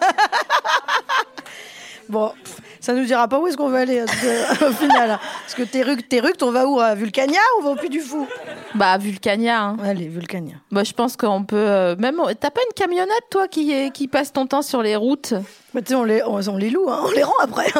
bon, 2.08 2.32
ça 2.80 2.92
nous 2.92 3.04
dira 3.04 3.26
pas 3.28 3.38
où 3.38 3.46
est-ce 3.46 3.56
qu'on 3.56 3.68
va 3.70 3.78
aller 3.80 4.00
euh, 4.00 4.06
au 4.68 4.72
final. 4.72 5.18
Parce 5.42 5.54
que 5.54 5.62
t'éructes, 5.62 6.08
t'éructes, 6.08 6.42
on 6.42 6.52
va 6.52 6.66
où 6.66 6.78
À 6.78 6.94
Vulcania 6.94 7.38
ou 7.56 7.60
on 7.60 7.64
va 7.64 7.70
au 7.70 7.76
Puy 7.76 7.88
du 7.88 8.00
Fou? 8.00 8.26
Bah, 8.74 8.98
Vulcania. 8.98 9.62
hein. 9.62 9.76
Allez, 9.84 10.08
Vulcania. 10.08 10.56
Bah, 10.70 10.84
je 10.84 10.92
pense 10.92 11.16
qu'on 11.16 11.44
peut... 11.44 11.56
euh, 11.56 11.96
même... 11.96 12.20
T'as 12.38 12.50
pas 12.50 12.60
une 12.68 12.74
camionnette, 12.74 13.24
toi, 13.30 13.48
qui, 13.48 13.72
est... 13.72 13.90
qui 13.92 14.08
passe 14.08 14.32
ton 14.32 14.46
temps 14.46 14.62
sur 14.62 14.82
les 14.82 14.96
routes? 14.96 15.34
Bah, 15.74 15.80
tu 15.80 15.88
sais, 15.88 15.94
on 15.94 16.04
les, 16.04 16.22
on, 16.22 16.40
on 16.48 16.56
les 16.56 16.70
loue, 16.70 16.88
hein, 16.90 17.00
on 17.04 17.10
les 17.12 17.22
rend 17.22 17.38
après. 17.40 17.66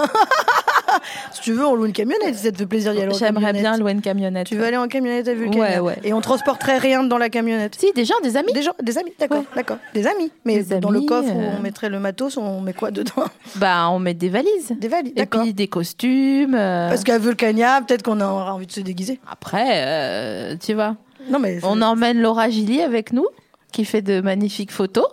Si 1.40 1.44
tu 1.44 1.52
veux, 1.52 1.64
on 1.66 1.74
loue 1.74 1.86
une 1.86 1.92
camionnette 1.92 2.34
si 2.34 2.42
ça 2.44 2.52
te 2.52 2.58
fait 2.58 2.66
plaisir 2.66 2.92
d'y 2.92 3.00
aller 3.00 3.14
en 3.14 3.18
J'aimerais 3.18 3.52
bien 3.52 3.76
louer 3.78 3.92
une 3.92 4.02
camionnette. 4.02 4.46
Tu 4.46 4.56
veux 4.56 4.64
aller 4.64 4.76
en 4.76 4.88
camionnette 4.88 5.26
à 5.26 5.34
Vulcania 5.34 5.60
Ouais, 5.60 5.78
ouais. 5.78 5.98
Et 6.04 6.12
on 6.12 6.20
transporterait 6.20 6.78
rien 6.78 7.02
dans 7.02 7.16
la 7.18 7.30
camionnette 7.30 7.76
Si, 7.78 7.92
des 7.94 8.04
gens, 8.04 8.14
des 8.22 8.36
amis. 8.36 8.52
Des 8.52 8.62
gens, 8.62 8.72
des 8.82 8.98
amis, 8.98 9.12
d'accord, 9.18 9.38
Ouais. 9.38 9.44
d'accord. 9.56 9.78
Des 9.94 10.06
amis. 10.06 10.30
Mais 10.44 10.62
Des 10.62 10.78
dans 10.80 10.90
le 10.90 11.00
coffre 11.00 11.34
où 11.34 11.40
euh. 11.40 11.50
on 11.58 11.62
mettrait 11.62 11.88
le 11.88 11.98
matos, 11.98 12.36
on 12.36 12.60
met 12.60 12.72
quoi 12.74 12.90
dedans 12.90 13.24
Bah, 13.56 13.88
on 13.90 13.98
met 13.98 14.14
des 14.14 14.28
valises. 14.28 14.72
Des 14.78 14.88
valises, 14.88 15.12
Et 15.16 15.24
puis 15.26 15.54
des 15.54 15.68
costumes. 15.68 16.54
euh, 16.54 16.88
Parce 16.90 17.04
qu'à 17.04 17.18
Vulcania, 17.18 17.80
peut-être 17.86 18.02
qu'on 18.02 18.20
aura 18.20 18.54
envie 18.54 18.66
de 18.66 18.72
se 18.72 18.80
déguiser. 18.80 19.18
Après, 19.30 19.82
euh, 19.86 20.56
tu 20.60 20.74
vois, 20.74 20.96
Non 21.30 21.38
mais. 21.38 21.58
on 21.62 21.80
emmène 21.82 22.20
Laura 22.20 22.50
Gilly 22.50 22.82
avec 22.82 23.12
nous, 23.12 23.26
qui 23.72 23.84
fait 23.84 24.02
de 24.02 24.20
magnifiques 24.20 24.72
photos. 24.72 25.06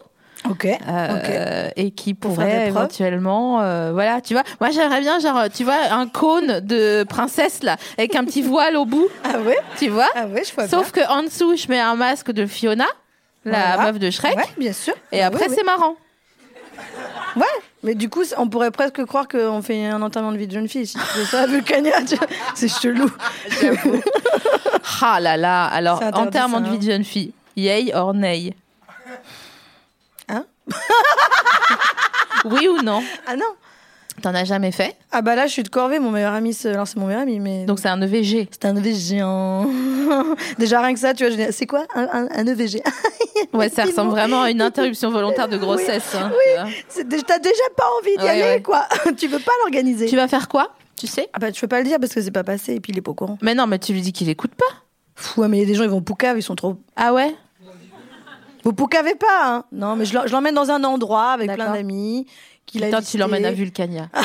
Ok. 0.50 0.65
euh, 0.65 1.69
et 1.76 1.91
qui 1.91 2.13
pourrait 2.13 2.67
éventuellement, 2.67 3.62
euh, 3.62 3.91
voilà, 3.91 4.21
tu 4.21 4.34
vois. 4.34 4.43
Moi, 4.62 4.69
j'aimerais 4.71 5.02
bien, 5.02 5.19
genre, 5.19 5.43
tu 5.54 5.63
vois, 5.63 5.78
un 5.91 6.08
cône 6.08 6.60
de 6.62 7.04
princesse 7.04 7.63
là, 7.63 7.76
avec 7.97 8.15
un 8.15 8.23
petit 8.23 8.41
voile 8.43 8.76
au 8.78 8.86
bout, 8.86 9.08
Ah 9.23 9.39
ouais? 9.39 9.58
tu 9.78 9.89
vois? 9.89 10.08
Ah 10.15 10.26
ouais, 10.28 10.43
je 10.47 10.54
vois 10.54 10.67
Sauf 10.67 10.91
que 10.91 11.02
en 11.10 11.23
dessous, 11.23 11.56
je 11.58 11.67
mets 11.67 11.80
un 11.80 11.95
masque 11.95 12.32
de 12.32 12.45
Fiona, 12.45 12.86
la 13.45 13.76
Voilà. 13.76 13.91
meuf 13.91 14.00
de 14.00 14.10
Shrek, 14.10 14.36
bien. 14.36 14.43
Ouais, 14.43 14.50
bien 14.58 14.73
sûr. 14.73 14.93
et 15.12 15.21
Ah 15.21 15.28
après, 15.28 15.47
ouais, 15.50 15.56
c'est 15.56 15.63
marrant. 15.63 15.95
ouais. 17.36 17.43
Mais 17.84 17.95
du 17.95 18.10
coup, 18.10 18.23
on 18.38 18.47
pourrait 18.50 18.71
presque 18.71 19.04
croire 19.06 19.28
qu'on 19.28 19.62
fait 19.62 19.86
un 19.86 20.02
enterrement 20.02 20.32
de 20.32 20.38
vie 20.38 20.47
de 20.47 20.52
jeune 20.54 20.67
fille. 20.67 20.88
Si 20.88 20.93
tu 20.97 21.00
fais 21.04 21.26
ça 21.26 21.45
Vulcania, 21.47 21.93
c'est 22.56 22.67
chelou. 22.69 23.10
Ah 25.02 25.19
là 25.19 25.38
là, 25.38 25.65
alors, 25.65 26.02
enterrement 26.13 26.60
de 26.62 26.69
vie 26.69 26.80
de 26.80 26.84
jeune 26.91 27.04
fille, 27.04 27.32
yay 27.56 27.91
or 27.93 28.13
nay? 28.13 28.54
Oui 32.45 32.67
ou 32.67 32.82
non 32.82 33.03
Ah 33.25 33.36
non. 33.36 33.45
T'en 34.21 34.34
as 34.34 34.45
jamais 34.45 34.71
fait 34.71 34.95
Ah 35.12 35.21
bah 35.21 35.36
là, 35.36 35.45
je 35.45 35.51
suis 35.51 35.62
de 35.63 35.69
corvée. 35.69 35.99
Mon 35.99 36.10
meilleur 36.10 36.34
ami, 36.34 36.53
c'est 36.53 36.69
alors, 36.71 36.88
c'est 36.88 36.97
mon 36.97 37.06
meilleur 37.08 37.21
ami, 37.21 37.39
mais. 37.39 37.65
Donc 37.65 37.77
c'est 37.80 37.88
un 37.89 38.01
EVG. 38.01 38.47
c'est 38.51 38.65
un 38.65 38.75
EVG. 38.75 39.19
hein. 39.21 39.65
Déjà 40.58 40.82
rien 40.82 40.93
que 40.93 40.99
ça, 40.99 41.13
tu 41.13 41.27
vois. 41.27 41.36
je 41.45 41.51
C'est 41.51 41.67
quoi 41.67 41.86
un, 41.93 42.08
un, 42.12 42.27
un 42.32 42.47
EVG 42.47 42.82
Ouais, 43.53 43.69
ça 43.69 43.84
ressemble 43.84 44.12
vraiment 44.12 44.41
à 44.41 44.49
une 44.49 44.62
interruption 44.62 45.12
volontaire 45.12 45.47
de 45.47 45.58
grossesse. 45.58 46.15
hein. 46.15 46.32
C'est 46.89 47.08
dé- 47.08 47.21
T'as 47.21 47.38
déjà 47.39 47.53
pas 47.75 47.86
envie 47.99 48.17
d'y 48.17 48.23
Ouais, 48.23 48.30
aller, 48.30 48.41
ouais. 48.56 48.62
quoi. 48.63 48.88
tu 49.17 49.27
veux 49.27 49.39
pas 49.39 49.51
l'organiser. 49.63 50.08
Tu 50.08 50.15
vas 50.15 50.27
faire 50.27 50.47
quoi 50.47 50.71
Tu 50.97 51.06
sais 51.06 51.30
Ah 51.34 51.39
bah 51.39 51.51
tu 51.51 51.62
peux 51.62 51.67
pas 51.67 51.80
le 51.80 51.86
dire 51.86 51.99
parce 51.99 52.13
que 52.13 52.21
c'est 52.21 52.32
pas 52.32 52.43
passé 52.43 52.73
et 52.73 52.80
puis 52.80 52.93
il 52.93 52.97
est 52.97 53.01
pas 53.01 53.12
au 53.12 53.15
courant. 53.15 53.38
Mais 53.43 53.53
non, 53.53 53.67
mais 53.67 53.77
tu 53.77 53.93
lui 53.93 54.01
dis 54.01 54.13
qu'il 54.13 54.30
écoute 54.30 54.56
pas. 54.56 54.65
Fou, 55.15 55.41
ouais, 55.41 55.47
mais 55.47 55.58
il 55.58 55.62
y 55.62 55.63
a 55.63 55.67
des 55.67 55.75
gens, 55.75 55.84
ils 55.84 55.89
vont 55.89 56.01
poucave, 56.01 56.38
ils 56.39 56.43
sont 56.43 56.56
trop. 56.56 56.77
Ah 56.95 57.13
ouais? 57.13 57.36
Vous 58.67 58.73
poucavez 58.73 59.15
pas, 59.15 59.45
hein 59.45 59.63
Non, 59.71 59.95
mais 59.95 60.03
je 60.03 60.13
l'emmène 60.30 60.53
dans 60.53 60.69
un 60.71 60.84
endroit 60.84 61.30
avec 61.32 61.53
plein 61.53 61.71
d'amis. 61.71 62.25
qu'il 62.65 62.84
a 62.84 62.88
Putain, 62.88 63.01
tu 63.01 63.17
l'emmènes 63.17 63.45
à 63.45 63.53
Vulcania. 63.53 64.10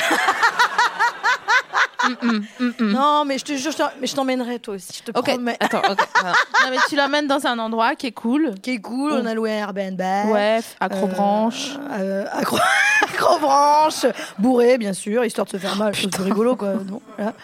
Non, 2.81 3.25
mais 3.25 3.39
je 3.39 3.45
te 3.45 3.53
jure, 3.53 3.71
je 3.71 3.77
t'en- 3.77 3.91
mais 4.01 4.09
je 4.09 4.15
t'emmènerai 4.17 4.59
toi 4.59 4.75
aussi, 4.75 4.93
je 5.07 5.13
te 5.13 5.17
Ok, 5.17 5.27
promets. 5.29 5.57
attends. 5.61 5.83
Non, 5.87 6.71
mais 6.71 6.77
tu 6.89 6.97
l'emmènes 6.97 7.29
dans 7.29 7.47
un 7.47 7.57
endroit 7.61 7.95
qui 7.95 8.09
est 8.09 8.13
cool. 8.13 8.55
Qui 8.61 8.73
est 8.73 8.81
cool, 8.81 9.13
on 9.13 9.25
a 9.27 9.35
loué 9.35 9.53
un 9.53 9.59
Airbnb. 9.69 10.01
Ouais, 10.33 10.59
accrobranche. 10.81 11.77
Euh, 11.93 12.25
accro... 12.33 12.59
accrobranche, 13.03 14.07
bourré, 14.41 14.79
bien 14.79 14.93
sûr, 14.93 15.25
histoire 15.25 15.45
de 15.47 15.53
se 15.53 15.57
faire 15.59 15.77
mal. 15.77 15.95
C'est 15.95 16.17
rigolo, 16.17 16.57
quoi. 16.57 16.75
Non, 16.75 17.01
voilà. 17.17 17.35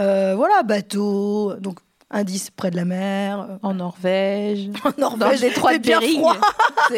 Euh, 0.00 0.34
voilà, 0.36 0.62
bateau, 0.62 1.54
donc 1.58 1.78
indice 2.10 2.50
près 2.50 2.70
de 2.70 2.76
la 2.76 2.84
mer. 2.84 3.40
euh, 3.40 3.56
En 3.62 3.74
Norvège. 3.74 4.68
En 4.84 4.90
Dans 5.10 5.16
Norvège, 5.16 5.42
le 5.42 5.48
détroit 5.48 5.72
de 5.74 5.78
bien 5.78 6.00
Bering. 6.00 6.18
froid. 6.20 6.36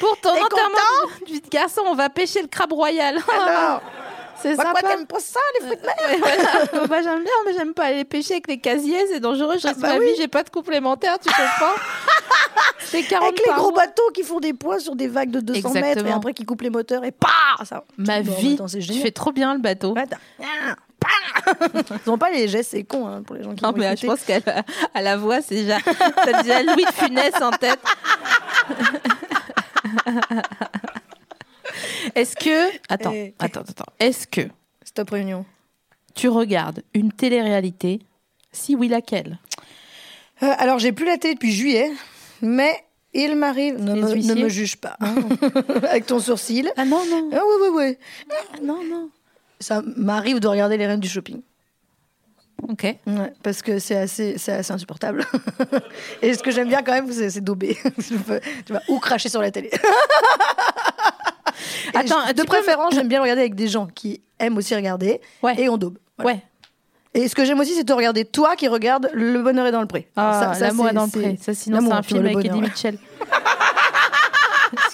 Pour 0.00 0.18
ton 0.20 0.30
enterrement 0.30 1.18
de 1.26 1.32
vie 1.32 1.40
de 1.40 1.48
garçon, 1.48 1.82
on 1.86 1.94
va 1.94 2.10
pêcher 2.10 2.42
le 2.42 2.48
crabe 2.48 2.72
royal. 2.72 3.16
Alors, 3.46 3.80
C'est 4.40 4.56
bah, 4.56 4.64
sympa. 4.64 4.80
quoi, 4.80 4.88
t'aimes 4.90 5.06
pas 5.06 5.20
ça, 5.20 5.40
les 5.60 5.66
fruits 5.66 5.78
de 5.78 5.82
mer 5.86 5.94
Ouais, 6.08 6.18
voilà. 6.18 6.86
Bah, 6.88 6.96
j'aime 7.02 7.22
bien, 7.22 7.32
mais 7.46 7.52
j'aime 7.54 7.74
pas 7.74 7.84
aller 7.84 8.04
pêcher 8.04 8.34
avec 8.34 8.48
les 8.48 8.58
casiers, 8.58 9.06
c'est 9.08 9.20
dangereux. 9.20 9.56
Je 9.58 9.66
reste 9.68 9.80
bah 9.80 9.92
ma 9.94 9.98
oui. 9.98 10.06
vie, 10.06 10.12
j'ai 10.18 10.28
pas 10.28 10.42
de 10.42 10.50
complémentaire, 10.50 11.18
tu 11.20 11.28
comprends 11.28 11.74
C'est 12.80 13.02
40 13.04 13.28
Avec 13.28 13.40
les 13.46 13.52
gros 13.54 13.70
mois. 13.70 13.82
bateaux 13.86 14.10
qui 14.12 14.22
font 14.22 14.40
des 14.40 14.52
poids 14.52 14.78
sur 14.80 14.96
des 14.96 15.06
vagues 15.08 15.30
de 15.30 15.40
200 15.40 15.68
mètres 15.70 15.86
et 15.86 15.90
Exactement. 15.90 16.16
après 16.16 16.34
qui 16.34 16.44
coupent 16.44 16.62
les 16.62 16.70
moteurs 16.70 17.04
et 17.04 17.12
pa 17.12 17.28
ça. 17.64 17.84
Ma 17.96 18.20
vie, 18.20 18.58
tu 18.80 18.94
fais 19.00 19.10
trop 19.12 19.32
bien 19.32 19.54
le 19.54 19.60
bateau. 19.60 19.94
Ah, 19.96 20.44
Ils 22.04 22.10
ont 22.10 22.18
pas 22.18 22.30
les 22.30 22.48
gestes, 22.48 22.70
c'est 22.72 22.84
con 22.84 23.06
hein, 23.06 23.22
pour 23.22 23.36
les 23.36 23.42
gens 23.42 23.54
qui 23.54 23.62
Non, 23.62 23.72
mais 23.76 23.86
écouter. 23.86 24.00
je 24.02 24.06
pense 24.06 24.22
qu'à 24.22 24.38
la, 24.46 24.64
à 24.94 25.02
la 25.02 25.16
voix, 25.16 25.40
c'est 25.42 25.54
déjà. 25.56 25.78
T'as 25.80 26.42
déjà 26.42 26.62
Louis 26.62 26.84
de 26.84 26.92
Funès 26.92 27.34
en 27.42 27.50
tête. 27.50 27.80
Est-ce 32.14 32.36
que. 32.36 32.70
Attends, 32.88 33.12
Eh. 33.14 33.34
attends, 33.38 33.60
attends. 33.60 33.92
Est-ce 33.98 34.26
que 34.26 34.42
Stop 34.84 35.10
réunion. 35.10 35.44
tu 36.14 36.28
regardes 36.28 36.82
une 36.94 37.12
télé-réalité? 37.12 38.00
Si 38.52 38.76
oui, 38.76 38.88
laquelle? 38.88 39.38
Euh, 40.42 40.52
alors, 40.58 40.78
j'ai 40.78 40.92
plus 40.92 41.06
la 41.06 41.18
télé 41.18 41.34
depuis 41.34 41.52
juillet, 41.52 41.90
mais 42.42 42.84
il 43.12 43.34
m'arrive. 43.36 43.80
Ne, 43.82 43.94
me- 43.94 44.00
ne 44.08 44.14
huissiers? 44.14 44.34
me 44.34 44.48
juge 44.48 44.76
pas. 44.76 44.96
Avec 45.88 46.06
ton 46.06 46.20
sourcil. 46.20 46.70
Ah 46.76 46.84
non, 46.84 47.04
non. 47.06 47.30
Ah 47.32 47.40
oui, 47.44 47.68
oui, 47.68 47.68
oui. 47.72 48.62
Non, 48.62 48.82
non. 48.84 49.10
Ça 49.64 49.80
m'arrive 49.96 50.40
de 50.40 50.48
regarder 50.48 50.76
les 50.76 50.86
reines 50.86 51.00
du 51.00 51.08
shopping. 51.08 51.40
Ok. 52.68 52.82
Ouais, 52.82 53.32
parce 53.42 53.62
que 53.62 53.78
c'est 53.78 53.96
assez, 53.96 54.36
c'est 54.36 54.52
assez 54.52 54.72
insupportable. 54.72 55.24
Et 56.22 56.34
ce 56.34 56.42
que 56.42 56.50
j'aime 56.50 56.68
bien 56.68 56.82
quand 56.82 56.92
même, 56.92 57.10
c'est, 57.10 57.40
peux- 57.42 58.40
tu 58.66 58.72
vois, 58.72 58.82
ou 58.88 58.98
cracher 58.98 59.30
sur 59.30 59.40
la 59.40 59.50
télé. 59.50 59.70
Attends, 61.94 62.32
de 62.36 62.42
préférence, 62.42 62.94
j'aime 62.94 63.08
bien 63.08 63.22
regarder 63.22 63.40
avec 63.42 63.54
des 63.54 63.68
gens 63.68 63.86
qui 63.86 64.20
aiment 64.38 64.56
aussi 64.58 64.74
regarder 64.74 65.20
Ouais. 65.42 65.58
et 65.60 65.68
on 65.70 65.76
daube. 65.78 65.98
Voilà. 66.18 66.36
Ouais. 66.38 66.42
Et 67.14 67.28
ce 67.28 67.34
que 67.34 67.44
j'aime 67.44 67.60
aussi, 67.60 67.74
c'est 67.74 67.84
de 67.84 67.92
regarder 67.92 68.24
toi 68.24 68.56
qui 68.56 68.66
regarde 68.68 69.08
Le 69.14 69.40
Bonheur 69.42 69.66
est 69.66 69.72
dans 69.72 69.80
le 69.80 69.86
pré. 69.86 70.08
Ah, 70.16 70.50
Ça- 70.52 70.58
ça, 70.58 70.66
l'amour 70.66 70.88
est 70.88 70.92
dans 70.94 71.04
le 71.06 71.10
pré. 71.10 71.38
Ça, 71.40 71.54
sinon, 71.54 71.78
c'est 71.80 71.92
un 71.92 72.02
film 72.02 72.26
avec 72.26 72.44
Eddie. 72.44 72.60
Mitchell. 72.60 72.98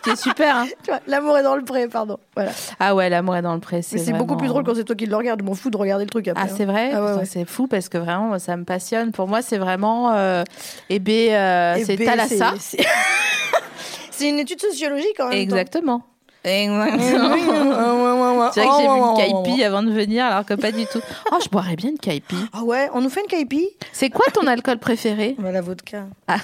Ce 0.00 0.04
qui 0.04 0.10
est 0.10 0.16
super, 0.22 0.56
hein. 0.56 0.66
Tu 0.82 0.90
vois, 0.90 1.00
L'amour 1.06 1.36
est 1.36 1.42
dans 1.42 1.56
le 1.56 1.62
pré, 1.62 1.86
pardon. 1.88 2.18
Voilà. 2.34 2.52
Ah 2.78 2.94
ouais, 2.94 3.10
l'amour 3.10 3.36
est 3.36 3.42
dans 3.42 3.52
le 3.54 3.60
pré. 3.60 3.82
C'est 3.82 3.96
Mais 3.96 4.02
c'est 4.04 4.12
beaucoup 4.14 4.36
plus 4.36 4.48
drôle 4.48 4.64
quand 4.64 4.74
c'est 4.74 4.84
toi 4.84 4.96
qui 4.96 5.04
le 5.06 5.14
regarde. 5.14 5.40
Je 5.40 5.44
m'en 5.44 5.54
fous 5.54 5.68
de 5.70 5.76
regarder 5.76 6.04
le 6.04 6.10
truc 6.10 6.26
après. 6.28 6.44
Ah, 6.46 6.48
c'est 6.56 6.64
vrai 6.64 6.90
Ah 6.94 7.00
ouais, 7.02 7.06
Putain, 7.08 7.18
ouais. 7.20 7.24
C'est 7.26 7.44
fou 7.44 7.66
parce 7.66 7.88
que 7.90 7.98
vraiment, 7.98 8.24
moi, 8.28 8.38
ça 8.38 8.56
me 8.56 8.64
passionne. 8.64 9.12
Pour 9.12 9.28
moi, 9.28 9.42
c'est 9.42 9.58
vraiment. 9.58 10.12
Euh, 10.14 10.42
eh 10.88 10.98
ben, 11.00 11.32
euh, 11.32 11.74
Eh 11.78 11.84
c'est 11.84 11.96
ben, 11.96 12.06
Thalassa. 12.06 12.54
c'est- 12.58 12.78
C'est 12.78 12.86
c'est 14.10 14.28
une 14.28 14.38
étude 14.38 14.60
sociologique 14.60 15.14
quand 15.16 15.28
même. 15.28 15.38
Exactement. 15.38 16.02
Exactement. 16.42 18.50
C'est 18.52 18.64
vrai 18.64 18.68
que 18.68 18.82
j'ai 18.82 18.88
bu 18.88 18.94
une 18.94 19.16
caipi 19.44 19.62
avant 19.64 19.82
de 19.82 19.90
venir, 19.92 20.24
alors 20.24 20.44
que 20.46 20.54
pas 20.54 20.72
du 20.72 20.86
tout. 20.86 21.00
Oh, 21.32 21.36
je 21.42 21.48
boirais 21.50 21.76
bien 21.76 21.90
une 21.90 21.98
caipi. 21.98 22.36
Ah 22.52 22.62
ouais, 22.62 22.88
on 22.94 23.00
nous 23.02 23.10
fait 23.10 23.20
une 23.20 23.26
caipi 23.26 23.68
C'est 23.92 24.08
quoi 24.10 24.24
ton 24.32 24.46
alcool 24.46 24.78
préféré? 24.78 25.36
Bah, 25.40 25.52
La 25.52 25.60
vodka. 25.60 26.04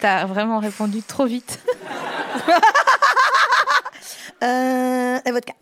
T'as 0.00 0.26
vraiment 0.26 0.58
répondu 0.58 1.02
trop 1.02 1.26
vite. 1.26 1.58
Euh, 4.44 5.18
la 5.24 5.32
vodka. 5.32 5.54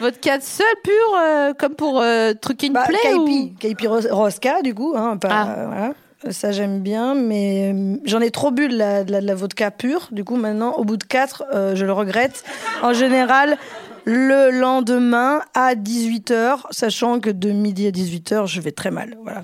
Vodka 0.00 0.40
seul, 0.40 0.64
pur, 0.82 0.94
euh, 1.20 1.52
comme 1.52 1.74
pour 1.74 2.00
euh, 2.00 2.32
truquer 2.32 2.68
une 2.68 2.72
Bah, 2.72 2.84
plaie 2.88 2.96
caipi. 3.02 3.52
Caipi 3.60 3.86
ros- 3.86 4.08
Rosca, 4.10 4.62
du 4.62 4.74
coup. 4.74 4.94
Hein, 4.96 5.18
pas- 5.18 5.28
Ah. 5.30 5.48
euh, 5.50 5.66
voilà. 5.66 5.92
Ça, 6.30 6.50
j'aime 6.50 6.80
bien, 6.80 7.14
mais 7.14 7.72
euh, 7.72 7.96
j'en 8.04 8.20
ai 8.20 8.30
trop 8.32 8.50
bu 8.50 8.68
de 8.68 8.76
la, 8.76 9.04
de 9.04 9.12
la- 9.12 9.20
de 9.20 9.26
la 9.26 9.34
vodka 9.36 9.70
pure. 9.70 10.08
Du 10.10 10.24
coup, 10.24 10.36
maintenant, 10.36 10.72
au 10.72 10.84
bout 10.84 10.96
de 10.96 11.04
4, 11.04 11.44
je 11.74 11.84
le 11.84 11.92
regrette. 11.92 12.42
En 12.82 12.92
général, 12.92 13.56
le 14.04 14.50
lendemain 14.50 15.42
à 15.54 15.74
18h, 15.76 16.62
sachant 16.70 17.20
que 17.20 17.30
de 17.30 17.50
midi 17.50 17.86
à 17.86 17.90
18h, 17.90 18.46
je 18.46 18.60
vais 18.60 18.72
très 18.72 18.90
mal. 18.90 19.16
Voilà. 19.22 19.42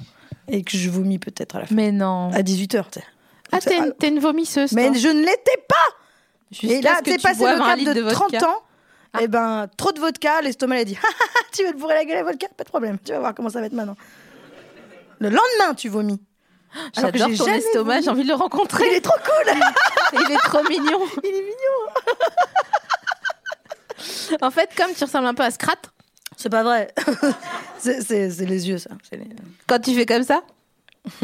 Et 0.49 0.63
que 0.65 0.77
je 0.77 0.91
vomis 0.91 1.19
peut-être 1.19 1.57
à 1.57 1.61
la 1.61 1.67
fin. 1.67 1.75
Mais 1.75 1.93
non. 1.93 2.31
À 2.33 2.43
18h, 2.43 2.85
tu 2.91 2.99
sais. 3.01 3.05
Ah, 3.53 3.61
t'es 3.61 3.79
une, 3.79 3.95
une 4.03 4.19
vomisseuse. 4.19 4.73
Mais 4.73 4.93
je 4.95 5.09
ne 5.09 5.21
l'étais 5.21 5.63
pas 5.69 6.67
Et 6.69 6.81
là, 6.83 7.01
t'es 7.05 7.19
passé 7.19 7.45
le 7.45 7.59
cap 7.59 7.79
de, 7.95 8.01
de 8.03 8.11
30 8.11 8.33
vodka. 8.33 8.49
ans. 8.49 9.21
Et 9.21 9.29
ben, 9.29 9.69
trop 9.77 9.93
de 9.93 10.01
vodka, 10.01 10.41
l'estomac 10.43 10.77
a 10.79 10.85
dit 10.85 10.99
Ah, 11.03 11.07
ah, 11.09 11.25
ah, 11.37 11.41
Tu 11.53 11.65
veux 11.65 11.71
te 11.73 11.77
bourrer 11.79 11.95
la 11.95 12.05
gueule 12.05 12.17
à 12.19 12.23
vodka? 12.25 12.49
Pas 12.57 12.65
de 12.65 12.69
problème, 12.69 12.99
tu 13.05 13.13
vas 13.13 13.21
voir 13.21 13.33
comment 13.35 13.49
ça 13.49 13.61
va 13.61 13.67
être 13.67 13.73
maintenant. 13.75 13.97
Le 15.21 15.29
lendemain, 15.29 15.75
tu 15.77 15.89
vomis. 15.89 16.21
J'adore 16.95 17.29
j'ai 17.29 17.37
ton 17.37 17.47
estomac, 17.47 18.01
j'ai 18.03 18.11
envie 18.11 18.23
de 18.25 18.29
le 18.29 18.35
rencontrer. 18.35 18.85
Il 18.89 18.95
est 18.95 19.01
trop 19.01 19.19
cool 19.25 19.53
Il 20.27 20.33
est 20.33 20.39
trop 20.39 20.63
mignon. 20.69 21.01
Il 21.23 21.31
est 21.31 21.43
mignon 21.43 21.57
En 24.43 24.51
fait, 24.51 24.71
comme 24.77 24.93
tu 24.97 25.05
ressembles 25.05 25.27
un 25.27 25.35
peu 25.35 25.43
à 25.45 25.51
Scrat, 25.51 25.77
C'est 26.37 26.49
pas 26.51 26.63
vrai. 26.63 26.93
c'est 27.79 28.01
les 28.11 28.69
yeux, 28.69 28.79
ça. 28.79 28.91
Les- 29.13 29.21
quand 29.67 29.79
tu 29.79 29.95
fais 29.95 30.07
comme 30.07 30.25
ça, 30.25 30.43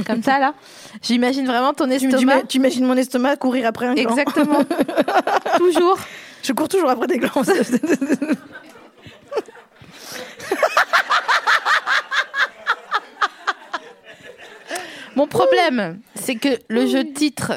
comme 0.06 0.22
ça 0.22 0.38
là, 0.38 0.54
j'imagine 1.02 1.46
vraiment 1.46 1.72
ton 1.72 1.90
estomac. 1.90 2.42
tu 2.42 2.58
imagines 2.58 2.84
mon 2.86 2.96
estomac 2.96 3.36
courir 3.36 3.66
après 3.66 3.86
un 3.86 3.94
gland 3.94 4.10
Exactement. 4.10 4.60
Toujours. 5.56 5.98
Je 6.42 6.52
cours 6.52 6.68
toujours 6.68 6.90
après 6.90 7.06
des 7.06 7.18
glands. 7.18 7.30
Mon 15.16 15.26
problème, 15.62 16.00
c'est 16.14 16.34
que 16.36 16.48
le 16.68 16.86
jeu 16.86 17.04
de 17.04 17.12
titre, 17.12 17.52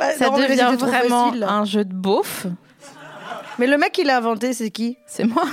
Ouais, 0.00 0.14
ça 0.18 0.30
non, 0.30 0.36
devient 0.38 0.74
vraiment 0.78 1.26
facile, 1.28 1.44
un 1.48 1.64
jeu 1.64 1.84
de 1.84 1.94
beauf. 1.94 2.46
Mais 3.58 3.68
le 3.68 3.78
mec 3.78 3.92
qui 3.92 4.02
l'a 4.02 4.16
inventé, 4.16 4.52
c'est 4.52 4.70
qui? 4.70 4.96
C'est 5.06 5.24
moi. 5.24 5.44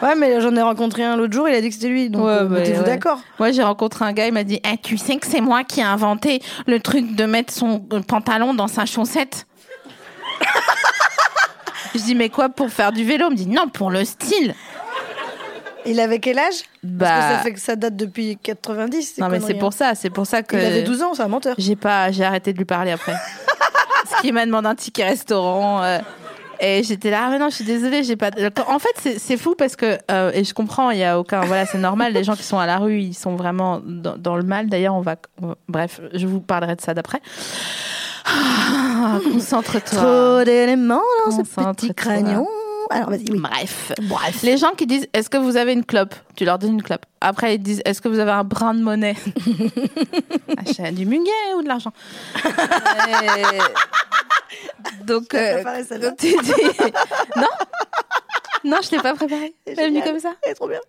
Ouais, 0.00 0.14
mais 0.14 0.40
j'en 0.40 0.56
ai 0.56 0.62
rencontré 0.62 1.04
un 1.04 1.14
l'autre 1.16 1.34
jour, 1.34 1.46
il 1.50 1.54
a 1.54 1.60
dit 1.60 1.68
que 1.68 1.74
c'était 1.74 1.88
lui. 1.88 2.08
Donc, 2.08 2.24
Ouais, 2.24 2.30
euh, 2.30 2.48
mettez-vous 2.48 2.80
ouais. 2.80 2.86
d'accord. 2.86 3.20
Moi, 3.38 3.50
j'ai 3.52 3.62
rencontré 3.62 4.06
un 4.06 4.12
gars, 4.14 4.26
il 4.26 4.32
m'a 4.32 4.42
dit 4.44 4.58
Eh, 4.64 4.78
Tu 4.78 4.96
sais 4.96 5.16
que 5.16 5.26
c'est 5.26 5.42
moi 5.42 5.64
qui 5.64 5.80
ai 5.80 5.84
inventé 5.84 6.40
le 6.66 6.80
truc 6.80 7.14
de 7.14 7.24
mettre 7.26 7.52
son 7.52 7.86
euh, 7.92 8.00
pantalon 8.00 8.54
dans 8.54 8.68
sa 8.68 8.86
chaussette? 8.86 9.46
Je 11.94 12.00
dis 12.00 12.14
Mais 12.14 12.30
quoi, 12.30 12.48
pour 12.48 12.70
faire 12.70 12.92
du 12.92 13.04
vélo? 13.04 13.26
Il 13.28 13.32
me 13.32 13.36
dit 13.36 13.46
Non, 13.48 13.68
pour 13.68 13.90
le 13.90 14.04
style. 14.06 14.54
Il 15.88 16.00
avait 16.00 16.18
quel 16.18 16.38
âge? 16.38 16.46
Parce 16.54 16.62
que 16.82 16.86
Bah. 16.86 17.30
ça 17.36 17.38
fait 17.42 17.52
que 17.52 17.60
ça 17.60 17.76
date 17.76 17.96
depuis 17.96 18.36
90. 18.42 19.14
ces 19.16 19.20
Non, 19.20 19.28
mais 19.28 19.40
c'est 19.40 19.54
pour 19.54 19.68
hein. 19.68 19.76
ça, 19.76 19.94
c'est 19.94 20.10
pour 20.10 20.26
ça 20.26 20.42
que. 20.42 20.56
Il 20.56 20.64
avait 20.64 20.82
12 20.82 21.02
ans, 21.02 21.14
c'est 21.14 21.22
un 21.22 21.28
menteur. 21.28 21.54
J'ai 21.58 21.76
pas, 21.76 22.10
j'ai 22.12 22.24
arrêté 22.24 22.52
de 22.52 22.58
lui 22.58 22.64
parler 22.64 22.90
après. 22.92 23.14
Parce 24.10 24.20
qu'il 24.22 24.32
m'a 24.32 24.46
demandé 24.46 24.68
un 24.68 24.74
ticket 24.74 25.04
restaurant. 25.04 25.82
euh, 25.82 25.98
et 26.60 26.82
j'étais 26.82 27.10
là, 27.10 27.20
ah 27.26 27.30
mais 27.30 27.38
non, 27.38 27.50
je 27.50 27.54
suis 27.56 27.64
désolée, 27.64 28.02
j'ai 28.02 28.16
pas. 28.16 28.30
En 28.66 28.78
fait, 28.80 29.16
c'est- 29.18 29.36
fou 29.36 29.54
parce 29.56 29.76
que 29.76 29.96
euh, 30.10 30.32
et 30.34 30.42
je 30.42 30.52
comprends, 30.54 30.90
il 30.90 30.98
y 30.98 31.04
a 31.04 31.20
aucun, 31.20 31.40
voilà, 31.42 31.66
c'est 31.66 31.78
normal. 31.78 32.12
Les 32.12 32.24
gens 32.24 32.34
qui 32.34 32.42
sont 32.42 32.58
à 32.58 32.66
la 32.66 32.78
rue, 32.78 32.98
ils 33.00 33.14
sont 33.14 33.36
vraiment 33.36 33.80
dans, 33.84 34.16
dans 34.16 34.34
le 34.36 34.42
mal. 34.42 34.68
D'ailleurs, 34.68 34.94
on 34.96 35.00
va, 35.00 35.14
bref, 35.68 36.00
je 36.14 36.26
vous 36.26 36.40
parlerai 36.40 36.74
de 36.74 36.80
ça 36.80 36.94
d'après. 36.94 37.20
Ah, 38.26 39.20
Concentre-toi. 39.32 39.98
Trop 40.00 40.44
d'éléments 40.44 41.00
dans 41.26 41.30
ce 41.30 41.36
Concentre-toi. 41.38 41.74
petit 41.74 41.94
crânion. 41.94 42.46
Alors, 42.90 43.10
vas-y, 43.10 43.24
oui. 43.30 43.38
Bref. 43.38 43.92
Bref. 44.02 44.42
Les 44.42 44.56
gens 44.56 44.72
qui 44.72 44.86
disent 44.86 45.06
Est-ce 45.12 45.28
que 45.30 45.36
vous 45.36 45.56
avez 45.56 45.72
une 45.72 45.84
clope? 45.84 46.14
Tu 46.36 46.44
leur 46.44 46.58
donnes 46.58 46.74
une 46.74 46.82
clope. 46.82 47.04
Après, 47.20 47.54
ils 47.56 47.58
disent 47.62 47.82
Est-ce 47.84 48.00
que 48.00 48.08
vous 48.08 48.18
avez 48.18 48.30
un 48.30 48.44
brin 48.44 48.74
de 48.74 48.80
monnaie? 48.82 49.14
Achète 50.56 50.94
du 50.94 51.04
muguet 51.06 51.30
ou 51.56 51.62
de 51.62 51.68
l'argent? 51.68 51.92
Et- 52.44 53.58
Donc, 55.04 55.34
euh, 55.34 55.62
celle-là? 55.88 56.12
tu 56.18 56.28
dis 56.42 56.52
Non 57.36 57.46
Non, 58.64 58.78
je 58.82 58.90
l'ai 58.90 59.02
pas 59.02 59.14
préparé. 59.14 59.54
Elle 59.66 59.78
est 59.78 59.88
venue 59.88 60.02
comme 60.02 60.18
ça. 60.18 60.32
C'est 60.44 60.54
trop 60.54 60.68
bien. 60.68 60.80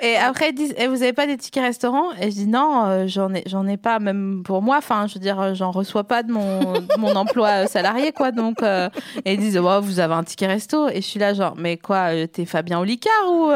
Et 0.00 0.16
après, 0.16 0.50
ils 0.50 0.54
disent 0.54 0.74
Eh, 0.78 0.86
Vous 0.86 1.02
avez 1.02 1.12
pas 1.12 1.26
des 1.26 1.36
tickets 1.36 1.62
restaurant 1.62 2.12
Et 2.20 2.30
je 2.30 2.36
dis 2.36 2.46
Non, 2.46 2.84
euh, 2.86 3.04
j'en 3.06 3.32
ai, 3.34 3.42
j'en 3.46 3.66
ai 3.66 3.76
pas, 3.76 3.98
même 3.98 4.42
pour 4.44 4.62
moi. 4.62 4.78
Enfin, 4.78 5.06
je 5.06 5.14
veux 5.14 5.20
dire, 5.20 5.40
euh, 5.40 5.54
j'en 5.54 5.70
reçois 5.70 6.04
pas 6.04 6.22
de 6.22 6.32
mon, 6.32 6.72
de 6.80 6.98
mon 6.98 7.14
emploi 7.14 7.48
euh, 7.48 7.66
salarié, 7.66 8.12
quoi. 8.12 8.30
Donc, 8.30 8.62
euh, 8.62 8.88
et 9.24 9.34
ils 9.34 9.40
disent 9.40 9.58
Oh, 9.62 9.80
Vous 9.82 10.00
avez 10.00 10.14
un 10.14 10.24
ticket 10.24 10.46
resto 10.46 10.88
Et 10.88 10.96
je 10.96 11.06
suis 11.06 11.20
là, 11.20 11.34
genre, 11.34 11.54
Mais 11.56 11.76
quoi, 11.76 12.12
euh, 12.14 12.26
t'es 12.26 12.44
Fabien 12.44 12.80
Olicard 12.80 13.12
ou. 13.30 13.50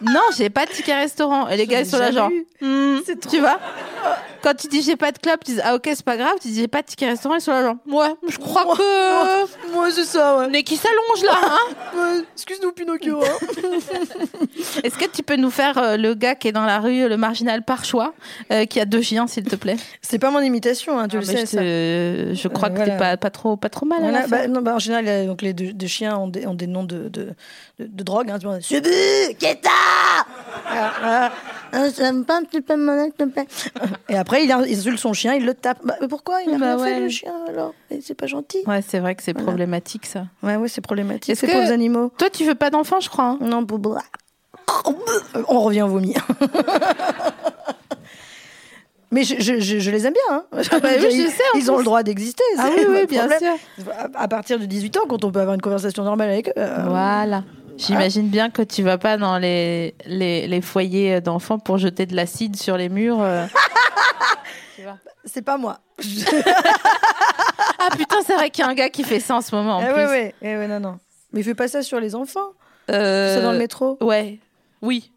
Non, 0.00 0.20
j'ai 0.36 0.50
pas 0.50 0.66
de 0.66 0.70
ticket 0.70 0.94
restaurant. 0.94 1.48
Et 1.48 1.56
les 1.56 1.66
gars, 1.66 1.80
ils 1.80 1.86
sont 1.86 1.98
là, 1.98 2.10
genre. 2.10 2.30
Hmm, 2.60 2.98
tu 3.30 3.38
vois? 3.40 3.58
Quand 4.44 4.54
tu 4.54 4.68
dis 4.68 4.82
j'ai 4.82 4.96
pas 4.96 5.10
de 5.10 5.18
club, 5.18 5.38
tu 5.44 5.52
dis 5.52 5.60
ah 5.64 5.74
ok, 5.74 5.84
c'est 5.86 6.04
pas 6.04 6.16
grave. 6.18 6.34
Tu 6.40 6.48
dis 6.48 6.60
j'ai 6.60 6.68
pas 6.68 6.82
de 6.82 6.86
ticket 6.86 7.06
restaurant, 7.08 7.34
ils 7.34 7.40
sont 7.40 7.50
là, 7.50 7.62
genre 7.62 7.76
ouais, 7.88 8.14
je 8.28 8.36
crois 8.38 8.64
que. 8.76 9.72
Moi, 9.72 9.90
c'est 9.90 10.04
ça, 10.04 10.36
ouais. 10.38 10.48
Mais 10.50 10.62
qui 10.62 10.76
s'allonge 10.76 11.24
là, 11.24 11.40
hein 11.42 12.22
Excuse-nous, 12.34 12.72
Pinocchio. 12.72 13.20
hein. 13.24 13.38
Est-ce 14.84 14.96
que 14.98 15.06
tu 15.10 15.22
peux 15.22 15.36
nous 15.36 15.50
faire 15.50 15.78
euh, 15.78 15.96
le 15.96 16.14
gars 16.14 16.34
qui 16.34 16.48
est 16.48 16.52
dans 16.52 16.64
la 16.66 16.78
rue, 16.78 17.08
le 17.08 17.16
marginal 17.16 17.64
par 17.64 17.84
choix, 17.84 18.12
euh, 18.52 18.66
qui 18.66 18.80
a 18.80 18.84
deux 18.84 19.00
chiens, 19.02 19.26
s'il 19.26 19.44
te 19.44 19.56
plaît? 19.56 19.76
C'est 20.02 20.18
pas 20.18 20.30
mon 20.30 20.40
imitation, 20.40 20.98
hein, 20.98 21.08
tu 21.08 21.16
Ah, 21.16 21.20
le 21.20 21.24
sais. 21.26 21.46
je, 21.46 21.56
te- 22.32 22.34
je 22.34 22.48
crois 22.48 22.68
que 22.70 22.76
voilà. 22.76 22.92
t'es 22.92 22.98
pas, 22.98 23.16
pas 23.16 23.30
trop, 23.30 23.56
pas 23.56 23.70
trop 23.70 23.86
mal. 23.86 23.98
à 23.98 24.02
Voilà, 24.02 24.20
la 24.20 24.26
bah, 24.26 24.38
fin. 24.42 24.48
non, 24.48 24.60
bah, 24.60 24.74
en 24.74 24.78
général, 24.78 25.26
donc, 25.26 25.40
les 25.42 25.54
deux, 25.54 25.72
deux 25.72 25.86
chiens 25.86 26.18
ont 26.18 26.28
des, 26.28 26.46
ont 26.46 26.54
des 26.54 26.66
noms 26.66 26.84
de, 26.84 27.08
de, 27.08 27.30
de, 27.78 27.86
de 27.86 28.02
drogue. 28.04 28.30
Hein, 28.30 28.38
tu 28.38 28.46
vois. 28.46 28.60
Subu, 28.60 28.90
Keta 29.38 29.70
Voilà, 30.66 30.92
voilà. 31.00 31.32
Ah, 31.76 31.90
ça 31.90 32.12
me 32.12 32.22
pas 32.22 32.36
un 32.38 32.42
petit 32.44 32.60
peu 32.60 32.74
s'il 32.76 33.12
te 33.12 33.24
plaît. 33.24 33.46
Et 34.08 34.16
après, 34.16 34.44
il, 34.44 34.52
insulte 34.52 34.98
son 34.98 35.12
chien, 35.12 35.34
il 35.34 35.44
le 35.44 35.54
tape. 35.54 35.78
Bah, 35.84 35.94
mais 36.00 36.06
pourquoi 36.08 36.40
Il 36.46 36.54
a 36.54 36.58
Bah 36.58 36.76
rien 36.76 36.84
fait, 36.84 36.94
ouais. 36.94 37.00
le 37.00 37.08
chien, 37.08 37.32
alors? 37.48 37.74
Et 37.90 38.00
C'est 38.00 38.14
pas 38.14 38.26
gentil. 38.26 38.58
Ouais, 38.66 38.80
c'est 38.86 39.00
vrai 39.00 39.14
que 39.16 39.22
c'est 39.24 39.34
problématique 39.34 40.06
ça. 40.06 40.26
Ouais, 40.44 40.54
ouais, 40.56 40.68
c'est 40.68 40.80
problématique. 40.80 41.30
Est-ce 41.30 41.40
Ces 41.40 41.46
que- 41.48 41.52
pauvres 41.52 41.72
animaux. 41.72 42.12
Toi, 42.16 42.30
tu 42.30 42.44
veux 42.44 42.54
pas 42.54 42.70
d'enfant, 42.70 43.00
je 43.00 43.08
crois. 43.08 43.24
hein? 43.24 43.38
Non, 43.40 43.62
boubou. 43.62 43.96
On 45.48 45.60
revient 45.60 45.82
au 45.82 45.88
vomi. 45.88 46.14
Mais 49.10 49.22
je, 49.22 49.34
je, 49.38 49.60
je, 49.60 49.78
je 49.78 49.90
les 49.92 50.06
aime 50.06 50.14
bien. 50.14 50.36
Hein. 50.38 50.44
bah 50.52 50.60
oui, 50.82 50.90
je 51.02 51.06
ils, 51.08 51.30
sais, 51.30 51.42
en 51.54 51.58
ils 51.58 51.70
ont 51.70 51.74
plus. 51.74 51.80
le 51.82 51.84
droit 51.84 52.02
d'exister. 52.02 52.42
Ah 52.58 52.64
c'est 52.66 52.80
oui, 52.80 52.84
pas 52.86 52.90
oui, 52.92 53.00
le 53.02 53.06
bien 53.06 53.28
problème. 53.28 53.52
sûr. 53.78 53.92
À- 53.92 54.22
À 54.22 54.28
partir 54.28 54.58
de 54.58 54.64
18 54.66 54.96
ans, 54.96 55.02
quand 55.08 55.22
on 55.24 55.30
peut 55.30 55.38
avoir 55.40 55.54
une 55.54 55.60
conversation 55.60 56.02
normale 56.02 56.30
avec 56.30 56.48
eux. 56.48 56.52
euh, 56.56 56.84
Voilà. 56.88 57.44
J'imagine 57.76 58.28
bien 58.28 58.50
que 58.50 58.62
tu 58.62 58.82
vas 58.82 58.98
pas 58.98 59.16
dans 59.16 59.38
les, 59.38 59.94
les, 60.06 60.46
les 60.46 60.60
foyers 60.60 61.20
d'enfants 61.20 61.58
pour 61.58 61.78
jeter 61.78 62.06
de 62.06 62.14
l'acide 62.16 62.56
sur 62.56 62.76
les 62.76 62.88
murs. 62.88 63.20
euh. 63.20 63.46
C'est 65.24 65.42
pas 65.42 65.56
moi. 65.56 65.78
Ah 67.86 67.88
putain, 67.96 68.16
c'est 68.26 68.34
vrai 68.34 68.48
qu'il 68.48 68.64
y 68.64 68.66
a 68.66 68.70
un 68.70 68.74
gars 68.74 68.88
qui 68.88 69.04
fait 69.04 69.20
ça 69.20 69.36
en 69.36 69.40
ce 69.42 69.54
moment. 69.54 69.76
En 69.76 69.82
Eh 69.82 69.86
plus. 69.92 69.94
ouais, 69.94 70.06
ouais, 70.06 70.34
eh 70.40 70.56
ouais, 70.56 70.66
non, 70.68 70.80
non. 70.80 70.98
Mais 71.32 71.40
il 71.40 71.44
fait 71.44 71.54
pas 71.54 71.68
ça 71.68 71.82
sur 71.82 72.00
les 72.00 72.14
enfants. 72.14 72.52
Euh, 72.90 73.36
C'est 73.36 73.42
dans 73.42 73.52
le 73.52 73.58
métro. 73.58 73.98
Ouais. 74.00 74.38
Oui. 74.80 75.12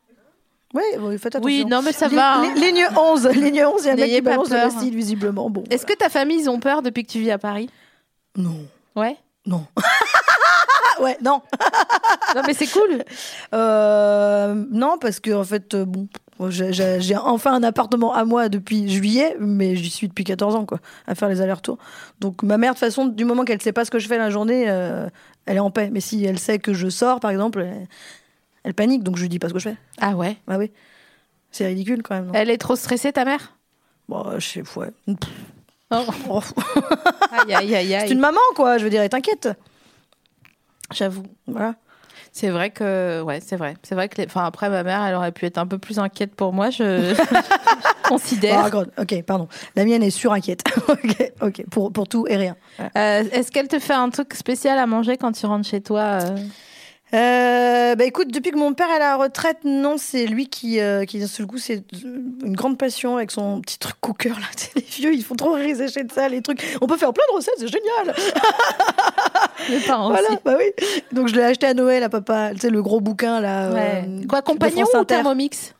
Ouais, 0.73 0.83
bon, 0.97 1.11
faites 1.17 1.27
attention. 1.37 1.45
Oui, 1.45 1.65
non, 1.65 1.81
mais 1.81 1.93
ça 1.93 2.09
Li- 2.09 2.15
va. 2.15 2.33
hein. 2.39 2.53
li- 2.55 2.59
Ligne 2.59 2.85
11, 2.97 3.27
ligne 3.29 3.63
11, 3.65 3.83
il 3.83 3.87
y 3.87 3.89
a 3.89 3.93
un 3.93 3.95
mec 3.95 4.05
N'ayez 4.05 4.15
qui 4.17 4.21
pas 4.21 4.31
balance 4.31 4.49
de 4.49 4.55
peur. 4.55 4.65
l'acide, 4.65 4.93
visiblement. 4.95 5.49
Bon. 5.49 5.63
Est-ce 5.69 5.85
que 5.85 5.93
ta 5.93 6.09
famille, 6.09 6.41
ils 6.41 6.49
ont 6.49 6.59
peur 6.59 6.81
depuis 6.81 7.05
que 7.05 7.11
tu 7.11 7.19
vis 7.19 7.31
à 7.31 7.37
Paris? 7.37 7.69
Non, 8.35 8.57
Ouais? 8.97 9.15
non. 9.45 9.65
ouais, 11.01 11.17
non. 11.23 11.41
Non, 12.35 12.41
mais 12.45 12.53
c'est 12.53 12.67
cool. 12.67 13.03
Euh, 13.53 14.53
non, 14.71 14.97
parce 14.99 15.19
que 15.19 15.31
en 15.31 15.43
fait, 15.43 15.73
euh, 15.73 15.85
bon, 15.85 16.07
j'ai- 16.49 17.15
enfin 17.15 17.53
un 17.53 17.63
appartement 17.63 18.13
à 18.13 18.25
moi 18.25 18.49
depuis 18.49 18.89
juillet, 18.89 19.35
mais 19.39 19.75
j'y 19.75 19.89
suis 19.89 20.07
depuis 20.07 20.23
14 20.23 20.55
ans, 20.55 20.65
quoi, 20.65 20.79
à 21.07 21.15
faire 21.15 21.29
les 21.29 21.41
allers-retours. 21.41 21.77
Donc 22.19 22.43
ma 22.43 22.57
mère, 22.57 22.73
de 22.73 22.77
toute 22.79 22.85
façon, 22.85 23.05
du 23.05 23.23
moment 23.25 23.43
qu'elle 23.45 23.61
sait 23.61 23.71
pas 23.71 23.85
ce 23.85 23.91
que 23.91 23.99
je 23.99 24.07
fais 24.07 24.17
la 24.17 24.29
journée, 24.29 24.65
euh, 24.69 25.07
elle 25.45 25.57
est 25.57 25.61
en 25.61 25.71
paix. 25.71 25.89
Mais 25.91 26.01
si 26.01 26.23
elle 26.25 26.37
sait 26.37 26.59
que 26.59 26.73
je 26.73 26.89
sors, 26.89 27.19
par 27.19 27.31
exemple, 27.31 27.61
elle, 27.61 27.87
elle 28.63 28.73
panique, 28.73 29.03
donc 29.03 29.15
je 29.15 29.21
lui 29.21 29.29
dis 29.29 29.39
pas 29.39 29.47
ce 29.49 29.53
que 29.53 29.59
je 29.59 29.69
fais. 29.69 29.77
Ah 30.01 30.15
ouais? 30.15 30.37
Ah 30.47 30.57
oui, 30.57 30.71
c'est 31.51 31.65
ridicule 31.65 32.03
quand 32.03 32.15
même. 32.15 32.25
non? 32.27 32.33
Elle 32.35 32.49
est 32.49 32.57
trop 32.57 32.75
stressée, 32.75 33.13
ta 33.13 33.23
mère? 33.25 33.53
Bon, 34.09 34.25
je 34.37 34.45
sais, 34.47 34.63
ouais. 34.75 34.91
Oh. 35.91 36.05
Oh, 36.29 36.41
Aïe, 37.31 37.53
aïe, 37.53 37.75
aïe, 37.75 37.95
C'est 38.01 38.11
une 38.13 38.19
maman, 38.19 38.39
quoi. 38.55 38.77
Je 38.77 38.83
veux 38.83 38.89
dire, 38.89 39.01
elle 39.01 39.09
t'inquiète. 39.09 39.49
J'avoue. 40.93 41.23
Voilà. 41.47 41.75
C'est 42.31 42.49
vrai 42.49 42.69
que, 42.69 43.21
ouais, 43.23 43.39
c'est 43.43 43.55
vrai. 43.55 43.75
C'est 43.83 43.95
vrai 43.95 44.09
que, 44.09 44.21
les... 44.21 44.27
enfin, 44.27 44.43
après, 44.45 44.69
ma 44.69 44.83
mère, 44.83 45.01
elle 45.03 45.15
aurait 45.15 45.31
pu 45.31 45.45
être 45.45 45.57
un 45.57 45.65
peu 45.65 45.77
plus 45.77 45.97
inquiète 45.97 46.35
pour 46.35 46.53
moi, 46.53 46.69
je 46.69 47.15
considère. 48.07 48.69
God. 48.69 48.91
ok, 48.97 49.23
pardon. 49.23 49.47
La 49.75 49.85
mienne 49.85 50.03
est 50.03 50.11
surinquiète. 50.11 50.61
ok, 50.87 51.31
ok, 51.41 51.65
pour, 51.71 51.91
pour 51.91 52.07
tout 52.07 52.27
et 52.27 52.35
rien. 52.37 52.55
Euh, 52.79 53.23
Est-ce 53.31 53.51
qu'elle 53.51 53.67
te 53.67 53.79
fait 53.79 53.93
un 53.93 54.09
truc 54.09 54.33
spécial 54.33 54.77
à 54.77 54.85
manger 54.85 55.17
quand 55.17 55.31
tu 55.31 55.45
rentres 55.45 55.67
chez 55.67 55.81
toi 55.81 56.01
euh? 56.01 56.37
Euh, 57.13 57.95
bah 57.95 58.03
écoute, 58.03 58.27
depuis 58.33 58.51
que 58.51 58.57
mon 58.57 58.73
père 58.73 58.89
est 58.89 58.95
à 58.95 58.99
la 58.99 59.15
retraite, 59.15 59.59
non, 59.63 59.95
c'est 59.97 60.25
lui 60.25 60.49
qui, 60.49 60.81
euh, 60.81 61.05
qui 61.05 61.19
d'un 61.19 61.27
seul 61.27 61.45
coup, 61.47 61.57
c'est 61.57 61.81
une 62.03 62.53
grande 62.53 62.77
passion 62.77 63.15
avec 63.15 63.31
son 63.31 63.61
petit 63.61 63.79
truc 63.79 63.95
cooker 64.01 64.29
là. 64.29 64.35
Les 64.75 64.81
vieux, 64.81 65.13
ils 65.13 65.23
font 65.23 65.35
trop 65.35 65.53
rire, 65.53 65.65
ils 65.67 65.81
achètent 65.81 66.11
ça, 66.11 66.27
les 66.27 66.41
trucs. 66.41 66.61
On 66.81 66.87
peut 66.87 66.97
faire 66.97 67.13
plein 67.13 67.23
de 67.31 67.35
recettes, 67.37 67.53
c'est 67.59 67.67
génial. 67.67 68.13
Mes 69.69 69.79
parents 69.79 70.09
Voilà, 70.09 70.27
aussi. 70.31 70.37
bah 70.43 70.55
oui. 70.57 70.65
Donc 71.13 71.27
je 71.29 71.35
l'ai 71.35 71.43
acheté 71.43 71.65
à 71.67 71.73
Noël 71.73 72.03
à 72.03 72.09
papa. 72.09 72.51
Tu 72.53 72.59
sais, 72.59 72.69
le 72.69 72.81
gros 72.83 72.99
bouquin 72.99 73.39
là. 73.39 73.69
Ouais. 73.71 74.03
euh, 74.05 74.27
Quoi, 74.27 74.41
de 74.41 74.45
compagnon 74.45 74.85
ou. 74.93 75.03
Thermomix? 75.05 75.73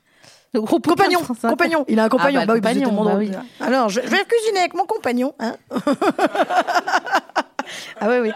Le 0.53 0.61
gros 0.61 0.80
de 0.80 0.88
Compagnon, 0.88 1.19
compagnon. 1.41 1.84
Il 1.89 1.99
a 1.99 2.05
un 2.05 2.09
compagnon. 2.09 2.39
Ah 2.41 2.45
bah, 2.45 2.53
bah 2.59 2.69
oui, 2.73 2.80
compagnon, 2.82 3.03
bah 3.03 3.15
oui. 3.17 3.32
Alors, 3.59 3.89
je, 3.89 3.99
je 4.01 4.07
vais 4.07 4.23
cuisiner 4.23 4.59
avec 4.59 4.73
mon 4.75 4.86
compagnon. 4.86 5.34
Hein 5.39 5.55
ah 7.99 8.07
ouais, 8.07 8.19
oui. 8.21 8.32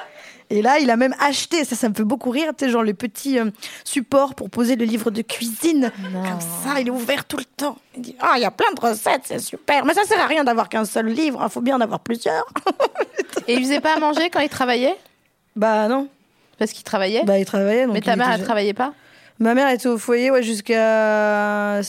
Et 0.52 0.62
là, 0.62 0.80
il 0.80 0.90
a 0.92 0.98
même 0.98 1.16
acheté, 1.20 1.64
ça, 1.64 1.78
ça 1.78 1.88
me 1.88 1.94
fait 1.94 2.04
beaucoup 2.04 2.30
rire, 2.30 2.52
tu 2.58 2.66
sais, 2.66 2.72
genre 2.72 2.84
les 2.84 2.94
petits 2.94 3.40
euh, 3.40 3.50
supports 3.86 4.36
pour 4.36 4.50
poser 4.50 4.76
le 4.76 4.84
livre 4.84 5.10
de 5.10 5.22
cuisine. 5.22 5.92
Non. 6.12 6.24
Comme 6.24 6.42
ça, 6.42 6.80
il 6.82 6.88
est 6.88 6.92
ouvert 6.92 7.24
tout 7.24 7.38
le 7.38 7.46
temps. 7.46 7.78
Il 7.96 8.02
dit 8.02 8.16
Ah, 8.20 8.34
il 8.36 8.42
y 8.42 8.46
a 8.46 8.52
plein 8.52 8.72
de 8.76 8.80
recettes, 8.82 9.22
c'est 9.26 9.40
super. 9.40 9.86
Mais 9.86 9.94
ça 9.94 10.04
sert 10.04 10.20
à 10.20 10.28
rien 10.28 10.44
d'avoir 10.44 10.68
qu'un 10.68 10.84
seul 10.84 11.08
livre, 11.08 11.40
il 11.42 11.50
faut 11.50 11.62
bien 11.62 11.78
en 11.78 11.82
avoir 11.82 12.02
plusieurs. 12.02 12.46
Et 13.48 13.54
il 13.54 13.64
faisait 13.64 13.80
pas 13.80 13.96
à 13.96 14.00
manger 14.00 14.30
quand 14.30 14.42
il 14.42 14.50
travaillait? 14.50 14.98
Bah 15.56 15.88
non. 15.88 16.08
Parce 16.60 16.74
qu'il 16.74 16.84
travaillait? 16.84 17.24
Bah, 17.24 17.40
il 17.40 17.46
travaillait. 17.46 17.86
Donc 17.86 17.94
Mais 17.94 18.02
ta 18.02 18.16
mère, 18.18 18.28
elle 18.30 18.38
jeune. 18.38 18.46
travaillait 18.46 18.74
pas? 18.74 18.94
Ma 19.40 19.56
mère 19.56 19.70
était 19.70 19.88
au 19.88 19.98
foyer 19.98 20.30
ouais, 20.32 20.44
jusqu'à. 20.44 21.82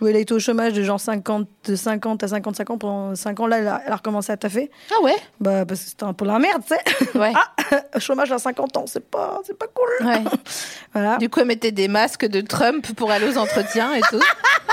Où 0.00 0.06
Elle 0.06 0.16
a 0.16 0.18
été 0.18 0.32
au 0.34 0.38
chômage 0.38 0.72
de 0.72 0.82
genre 0.82 1.00
50, 1.00 1.46
de 1.64 1.76
50 1.76 2.22
à 2.22 2.28
55 2.28 2.70
ans. 2.70 2.78
Pendant 2.78 3.14
5 3.14 3.40
ans, 3.40 3.46
là, 3.46 3.58
elle 3.58 3.68
a, 3.68 3.82
elle 3.86 3.92
a 3.92 3.96
recommencé 3.96 4.32
à 4.32 4.36
taffer. 4.36 4.70
Ah 4.90 5.02
ouais? 5.02 5.16
Bah, 5.40 5.64
parce 5.66 5.80
que 5.80 5.88
c'était 5.90 6.04
un 6.04 6.12
peu 6.12 6.24
la 6.24 6.38
merde, 6.38 6.62
tu 6.66 6.74
sais. 6.74 7.18
Ouais. 7.18 7.32
Ah, 7.34 7.98
chômage 7.98 8.32
à 8.32 8.38
50 8.38 8.76
ans, 8.76 8.84
c'est 8.86 9.08
pas, 9.08 9.40
c'est 9.44 9.58
pas 9.58 9.66
cool. 9.66 10.06
ouais. 10.06 10.24
Voilà. 10.92 11.18
Du 11.18 11.28
coup, 11.28 11.40
elle 11.40 11.46
mettait 11.46 11.70
des 11.70 11.86
masques 11.86 12.26
de 12.26 12.40
Trump 12.40 12.84
pour 12.96 13.10
aller 13.12 13.28
aux 13.28 13.38
entretiens 13.38 13.94
et 13.94 14.00
tout. 14.00 14.20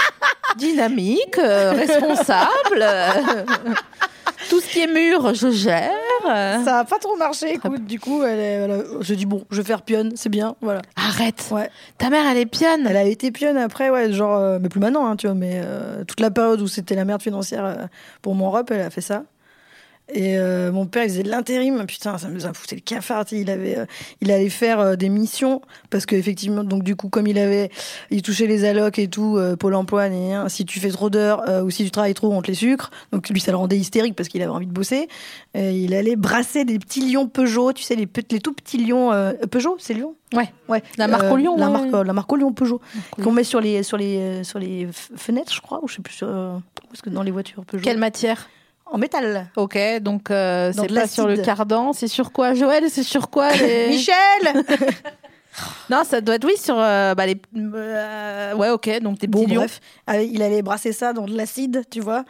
Dynamique, 0.57 1.37
euh, 1.37 1.73
responsable. 1.73 2.83
Tout 4.49 4.59
ce 4.61 4.67
qui 4.67 4.79
est 4.81 4.87
mûr, 4.87 5.33
je 5.33 5.51
gère. 5.51 5.91
Ça 6.23 6.79
a 6.79 6.83
pas 6.83 6.97
trop 6.99 7.15
marché, 7.15 7.53
écoute. 7.53 7.85
Du 7.85 7.99
coup, 7.99 8.23
elle 8.23 8.39
est, 8.39 8.43
elle 8.43 8.71
a- 8.71 9.25
bon, 9.25 9.43
je 9.49 9.57
vais 9.57 9.63
faire 9.67 9.81
pionne, 9.81 10.13
c'est 10.15 10.29
bien, 10.29 10.55
voilà. 10.61 10.81
Arrête. 10.95 11.45
Ouais. 11.51 11.69
Ta 11.97 12.09
mère, 12.09 12.25
elle 12.29 12.37
est 12.37 12.45
pionne. 12.45 12.85
Elle 12.87 12.97
a 12.97 13.03
été 13.03 13.31
pionne 13.31 13.57
après, 13.57 13.89
ouais, 13.89 14.11
genre, 14.11 14.35
euh, 14.37 14.59
mais 14.61 14.69
plus 14.69 14.79
maintenant, 14.79 15.05
hein, 15.07 15.15
tu 15.15 15.27
vois, 15.27 15.35
mais 15.35 15.61
euh, 15.63 16.03
toute 16.05 16.19
la 16.19 16.31
période 16.31 16.59
où 16.61 16.67
c'était 16.67 16.95
la 16.95 17.05
merde 17.05 17.21
financière 17.21 17.65
euh, 17.65 17.75
pour 18.21 18.35
mon 18.35 18.49
rep, 18.51 18.71
elle 18.71 18.81
a 18.81 18.89
fait 18.89 19.01
ça. 19.01 19.23
Et 20.13 20.37
euh, 20.37 20.71
mon 20.71 20.85
père, 20.85 21.03
il 21.03 21.09
faisait 21.09 21.23
de 21.23 21.29
l'intérim. 21.29 21.85
Putain, 21.85 22.17
ça 22.17 22.29
me 22.29 22.35
me 22.35 22.53
foutait 22.53 22.75
le 22.75 22.81
cafard. 22.81 23.25
Il 23.31 23.49
avait, 23.49 23.77
euh, 23.77 23.85
il 24.21 24.31
allait 24.31 24.49
faire 24.49 24.79
euh, 24.79 24.95
des 24.95 25.09
missions 25.09 25.61
parce 25.89 26.05
qu'effectivement, 26.05 26.63
donc 26.63 26.83
du 26.83 26.95
coup, 26.95 27.09
comme 27.09 27.27
il 27.27 27.37
avait, 27.37 27.69
il 28.09 28.21
touchait 28.21 28.47
les 28.47 28.63
allocs 28.63 28.99
et 28.99 29.09
tout, 29.09 29.37
euh, 29.37 29.57
Pôle 29.57 29.75
Emploi. 29.75 30.07
gna, 30.09 30.43
gna, 30.43 30.49
si 30.49 30.63
tu 30.65 30.79
fais 30.79 30.91
trop 30.91 31.09
d'heures 31.09 31.43
euh, 31.49 31.61
ou 31.61 31.69
si 31.71 31.83
tu 31.83 31.91
travailles 31.91 32.13
trop, 32.13 32.31
on 32.31 32.41
te 32.41 32.47
les 32.47 32.55
sucre. 32.55 32.89
Donc 33.11 33.27
lui, 33.27 33.41
ça 33.41 33.51
le 33.51 33.57
rendait 33.57 33.77
hystérique 33.77 34.15
parce 34.15 34.29
qu'il 34.29 34.41
avait 34.41 34.51
envie 34.51 34.67
de 34.67 34.71
bosser. 34.71 35.09
Et 35.53 35.71
il 35.71 35.93
allait 35.93 36.15
brasser 36.15 36.63
des 36.63 36.79
petits 36.79 37.01
lions 37.11 37.27
Peugeot. 37.27 37.73
Tu 37.73 37.83
sais, 37.83 37.95
les, 37.95 38.07
les 38.31 38.39
tout 38.39 38.53
petits 38.53 38.77
lions 38.77 39.11
euh, 39.11 39.33
Peugeot, 39.51 39.75
c'est 39.79 39.93
Lyon? 39.93 40.15
Ouais. 40.33 40.51
Ouais. 40.67 40.83
La 40.97 41.07
marque 41.07 41.31
au 41.31 41.37
lion, 41.37 41.57
La 41.57 41.69
marque, 41.69 41.91
la 41.91 42.13
marque 42.13 42.31
au 42.31 42.35
lion 42.35 42.53
Peugeot 42.53 42.81
qu'on 43.21 43.31
met 43.31 43.43
sur 43.43 43.59
les 43.61 43.83
sur 43.83 43.97
les 43.97 44.43
sur 44.43 44.59
les 44.59 44.87
fenêtres, 44.91 45.53
je 45.53 45.61
crois, 45.61 45.79
ou 45.83 45.87
je 45.87 45.95
sais 45.95 46.01
plus. 46.01 46.19
Euh, 46.23 46.57
parce 46.89 47.01
que 47.01 47.09
dans 47.09 47.23
les 47.23 47.31
voitures 47.31 47.65
Peugeot? 47.65 47.83
Quelle 47.83 47.97
matière? 47.97 48.49
En 48.91 48.97
métal. 48.97 49.49
Ok, 49.55 49.77
donc 50.01 50.31
euh, 50.31 50.71
c'est 50.73 50.93
pas 50.93 51.07
sur 51.07 51.27
le 51.27 51.37
cardan, 51.37 51.91
c'est 51.93 52.07
sur 52.07 52.31
quoi 52.31 52.53
Joël 52.53 52.85
C'est 52.89 53.03
sur 53.03 53.29
quoi 53.29 53.51
les- 53.53 53.87
Michel. 53.89 54.15
Non, 55.89 56.03
ça 56.03 56.21
doit 56.21 56.35
être 56.35 56.45
oui 56.45 56.55
sur 56.55 56.79
euh, 56.79 57.15
bah, 57.15 57.25
les. 57.25 57.35
euh, 57.57 58.53
ouais, 58.53 58.69
ok, 58.69 58.99
donc 59.01 59.17
tes 59.17 59.27
petits 59.27 59.45
Bon, 59.47 59.51
lions. 59.51 59.61
bref, 59.61 59.79
euh, 60.11 60.21
il 60.21 60.43
allait 60.43 60.61
brasser 60.61 60.91
ça 60.91 61.13
dans 61.13 61.25
de 61.25 61.35
l'acide, 61.35 61.81
tu 61.89 61.99
vois. 61.99 62.25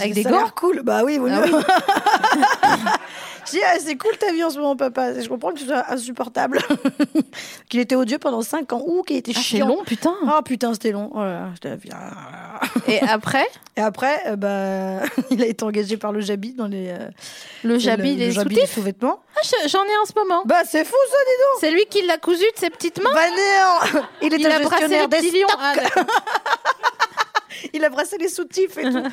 Avec 0.00 0.14
des 0.14 0.22
gants 0.24 0.48
cool. 0.56 0.82
Bah 0.82 1.02
oui, 1.04 1.18
vaut 1.18 1.28
Ah 1.30 1.46
mieux. 1.46 1.52
Je 3.44 3.50
dis, 3.50 3.60
ah, 3.66 3.74
c'est 3.84 3.96
cool 3.96 4.16
ta 4.18 4.32
vie 4.32 4.44
en 4.44 4.50
ce 4.50 4.56
moment, 4.58 4.76
papa. 4.76 5.20
Je 5.20 5.28
comprends 5.28 5.52
que 5.52 5.58
ce 5.58 5.66
soit 5.66 5.84
insupportable. 5.90 6.60
qu'il 7.68 7.80
était 7.80 7.96
odieux 7.96 8.18
pendant 8.18 8.40
5 8.42 8.72
ans. 8.72 8.82
Ouh, 8.86 9.02
qu'il 9.02 9.16
était 9.16 9.32
Ah, 9.34 9.38
c'est 9.38 9.56
chiant. 9.56 9.66
long, 9.66 9.82
putain. 9.84 10.14
Oh 10.22 10.40
putain, 10.44 10.72
c'était 10.74 10.92
long. 10.92 11.10
Oh 11.12 11.18
là 11.18 11.48
là. 11.64 12.60
Et 12.86 13.00
après, 13.00 13.46
Et 13.76 13.80
après, 13.80 14.20
euh, 14.26 14.36
bah, 14.36 15.04
il 15.30 15.42
a 15.42 15.46
été 15.46 15.64
engagé 15.64 15.96
par 15.96 16.12
le 16.12 16.20
Jabi 16.20 16.52
dans 16.52 16.66
les. 16.68 16.88
euh, 16.90 17.08
le 17.64 17.78
Jabi, 17.78 18.16
le 18.16 18.26
les 18.28 18.44
des 18.54 18.66
sous-vêtements. 18.66 19.20
Ah, 19.34 19.40
je- 19.42 19.68
j'en 19.68 19.82
ai 19.82 19.96
en 20.02 20.04
ce 20.06 20.12
moment. 20.14 20.42
Bah, 20.44 20.60
c'est 20.64 20.84
fou 20.84 20.94
ça, 21.10 21.16
dis 21.16 21.42
donc. 21.42 21.60
C'est 21.60 21.70
lui 21.70 21.86
qui 21.86 22.06
l'a 22.06 22.18
cousu 22.18 22.44
de 22.44 22.58
ses 22.58 22.68
petites 22.70 23.02
mains. 23.02 23.10
Bah 23.14 23.20
non 23.30 24.02
Il 24.20 24.32
est 24.34 24.36
Il 24.36 24.46
les 24.46 24.52
gestionnaire 24.52 25.08
des 25.08 25.20
lions. 25.22 25.46
Ah. 25.58 25.72
Il 27.74 27.84
a 27.84 27.90
brassé 27.90 28.16
les 28.18 28.28
soutifs 28.28 28.76
et 28.78 28.82
tout. 28.82 29.02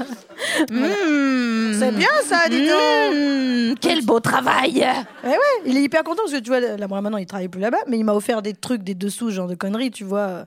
Mmh. 0.71 1.73
C'est 1.79 1.91
bien 1.91 2.09
ça, 2.25 2.49
dis 2.49 2.67
donc. 2.67 3.13
Mmh, 3.13 3.75
quel 3.79 4.03
beau 4.05 4.19
travail 4.19 4.85
Eh 5.23 5.27
ouais, 5.27 5.35
il 5.65 5.77
est 5.77 5.81
hyper 5.81 6.03
content 6.03 6.23
parce 6.23 6.33
que 6.33 6.39
tu 6.39 6.49
vois, 6.49 6.59
là, 6.59 6.87
moi, 6.87 7.01
maintenant 7.01 7.17
il 7.17 7.25
travaille 7.25 7.47
plus 7.47 7.61
là-bas, 7.61 7.77
mais 7.87 7.97
il 7.97 8.03
m'a 8.03 8.13
offert 8.13 8.41
des 8.41 8.53
trucs, 8.53 8.83
des 8.83 8.95
dessous, 8.95 9.31
genre 9.31 9.47
de 9.47 9.55
conneries, 9.55 9.91
tu 9.91 10.03
vois, 10.03 10.45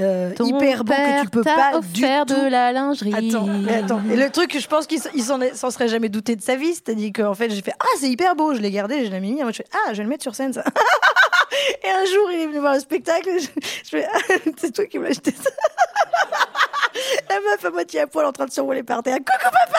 euh, 0.00 0.32
hyper 0.40 0.84
beau 0.84 0.92
que 0.92 1.22
tu 1.22 1.28
peux 1.28 1.42
pas 1.42 1.72
du 1.72 2.02
offert 2.02 2.24
tout. 2.26 2.34
de 2.34 2.48
la 2.48 2.72
lingerie. 2.72 3.14
Attends, 3.14 3.46
mais 3.46 3.74
attends. 3.74 4.00
Et 4.10 4.16
le 4.16 4.30
truc, 4.30 4.58
je 4.58 4.66
pense 4.66 4.86
qu'il 4.86 5.00
s'en 5.00 5.70
serait 5.70 5.88
jamais 5.88 6.08
douté 6.08 6.34
de 6.34 6.42
sa 6.42 6.56
vie, 6.56 6.72
c'est-à-dire 6.74 7.10
qu'en 7.14 7.34
fait, 7.34 7.50
j'ai 7.50 7.62
fait 7.62 7.74
Ah, 7.78 7.84
c'est 7.98 8.08
hyper 8.10 8.34
beau, 8.34 8.54
je 8.54 8.60
l'ai 8.60 8.70
gardé, 8.70 9.04
je 9.04 9.10
l'ai 9.10 9.20
mis. 9.20 9.34
Moi, 9.34 9.50
je 9.52 9.58
fais 9.58 9.66
Ah, 9.72 9.92
je 9.92 9.98
vais 9.98 10.04
le 10.04 10.08
mettre 10.08 10.22
sur 10.22 10.34
scène, 10.34 10.52
ça. 10.52 10.64
Et 11.84 11.90
un 11.90 12.04
jour, 12.06 12.30
il 12.32 12.40
est 12.40 12.46
venu 12.46 12.58
voir 12.60 12.74
le 12.74 12.80
spectacle, 12.80 13.28
je, 13.38 13.46
je 13.84 13.88
fais 13.90 14.06
Ah, 14.12 14.18
c'est 14.56 14.72
toi 14.72 14.86
qui 14.86 14.98
m'as 14.98 15.08
acheté 15.08 15.32
ça. 15.32 15.50
La 17.30 17.40
meuf 17.40 17.64
à 17.64 17.70
moitié 17.70 18.00
à 18.00 18.06
poil 18.06 18.26
en 18.26 18.32
train 18.32 18.44
de 18.46 18.50
s'envoler 18.50 18.82
par 18.82 19.02
terre. 19.02 19.16
Coucou, 19.18 19.50
papa 19.50 19.78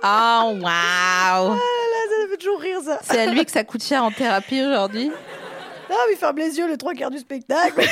Oh, 0.02 0.52
waouh 0.62 0.62
Là, 0.62 1.58
Ça 1.58 2.28
fait 2.30 2.36
toujours 2.38 2.60
rire, 2.60 2.78
ça. 2.84 2.98
C'est 3.02 3.20
à 3.20 3.26
lui 3.26 3.44
que 3.44 3.50
ça 3.50 3.64
coûte 3.64 3.82
cher 3.82 4.04
en 4.04 4.10
thérapie 4.12 4.62
aujourd'hui. 4.64 5.10
Ah, 5.90 5.94
mais 6.08 6.16
ferme 6.16 6.36
les 6.38 6.56
yeux 6.56 6.68
le 6.68 6.76
trois 6.76 6.94
quarts 6.94 7.10
du 7.10 7.18
spectacle. 7.18 7.80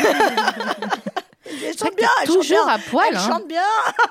Elle 1.48 1.78
chante 1.78 1.94
bien, 1.96 2.08
elle 2.20 2.26
chante 2.26 2.36
toujours 2.38 2.64
bien. 2.66 2.74
à 2.74 2.78
poil, 2.78 3.06
Elle 3.10 3.16
hein. 3.16 3.26
chante 3.28 3.46
bien. 3.46 3.62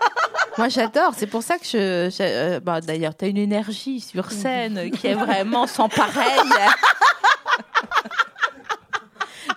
Moi, 0.58 0.70
j'adore. 0.70 1.12
C'est 1.18 1.28
pour 1.28 1.44
ça 1.44 1.58
que 1.58 1.66
je. 1.66 2.10
je- 2.10 2.24
euh, 2.24 2.60
bah, 2.62 2.80
D'ailleurs, 2.80 3.14
t'as 3.14 3.28
une 3.28 3.38
énergie 3.38 4.00
sur 4.00 4.32
scène 4.32 4.90
qui 4.92 5.08
est 5.08 5.14
vraiment 5.16 5.68
sans 5.68 5.90
pareil. 5.90 6.40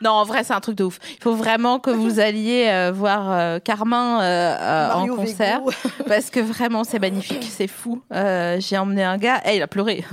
Non, 0.02 0.10
en 0.10 0.24
vrai, 0.24 0.44
c'est 0.44 0.52
un 0.52 0.60
truc 0.60 0.76
de 0.76 0.84
ouf. 0.84 0.98
Il 1.18 1.22
faut 1.22 1.34
vraiment 1.34 1.78
que 1.78 1.90
vous 1.90 2.20
alliez 2.20 2.68
euh, 2.68 2.92
voir 2.92 3.30
euh, 3.30 3.58
Carmin 3.58 4.20
euh, 4.20 4.56
euh, 4.58 4.92
en 4.92 5.06
concert. 5.08 5.60
Parce 6.06 6.30
que 6.30 6.40
vraiment, 6.40 6.84
c'est 6.84 6.98
magnifique. 6.98 7.48
C'est 7.50 7.66
fou. 7.68 8.02
J'ai 8.10 8.78
emmené 8.78 9.04
un 9.04 9.18
gars. 9.18 9.40
et 9.44 9.56
il 9.56 9.62
a 9.62 9.66
pleuré. 9.66 10.04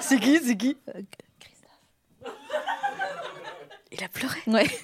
C'est 0.00 0.18
qui 0.18 0.38
C'est 0.38 0.56
qui? 0.56 0.76
Il 3.92 4.02
a 4.02 4.08
pleuré 4.08 4.40
Ouais. 4.46 4.66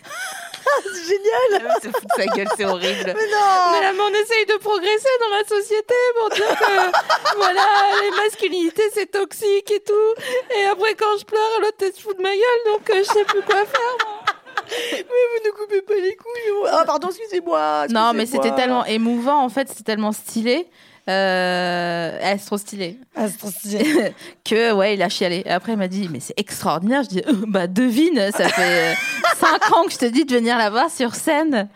C'est 0.85 1.05
génial. 1.05 1.73
se 1.83 1.89
fout 1.89 2.05
de 2.05 2.23
sa 2.23 2.27
gueule, 2.27 2.49
c'est 2.57 2.65
horrible. 2.67 3.05
Mais 3.07 3.13
non. 3.15 3.73
Mais 3.73 3.81
là, 3.81 3.93
mais 3.95 4.01
on 4.01 4.11
essaye 4.11 4.45
de 4.47 4.59
progresser 4.59 5.09
dans 5.21 5.37
la 5.37 5.45
société 5.45 5.95
pour 6.19 6.29
dire 6.29 6.59
que 6.59 7.37
voilà, 7.37 7.65
les 8.03 8.11
masculinités 8.11 8.83
c'est 8.93 9.11
toxique 9.11 9.71
et 9.71 9.81
tout. 9.81 10.23
Et 10.59 10.67
après, 10.67 10.95
quand 10.95 11.17
je 11.19 11.25
pleure, 11.25 11.61
l'autre 11.63 11.97
se 11.97 12.01
fout 12.03 12.17
de 12.19 12.23
ma 12.23 12.31
gueule, 12.31 12.73
donc 12.73 12.91
euh, 12.91 12.99
je 12.99 13.05
sais 13.05 13.25
plus 13.25 13.41
quoi 13.43 13.65
faire. 13.65 13.97
moi. 14.05 14.35
Mais 14.93 15.03
vous 15.03 15.47
ne 15.47 15.51
coupez 15.53 15.83
pas 15.83 15.95
les 15.95 16.17
couilles. 16.17 16.69
Ah, 16.71 16.83
pardon, 16.85 17.09
excusez-moi. 17.09 17.87
Non, 17.89 18.13
mais 18.13 18.27
c'était 18.27 18.55
tellement 18.55 18.85
émouvant, 18.85 19.43
en 19.43 19.49
fait, 19.49 19.69
c'était 19.69 19.85
tellement 19.85 20.13
stylé. 20.13 20.69
Euh, 21.09 22.19
elle 22.21 22.37
est 22.37 22.47
trop 22.47 22.59
stylée. 22.59 22.99
Ah, 23.17 23.29
c'est 23.29 23.39
trop 23.39 23.51
stylé. 23.51 24.13
que 24.45 24.73
ouais, 24.73 24.95
il 24.95 25.03
a 25.03 25.09
chialé. 25.09 25.43
Et 25.47 25.51
après, 25.51 25.73
il 25.73 25.79
m'a 25.79 25.89
dit, 25.89 26.09
mais 26.13 26.21
c'est 26.21 26.39
extraordinaire. 26.39 27.03
Je 27.05 27.09
dis, 27.09 27.23
Euh, 27.27 27.33
bah 27.47 27.67
devine, 27.67 28.31
ça 28.33 28.49
fait 28.49 28.93
euh, 28.93 28.95
cinq 29.37 29.73
ans 29.75 29.85
que 29.85 29.93
je 29.93 29.99
te 29.99 30.05
dis 30.05 30.25
de 30.25 30.35
venir 30.35 30.59
la 30.59 30.69
voir 30.71 30.91
sur 30.91 31.15
scène. 31.15 31.69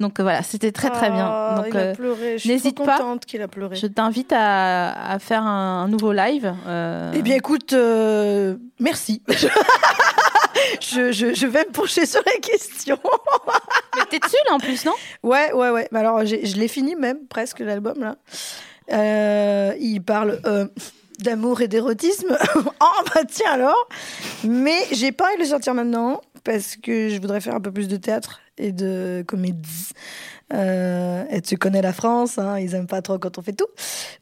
Donc 0.00 0.18
euh, 0.18 0.22
voilà, 0.24 0.42
c'était 0.42 0.72
très 0.72 0.90
très 0.90 1.10
bien. 1.10 1.26
Ah, 1.26 1.54
Donc 1.58 1.66
il 1.70 1.76
a 1.76 1.80
euh, 1.80 1.94
pleuré. 1.94 2.32
Je 2.32 2.38
suis 2.38 2.48
n'hésite 2.50 2.74
trop 2.76 2.84
pas. 2.86 2.98
contente 2.98 3.26
qu'il 3.26 3.40
a 3.42 3.48
pleuré. 3.48 3.76
je 3.76 3.86
t'invite 3.86 4.32
à, 4.32 5.12
à 5.12 5.18
faire 5.18 5.42
un, 5.42 5.84
un 5.84 5.88
nouveau 5.88 6.12
live. 6.12 6.52
euh, 6.66 7.12
Eh 7.14 7.22
bien, 7.22 7.36
écoute, 7.36 7.72
euh, 7.74 8.56
merci. 8.80 9.22
je, 10.80 11.12
je, 11.12 11.34
je 11.34 11.46
vais 11.46 11.64
me 11.66 11.72
pencher 11.72 12.06
sur 12.06 12.22
la 12.26 12.32
question. 12.40 12.98
Mais 13.96 14.02
t'es 14.10 14.18
dessus 14.18 14.36
là 14.48 14.54
en 14.54 14.58
plus, 14.58 14.84
non? 14.84 14.92
Ouais, 15.22 15.52
ouais, 15.52 15.70
ouais. 15.70 15.88
Mais 15.92 15.98
alors, 16.00 16.24
je 16.24 16.56
l'ai 16.56 16.68
fini 16.68 16.96
même, 16.96 17.18
presque, 17.28 17.60
l'album, 17.60 18.00
là. 18.00 18.16
Euh, 18.92 19.72
il 19.80 20.00
parle 20.02 20.40
euh, 20.46 20.66
d'amour 21.20 21.60
et 21.60 21.68
d'érotisme. 21.68 22.36
oh, 22.56 23.02
bah 23.14 23.20
tiens 23.28 23.52
alors 23.52 23.88
Mais 24.44 24.78
j'ai 24.92 25.12
pas 25.12 25.26
envie 25.26 25.36
de 25.36 25.42
le 25.42 25.48
sortir 25.48 25.74
maintenant, 25.74 26.20
parce 26.44 26.76
que 26.76 27.08
je 27.08 27.20
voudrais 27.20 27.40
faire 27.40 27.54
un 27.54 27.60
peu 27.60 27.70
plus 27.72 27.88
de 27.88 27.96
théâtre 27.96 28.40
et 28.58 28.72
de 28.72 29.24
comédie. 29.26 29.90
Euh, 30.52 31.22
et 31.30 31.40
tu 31.42 31.56
connais 31.56 31.80
la 31.80 31.92
France, 31.92 32.36
hein, 32.36 32.58
ils 32.58 32.74
aiment 32.74 32.88
pas 32.88 33.02
trop 33.02 33.18
quand 33.18 33.38
on 33.38 33.42
fait 33.42 33.52
tout. 33.52 33.68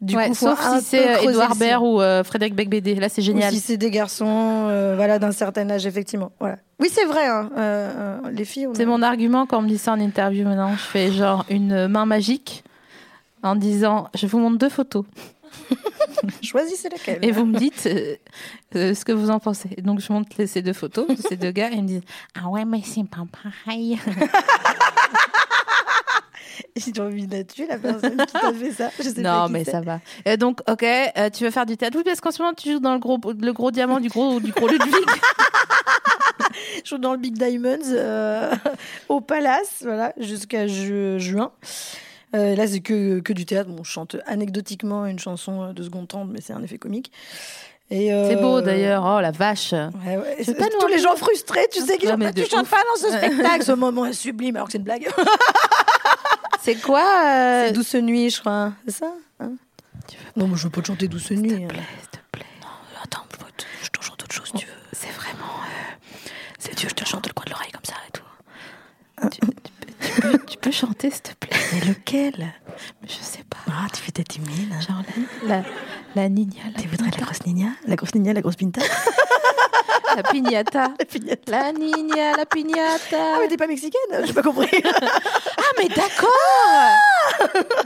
Du 0.02 0.14
Ouais, 0.14 0.28
coup, 0.28 0.34
sauf 0.34 0.60
si 0.76 0.84
c'est 0.84 1.24
Edouard. 1.24 1.56
Baird 1.56 1.82
ou 1.82 2.02
euh, 2.02 2.22
Frédéric 2.22 2.54
Becbédé. 2.54 2.94
Là, 2.96 3.08
c'est 3.08 3.22
génial. 3.22 3.50
Ou 3.50 3.54
si 3.56 3.60
c'est 3.62 3.78
des 3.78 3.90
garçons, 3.90 4.66
euh, 4.68 4.92
voilà, 4.94 5.18
d'un 5.18 5.32
certain 5.32 5.70
âge, 5.70 5.86
effectivement. 5.86 6.30
Voilà. 6.38 6.56
Oui, 6.80 6.88
c'est 6.92 7.06
vrai. 7.06 7.26
hein, 7.26 8.20
les 8.30 8.44
filles, 8.44 8.68
C'est 8.74 8.82
a- 8.82 8.86
mon 8.86 9.00
argument 9.00 9.46
quand 9.46 9.58
on 9.60 9.62
me 9.62 9.68
dit 9.68 9.78
ça 9.78 9.92
en 9.92 10.00
interview 10.00 10.44
maintenant. 10.44 10.72
Je 10.72 10.82
fais 10.82 11.10
genre 11.10 11.46
une 11.48 11.88
main 11.88 12.04
magique 12.04 12.62
en 13.42 13.56
disant 13.56 14.08
je 14.14 14.26
vous 14.26 14.38
montre 14.38 14.58
deux 14.58 14.68
photos 14.68 15.04
choisissez 16.42 16.88
laquelle. 16.88 17.18
et 17.22 17.30
vous 17.32 17.44
me 17.46 17.58
dites 17.58 17.86
euh, 17.86 18.16
euh, 18.76 18.94
ce 18.94 19.04
que 19.04 19.12
vous 19.12 19.30
en 19.30 19.38
pensez. 19.38 19.68
Donc 19.82 20.00
je 20.00 20.12
montre 20.12 20.30
les- 20.38 20.46
ces 20.46 20.62
deux 20.62 20.72
photos 20.72 21.06
ces 21.28 21.36
deux 21.36 21.50
gars 21.52 21.70
et 21.70 21.74
ils 21.74 21.82
me 21.82 21.88
disent 21.88 22.02
ah 22.40 22.48
ouais 22.48 22.64
mais 22.64 22.82
c'est 22.84 23.04
pas 23.08 23.24
pareil. 23.42 23.98
As 26.76 27.00
envie 27.00 27.26
de 27.26 27.42
tuer 27.42 27.66
la 27.66 27.78
personne 27.78 28.16
qui 28.16 28.32
t'a 28.32 28.52
fait 28.52 28.72
ça, 28.72 28.90
je 28.98 29.02
sais 29.08 29.22
pas 29.22 29.42
non 29.42 29.48
mais 29.48 29.64
ça 29.64 29.80
va. 29.80 30.00
Et 30.24 30.36
donc 30.36 30.60
ok 30.68 30.82
euh, 30.82 31.30
tu 31.30 31.44
veux 31.44 31.50
faire 31.50 31.66
du 31.66 31.76
théâtre? 31.76 31.96
Oui 31.96 32.02
parce 32.04 32.20
qu'en 32.20 32.30
ce 32.30 32.40
moment 32.42 32.54
tu 32.54 32.72
joues 32.72 32.80
dans 32.80 32.94
le 32.94 32.98
gros 33.00 33.18
le 33.24 33.52
gros 33.52 33.70
diamant 33.70 34.00
du 34.00 34.08
gros 34.08 34.40
du 34.40 34.52
gros 34.52 34.68
Ludwig. 34.68 34.92
Je 36.84 36.90
joue 36.90 36.98
dans 36.98 37.12
le 37.12 37.18
Big 37.18 37.34
Diamonds 37.34 38.58
au 39.08 39.20
Palace, 39.20 39.78
voilà, 39.82 40.12
jusqu'à 40.18 40.66
ju- 40.66 41.18
juin. 41.20 41.52
Euh, 42.34 42.54
là, 42.54 42.66
c'est 42.66 42.80
que, 42.80 43.20
que 43.20 43.32
du 43.32 43.46
théâtre. 43.46 43.70
Bon, 43.70 43.82
je 43.84 43.90
chante 43.90 44.16
anecdotiquement 44.26 45.06
une 45.06 45.18
chanson 45.18 45.62
euh, 45.62 45.72
de 45.72 45.82
seconde 45.82 46.08
tente, 46.08 46.28
mais 46.30 46.40
c'est 46.40 46.52
un 46.52 46.62
effet 46.62 46.78
comique. 46.78 47.10
Euh, 47.90 48.28
C'est 48.28 48.36
beau 48.36 48.60
d'ailleurs 48.60 49.02
oh 49.06 49.18
la 49.20 49.30
vache. 49.30 49.72
Ouais, 49.72 50.16
ouais. 50.18 50.36
Veux 50.42 50.54
pas 50.54 50.64
Tous 50.66 50.86
les 50.88 50.96
raconter 50.96 50.98
gens 50.98 51.16
frustrés, 51.16 51.66
tu 51.72 51.80
sais, 51.80 51.96
qui 51.96 52.06
Ouais, 52.06 52.12
disent 52.16 52.26
Bah, 52.26 52.32
de 52.32 52.42
Tu 52.42 52.50
chantes 52.50 52.64
ouf. 52.64 52.70
pas 52.70 52.82
dans 52.82 53.00
ce 53.00 53.16
spectacle, 53.16 53.64
ce 53.64 53.72
moment 53.72 54.04
est 54.04 54.12
sublime, 54.12 54.56
alors 54.56 54.66
que 54.68 54.72
c'est 54.72 54.78
une 54.78 54.84
blague. 54.84 55.08
C'est 56.62 56.74
quoi 56.82 57.00
euh, 57.24 57.66
C'est 57.66 57.72
Douce 57.72 57.94
Nuit, 57.94 58.30
je 58.30 58.40
crois. 58.40 58.72
C'est 58.86 58.96
ça 58.98 59.12
hein? 59.40 59.52
Non, 60.36 60.48
mais 60.48 60.56
je 60.56 60.64
veux 60.64 60.70
pas 60.70 60.80
te 60.82 60.86
chanter 60.88 61.08
Douce 61.08 61.30
Nuit. 61.30 61.64
hein. 61.64 61.68
S'il 62.00 62.08
te 62.10 62.18
plaît. 62.32 62.44
Attends, 63.02 63.22
je 63.32 63.36
peux 63.38 63.44
te- 63.56 63.64
je 63.84 63.88
te 63.88 64.04
chante 64.04 64.22
autre 64.22 64.34
chose, 64.34 64.46
si 64.48 64.52
tu 64.52 64.66
veux. 64.66 64.72
C'est 64.92 65.10
vraiment 65.12 65.44
euh, 65.62 66.28
Si 66.58 66.70
tu 66.70 66.82
veux, 66.84 66.90
je 66.90 66.94
te 66.94 67.04
chante 67.06 67.26
le 67.26 67.32
coin 67.32 67.44
de 67.46 67.50
l'oreille 67.50 67.70
comme 67.72 67.84
ça 67.84 67.94
et 68.06 68.10
tout. 68.12 69.30
tu, 69.30 69.40
tu 69.40 70.20
peux, 70.20 70.38
tu 70.46 70.47
peux- 70.60 70.70
tu 70.70 70.70
peux 70.70 70.86
chanter 70.86 71.10
s'il 71.10 71.22
te 71.22 71.34
plaît. 71.34 71.56
Mais 71.72 71.80
lequel? 71.88 72.34
Mais 73.02 73.08
je 73.08 73.14
sais 73.22 73.44
pas. 73.48 73.58
Ah, 73.68 73.86
tu 73.92 74.00
fais 74.02 74.12
ta 74.12 74.22
timide. 74.22 74.70
Genre 74.86 75.02
la, 75.46 75.56
la, 75.58 75.62
la 76.16 76.28
nina, 76.28 76.52
la, 76.74 76.82
Tu 76.82 76.88
voudrais 76.88 77.10
la 77.10 77.24
grosse 77.24 77.44
Nina 77.46 77.70
La 77.86 77.96
grosse 77.96 78.14
Nina, 78.14 78.32
la 78.32 78.40
grosse 78.40 78.56
Pinta? 78.56 78.80
La 80.16 80.22
piñata. 80.24 80.94
La 80.98 81.04
pignata. 81.04 81.52
La 81.52 81.70
nina, 81.72 82.36
la 82.36 82.44
piñata. 82.46 83.16
Ah, 83.34 83.36
mais 83.40 83.46
t'es 83.46 83.56
pas 83.58 83.68
mexicaine 83.68 84.00
J'ai 84.24 84.32
pas 84.32 84.42
compris. 84.42 84.66
Ah, 85.58 85.72
mais 85.78 85.88
d'accord 85.88 86.28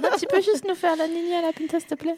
Non, 0.03 0.09
Tu 0.19 0.27
peux 0.27 0.41
juste 0.41 0.65
nous 0.67 0.75
faire 0.77 0.95
la 0.97 1.09
Nini 1.09 1.35
à 1.35 1.43
la 1.43 1.53
Pinta, 1.53 1.79
s'il 1.81 1.89
te 1.89 1.95
plaît 1.97 2.17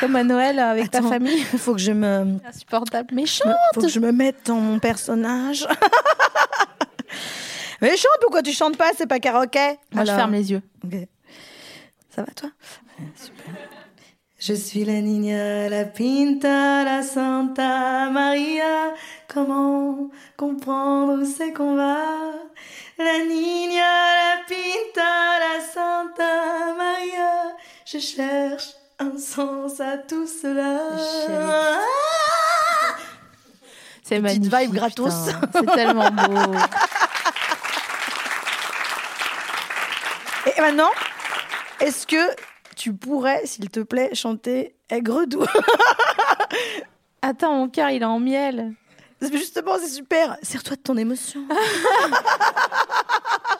Comme 0.00 0.14
à 0.16 0.22
Noël 0.22 0.58
avec 0.60 0.90
ta 0.90 1.02
famille. 1.02 1.44
Il 1.52 1.58
faut 1.58 1.72
que 1.72 1.80
je 1.80 1.90
me, 1.92 2.36
Insupportable. 2.46 3.08
Mais 3.12 3.22
me- 3.22 3.26
chante 3.26 3.52
faut 3.74 3.80
que 3.80 3.88
je 3.88 3.98
me 4.00 4.12
mette 4.12 4.46
dans 4.46 4.56
mon 4.56 4.78
personnage. 4.78 5.66
Mais 7.80 7.96
chante, 7.96 8.18
pourquoi 8.20 8.42
tu 8.42 8.52
chantes 8.52 8.76
pas 8.76 8.90
C'est 8.96 9.06
pas 9.06 9.18
karaoké 9.20 9.78
Moi, 9.92 10.04
je 10.04 10.12
ferme 10.12 10.32
les 10.32 10.50
yeux. 10.50 10.62
Ok. 10.84 10.94
Ça 12.14 12.22
va 12.22 12.32
toi? 12.32 12.50
Ouais, 12.98 13.06
Super. 13.16 13.54
Je 14.40 14.52
suis 14.54 14.84
la 14.84 15.00
niña, 15.00 15.68
la 15.68 15.84
pinta, 15.84 16.84
la 16.84 17.02
Santa 17.02 18.08
Maria. 18.10 18.94
Comment 19.26 20.10
comprendre 20.36 21.20
où 21.22 21.26
c'est 21.26 21.52
qu'on 21.52 21.74
va? 21.76 22.04
La 22.98 23.24
niña, 23.24 23.82
la 23.82 24.36
pinta, 24.48 25.38
la 25.40 25.60
Santa 25.60 26.74
Maria. 26.76 27.56
Je 27.84 27.98
cherche 27.98 28.68
un 29.00 29.18
sens 29.18 29.80
à 29.80 29.98
tout 29.98 30.26
cela. 30.26 30.96
Chérie. 30.96 31.84
C'est 34.04 34.20
Petite 34.20 34.50
magnifique. 34.50 34.58
vibe 34.60 34.74
gratos. 34.74 35.12
C'est 35.52 35.66
tellement 35.74 36.10
beau. 36.10 36.54
Et 40.56 40.60
maintenant, 40.60 40.90
est-ce 41.80 42.06
que 42.06 42.34
tu 42.76 42.94
pourrais, 42.94 43.44
s'il 43.46 43.68
te 43.70 43.80
plaît, 43.80 44.14
chanter 44.14 44.74
Aigre 44.88 45.26
doux 45.26 45.44
Attends, 47.22 47.54
mon 47.54 47.68
cœur, 47.68 47.90
il 47.90 48.02
est 48.02 48.06
en 48.06 48.20
miel. 48.20 48.72
Justement, 49.20 49.76
c'est 49.78 49.88
super. 49.88 50.36
Serre-toi 50.42 50.76
de 50.76 50.82
ton 50.82 50.96
émotion. 50.96 51.40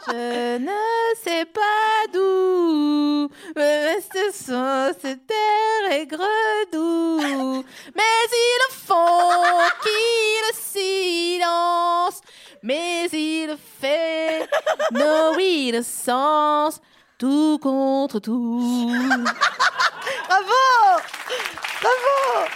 Je 0.06 0.58
ne 0.58 1.14
sais 1.22 1.44
pas 1.44 2.06
d'où 2.14 3.28
me 3.56 3.92
reste 3.92 4.18
sans 4.32 4.90
cette 5.02 5.26
terre 5.26 5.90
aigre 5.90 6.24
doux. 6.72 7.64
Mais 7.94 8.02
il 8.32 8.60
faut 8.70 8.94
qu'il 9.82 9.92
le 10.46 10.54
silence, 10.54 12.20
mais 12.62 13.06
il 13.12 13.56
fait 13.80 14.48
nos 14.92 15.82
sens, 15.82 16.80
tout 17.18 17.58
contre 17.62 18.18
tout. 18.20 18.90
Bravo 20.28 21.02
Bravo 21.80 22.46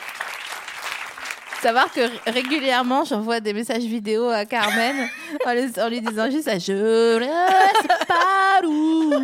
Savoir 1.62 1.92
que 1.92 2.00
régulièrement, 2.30 3.04
j'envoie 3.04 3.38
des 3.38 3.52
messages 3.52 3.84
vidéo 3.84 4.28
à 4.28 4.44
Carmen 4.44 5.08
en, 5.46 5.52
lui- 5.52 5.80
en 5.80 5.88
lui 5.88 6.00
disant 6.00 6.28
juste 6.28 6.44
ça, 6.44 6.58
je 6.58 6.72
ne 7.18 7.22
sais 7.82 8.06
pas 8.08 8.66
où. 8.66 9.14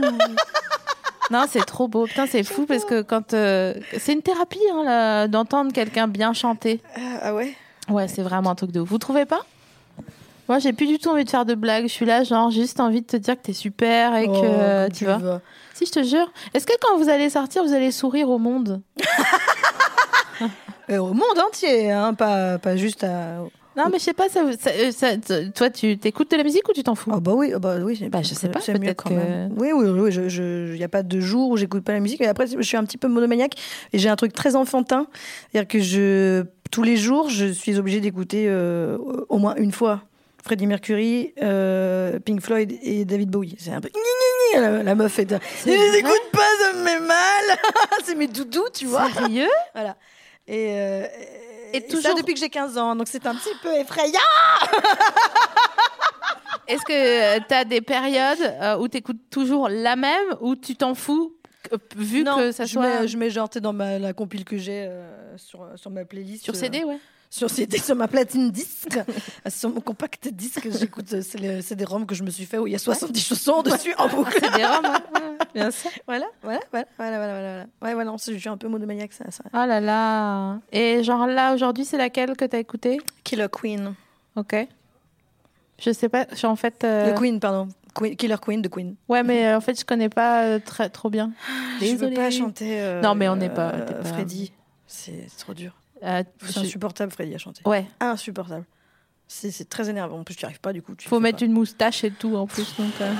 Non, 1.33 1.45
c'est 1.51 1.64
trop 1.64 1.89
beau. 1.89 2.07
Putain, 2.07 2.26
c'est 2.26 2.45
fou 2.45 2.64
parce 2.64 2.85
que 2.85 3.03
quand. 3.03 3.35
euh, 3.35 3.74
c'est 3.99 4.12
une 4.12 4.22
thérapie 4.22 4.61
hein, 4.72 5.26
d'entendre 5.29 5.72
quelqu'un 5.72 6.07
bien 6.07 6.33
chanter. 6.33 6.81
Ah 7.22 7.35
ouais? 7.35 7.55
Ouais, 7.89 8.07
c'est 8.07 8.22
vraiment 8.22 8.51
un 8.51 8.55
truc 8.55 8.70
de 8.70 8.81
ouf. 8.81 8.89
Vous 8.89 8.99
trouvez 8.99 9.26
pas? 9.26 9.41
Moi, 10.49 10.59
j'ai 10.59 10.73
plus 10.73 10.87
du 10.87 10.99
tout 10.99 11.09
envie 11.11 11.25
de 11.25 11.31
faire 11.31 11.45
de 11.45 11.55
blagues. 11.55 11.85
Je 11.85 11.93
suis 11.93 12.07
là, 12.07 12.25
genre, 12.25 12.51
juste 12.51 12.81
envie 12.81 13.03
de 13.03 13.07
te 13.07 13.17
dire 13.17 13.37
que 13.37 13.43
t'es 13.43 13.53
super 13.53 14.17
et 14.17 14.27
que. 14.27 14.31
Oh, 14.33 14.45
euh, 14.45 14.89
tu 14.89 15.05
vois 15.05 15.19
vas. 15.19 15.41
Si, 15.75 15.87
je 15.87 15.93
te 15.93 16.03
jure. 16.03 16.33
Est-ce 16.55 16.67
que 16.67 16.73
quand 16.81 16.97
vous 16.99 17.09
allez 17.09 17.31
sortir, 17.31 17.63
vous 17.65 17.73
allez 17.75 17.91
sourire 17.93 18.29
au 18.31 18.39
monde? 18.39 18.81
Euh, 20.91 20.97
au 20.99 21.13
monde 21.13 21.39
entier, 21.47 21.91
hein, 21.93 22.15
pas, 22.15 22.57
pas 22.59 22.75
juste 22.77 23.05
à. 23.05 23.41
Non, 23.77 23.85
mais 23.93 23.99
je 23.99 24.05
sais 24.05 24.15
pas, 24.15 24.31
ça, 24.31 24.41
ça- 24.59 24.71
euh, 24.71 24.91
ça- 24.91 25.45
toi, 25.55 25.69
tu 25.69 25.99
t'écoutes 25.99 26.31
de 26.31 26.37
la 26.39 26.43
musique 26.43 26.67
ou 26.67 26.73
tu 26.73 26.83
t'en 26.83 26.95
fous? 26.95 27.11
Ah 27.15 27.21
bah 27.21 27.33
oui, 27.35 27.53
ah 27.55 27.59
bah 27.59 27.77
oui. 27.83 28.09
Bah, 28.11 28.23
je 28.23 28.33
sais 28.33 28.49
pas, 28.49 28.61
c'est 28.61 28.73
mieux 28.73 28.79
peut-être 28.81 29.05
quand 29.05 29.11
que- 29.11 29.15
même. 29.15 29.53
Oui, 29.59 29.71
oui, 29.75 29.87
oui. 29.91 30.11
Je, 30.11 30.31
je, 30.31 30.75
y 30.77 30.83
a 30.83 30.89
pas 30.89 31.03
de 31.03 31.21
jour 31.21 31.51
où 31.51 31.57
j'écoute 31.59 31.85
pas 31.85 31.93
la 31.93 32.01
musique. 32.01 32.23
Et 32.23 32.27
après, 32.27 32.47
je 32.47 32.63
suis 32.63 32.77
un 32.79 32.85
petit 32.85 32.97
peu 32.97 33.07
monomaniaque 33.09 33.53
et 33.93 33.99
j'ai 33.99 34.09
un 34.09 34.17
truc 34.17 34.33
très 34.33 34.57
enfantin, 34.57 35.09
c'est-à-dire 35.53 35.69
que 35.69 35.79
je 35.81 36.45
tous 36.71 36.83
les 36.83 36.97
jours, 36.97 37.29
je 37.29 37.47
suis 37.53 37.79
obligée 37.79 38.01
d'écouter 38.01 38.47
euh, 38.49 38.97
au 39.29 39.37
moins 39.39 39.55
une 39.57 39.73
fois 39.73 40.03
Freddie 40.49 40.67
Mercury, 40.67 41.35
euh, 41.43 42.19
Pink 42.21 42.41
Floyd 42.41 42.73
et 42.83 43.05
David 43.05 43.29
Bowie. 43.29 43.55
C'est 43.59 43.71
un 43.71 43.83
peu 43.83 43.91
la, 44.55 44.83
la 44.83 44.95
meuf 44.95 45.19
est. 45.19 45.29
Je 45.65 45.69
les 45.71 45.99
écoute 45.99 46.23
pas, 46.33 46.39
ça 46.63 46.73
me 46.73 46.85
met 46.85 47.01
mal. 47.01 47.59
c'est 48.05 48.15
mes 48.15 48.29
doudous, 48.29 48.65
tu 48.73 48.87
vois. 48.87 49.11
Sérieux 49.13 49.51
Voilà. 49.75 49.95
Et, 50.47 50.71
euh, 50.73 51.07
Et 51.75 51.77
et 51.77 51.81
ça 51.83 51.87
toujours- 51.97 52.15
depuis 52.17 52.33
que 52.33 52.41
j'ai 52.41 52.49
15 52.49 52.79
ans, 52.79 52.97
donc 52.97 53.09
c'est 53.11 53.27
un 53.27 53.35
petit 53.35 53.55
peu 53.63 53.75
effrayant. 53.75 54.19
Est-ce 56.67 56.83
que 56.83 57.39
tu 57.47 57.55
as 57.55 57.65
des 57.67 57.83
périodes 57.83 58.41
euh, 58.41 58.79
où 58.79 58.89
tu 58.89 58.97
écoutes 58.97 59.21
toujours 59.31 59.69
la 59.69 59.97
même 59.97 60.35
ou 60.41 60.57
tu 60.57 60.77
t'en 60.77 60.95
fous 60.95 61.35
euh, 61.75 61.77
vu 61.95 62.25
non, 62.25 62.37
que 62.37 62.53
ça 62.53 62.65
je 62.65 62.73
soit 62.73 63.01
mets, 63.01 63.09
je 63.09 63.19
mets 63.19 63.29
genre 63.31 63.51
t'es 63.51 63.61
dans 63.61 63.73
ma, 63.75 63.99
la 63.99 64.15
compile 64.15 64.45
que 64.47 64.57
j'ai 64.57 64.87
euh, 64.89 65.37
sur, 65.37 65.67
sur 65.77 65.91
ma 65.91 66.05
playlist. 66.07 66.45
sur 66.45 66.55
euh, 66.55 66.59
CD 66.59 66.85
ouais 66.85 66.99
sur 67.31 67.51
CD, 67.51 67.79
sur 67.79 67.95
ma 67.95 68.09
platine 68.09 68.51
disque, 68.51 68.99
sur 69.49 69.68
mon 69.70 69.81
compact 69.81 70.29
disque, 70.29 70.68
j'écoute. 70.79 71.12
euh, 71.12 71.22
C'est 71.22 71.39
le- 71.39 71.74
des 71.76 71.85
roms 71.85 72.07
que 72.07 72.14
je 72.14 72.22
me 72.22 72.31
suis 72.31 72.47
fait 72.47 72.59
où 72.59 72.66
il 72.66 72.72
y 72.72 72.76
a 72.76 72.79
70 72.79 73.20
chansons 73.20 73.62
dessus 73.62 73.95
en 73.99 74.09
boucle. 74.09 74.33
C'est 74.43 74.55
des 74.57 74.64
roms, 74.64 74.85
hein. 74.87 75.03
bien 75.55 75.70
sûr. 75.70 75.91
Voilà, 76.07 76.26
voilà, 76.43 76.61
voilà, 76.72 76.87
voilà, 76.97 77.16
voilà, 77.18 77.33
voilà. 77.33 77.66
voilà. 77.81 77.97
Ouais, 78.12 78.18
c'est- 78.18 78.33
je 78.35 78.39
suis 78.39 78.49
un 78.49 78.57
peu 78.57 78.68
monomaniaque, 78.68 79.12
ça. 79.12 79.31
ça. 79.31 79.45
Oh 79.53 79.66
là 79.66 79.81
là. 79.81 80.59
Et 80.72 81.05
genre 81.05 81.26
là 81.26 81.55
aujourd'hui, 81.55 81.85
c'est 81.85 81.99
laquelle 81.99 82.37
que 82.37 82.45
tu 82.47 82.57
as 82.57 82.59
écouté 82.61 82.99
Killer 83.24 83.47
Queen. 83.53 83.95
OK. 84.37 84.57
Je 85.81 85.93
sais 85.93 86.09
pas, 86.09 86.26
je 86.31 86.37
suis 86.37 86.47
en 86.47 86.57
fait 86.57 86.83
euh, 86.85 87.12
The 87.12 87.18
Queen, 87.18 87.39
pardon. 87.41 87.68
Queen- 87.95 88.16
Killer 88.16 88.37
Queen 88.41 88.62
de 88.62 88.68
Queen. 88.68 88.97
Ouais, 89.09 89.22
mais 89.22 89.47
euh, 89.49 89.57
en 89.57 89.61
fait, 89.61 89.79
je 89.79 89.85
connais 89.85 90.09
pas 90.09 90.43
euh, 90.45 90.59
très 90.64 90.89
trop 90.89 91.09
bien. 91.11 91.31
Je 91.81 91.85
veux 91.87 91.91
Désolée. 91.93 92.16
pas 92.16 92.31
chanter. 92.31 92.81
euh, 92.81 93.01
Non, 93.01 93.14
mais 93.14 93.29
on 93.29 93.37
n'est 93.37 93.49
pas- 93.51 93.72
euh, 93.74 94.03
Freddy. 94.05 94.53
C'est 94.87 95.26
trop 95.39 95.55
dur. 95.55 95.72
Euh, 96.03 96.23
C'est 96.45 96.59
insupportable, 96.61 97.13
Freddy, 97.13 97.35
à 97.35 97.39
chanter. 97.39 97.63
Ouais, 97.65 97.87
Insupportable. 98.01 98.65
C'est 99.27 99.69
très 99.69 99.91
énervant. 99.91 100.21
En 100.21 100.25
plus, 100.25 100.35
tu 100.35 100.45
n'y 100.45 100.47
arrives 100.47 100.61
pas, 100.61 100.73
du 100.73 100.81
coup. 100.81 100.95
Tu 100.95 101.09
faut 101.09 101.21
mettre 101.21 101.41
pas. 101.41 101.45
une 101.45 101.53
moustache 101.53 102.03
et 102.05 102.11
tout 102.11 102.35
en 102.37 102.47
plus 102.47 102.75
donc 102.77 102.93
euh. 103.03 103.13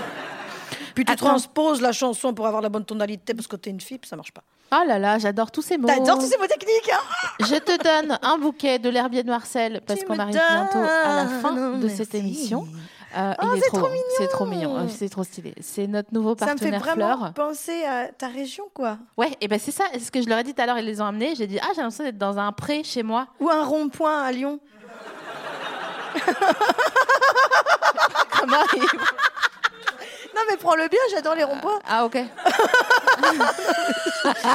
Puis 0.95 1.05
tu 1.05 1.13
Attends. 1.13 1.27
transposes 1.27 1.81
la 1.81 1.93
chanson 1.93 2.33
pour 2.35 2.47
avoir 2.47 2.63
la 2.63 2.69
bonne 2.71 2.85
tonalité 2.85 3.35
parce 3.35 3.47
que 3.47 3.57
t'es 3.57 3.71
une 3.71 3.81
fille, 3.81 4.01
ça 4.05 4.17
marche 4.17 4.33
pas. 4.33 4.43
Oh 4.73 4.83
là 4.87 4.99
là, 4.99 5.19
j'adore 5.19 5.51
tous 5.51 5.63
ces 5.63 5.79
mots. 5.79 5.87
T'adores 5.87 6.19
tous 6.19 6.27
ces 6.27 6.37
mots 6.37 6.47
techniques, 6.47 6.91
hein 6.93 7.29
Je 7.41 7.55
te 7.55 7.83
donne 7.83 8.19
un 8.23 8.37
bouquet 8.39 8.79
de 8.79 8.89
l'herbier 8.91 9.23
de 9.23 9.29
Marcel 9.31 9.81
parce 9.87 10.03
qu'on 10.05 10.19
arrive 10.19 10.35
bientôt 10.35 10.79
à 10.79 11.25
la 11.25 11.29
fin 11.41 11.77
de 11.79 11.89
cette 11.89 12.15
émission. 12.15 12.67
Euh, 13.17 13.33
Oh, 13.43 13.47
c'est 13.55 13.69
trop, 13.69 13.79
trop 13.79 13.89
bon. 13.89 13.95
C'est 14.19 14.29
trop 14.29 14.45
mignon, 14.47 14.77
Euh, 14.77 14.89
c'est 14.89 15.09
trop 15.09 15.25
stylé. 15.25 15.55
C'est 15.61 15.87
notre 15.87 16.13
nouveau 16.13 16.37
Ça 16.39 16.53
me 16.55 16.59
fait 16.59 16.71
partenaire 16.71 16.81
vraiment 16.97 17.17
Fleur. 17.19 17.33
penser 17.35 17.85
à 17.85 18.09
ta 18.09 18.29
région, 18.29 18.65
quoi. 18.75 18.99
Ouais, 19.17 19.31
et 19.41 19.49
ben 19.49 19.59
c'est 19.59 19.71
ça. 19.71 19.85
C'est 19.95 20.01
ce 20.01 20.11
que 20.11 20.21
je 20.21 20.29
leur 20.29 20.39
ai 20.39 20.43
dit 20.45 20.53
tout 20.55 20.61
à 20.61 20.67
l'heure. 20.67 20.79
Ils 20.79 20.85
les 20.85 21.01
ont 21.01 21.07
amenés. 21.07 21.35
J'ai 21.35 21.47
dit 21.47 21.59
ah 21.63 21.69
j'ai 21.75 21.81
l'impression 21.81 22.05
d'être 22.05 22.19
dans 22.19 22.39
un 22.39 22.53
pré 22.53 22.85
chez 22.85 23.03
moi. 23.03 23.27
Ou 23.41 23.49
un 23.49 23.65
rond-point 23.65 24.23
à 24.23 24.31
Lyon. 24.33 24.61
Comment 28.31 28.65
ils- 28.77 28.83
Non, 30.39 30.45
mais 30.51 30.57
prends-le 30.57 30.87
bien, 30.89 31.01
j'adore 31.11 31.35
les 31.35 31.43
ronds-points. 31.43 31.81
Ah 31.89 32.05
ok. 32.05 32.17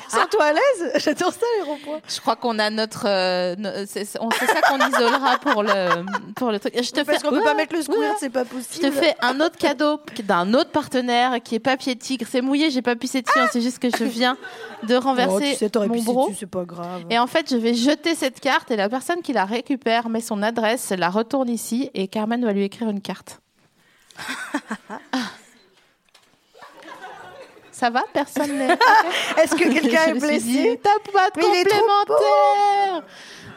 Sens-toi 0.07 0.43
à 0.45 0.53
l'aise, 0.53 0.91
j'adore 0.95 1.33
ça, 1.33 1.45
les 1.57 1.63
ronds-points. 1.63 1.99
Je 2.07 2.21
crois 2.21 2.35
qu'on 2.37 2.57
a 2.57 2.69
notre. 2.69 3.03
euh, 3.05 3.55
no- 3.57 3.69
c'est 3.85 4.05
c'est- 4.05 4.19
on- 4.21 4.29
c'est 4.31 4.45
ça 4.45 4.61
qu'on 4.61 4.77
isolera 4.77 5.37
pour 5.39 5.61
le 5.63 6.05
pour 6.35 6.51
le 6.51 6.59
truc. 6.59 6.73
Je 6.81 6.89
te 6.91 7.01
Parce 7.01 7.17
fais. 7.17 7.23
qu'on 7.23 7.31
peut 7.31 7.39
Ouais, 7.39 7.43
pas 7.43 7.53
mettre 7.53 7.73
le 7.73 7.79
ouais. 7.79 7.83
squirt, 7.83 8.15
c'est 8.19 8.29
pas 8.29 8.43
Je 8.45 8.49
possible. 8.49 8.85
te 8.85 8.91
fais 8.91 9.13
un 9.21 9.41
autre 9.41 9.57
cadeau 9.57 9.99
d'un 10.23 10.53
autre 10.53 10.69
partenaire 10.71 11.41
qui 11.43 11.55
est 11.55 11.59
papier 11.59 11.95
tigre. 11.97 12.25
C'est 12.29 12.41
mouillé, 12.41 12.69
j'ai 12.71 12.81
pas 12.81 12.95
pissé 12.95 13.21
dessus. 13.21 13.37
hein, 13.39 13.47
c'est 13.51 13.61
juste 13.61 13.79
que 13.79 13.89
je 13.89 14.03
viens 14.05 14.37
de 14.83 14.95
Oh, 14.95 15.01
renverser 15.01 15.51
tu 15.51 15.55
sais, 15.57 15.69
t'aurais 15.69 15.87
mon 15.87 16.01
bro. 16.01 16.31
c'est 16.39 16.45
pas 16.49 16.63
grave. 16.63 17.03
Et 17.09 17.19
en 17.19 17.27
fait, 17.27 17.49
je 17.49 17.57
vais 17.57 17.73
jeter 17.73 18.15
cette 18.15 18.39
carte 18.39 18.71
et 18.71 18.77
la 18.77 18.87
personne 18.87 19.21
qui 19.21 19.33
la 19.33 19.43
récupère 19.45 20.07
met 20.07 20.21
son 20.21 20.41
adresse, 20.43 20.91
la 20.97 21.09
retourne 21.09 21.49
ici 21.49 21.89
et 21.93 22.07
Carmen 22.07 22.43
va 22.45 22.53
lui 22.53 22.63
écrire 22.63 22.89
une 22.89 23.01
carte. 23.01 23.41
Ça 27.73 27.89
va 27.89 28.03
Personne 28.13 28.57
n'est. 28.57 28.67
Est-ce 29.41 29.55
que 29.55 29.63
quelqu'un 29.63 30.05
Je 30.05 30.09
est 30.11 30.19
blessé 30.19 30.79
T'as 30.81 31.11
pas 31.11 31.29
de 31.31 31.41
complémentaire 31.41 33.03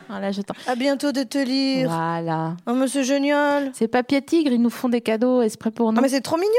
Voilà, 0.08 0.32
je 0.32 0.40
t'en. 0.40 0.54
À 0.66 0.74
bientôt 0.74 1.12
de 1.12 1.22
te 1.22 1.38
lire. 1.38 1.88
Voilà. 1.88 2.56
Oh, 2.66 2.86
c'est 2.88 3.04
génial. 3.04 3.70
C'est 3.74 3.88
papier 3.88 4.22
tigre, 4.22 4.50
ils 4.52 4.60
nous 4.60 4.70
font 4.70 4.88
des 4.88 5.02
cadeaux 5.02 5.42
exprès 5.42 5.70
pour 5.70 5.92
nous. 5.92 5.98
Ah, 5.98 6.00
mais 6.00 6.08
c'est 6.08 6.22
trop 6.22 6.36
mignon. 6.36 6.50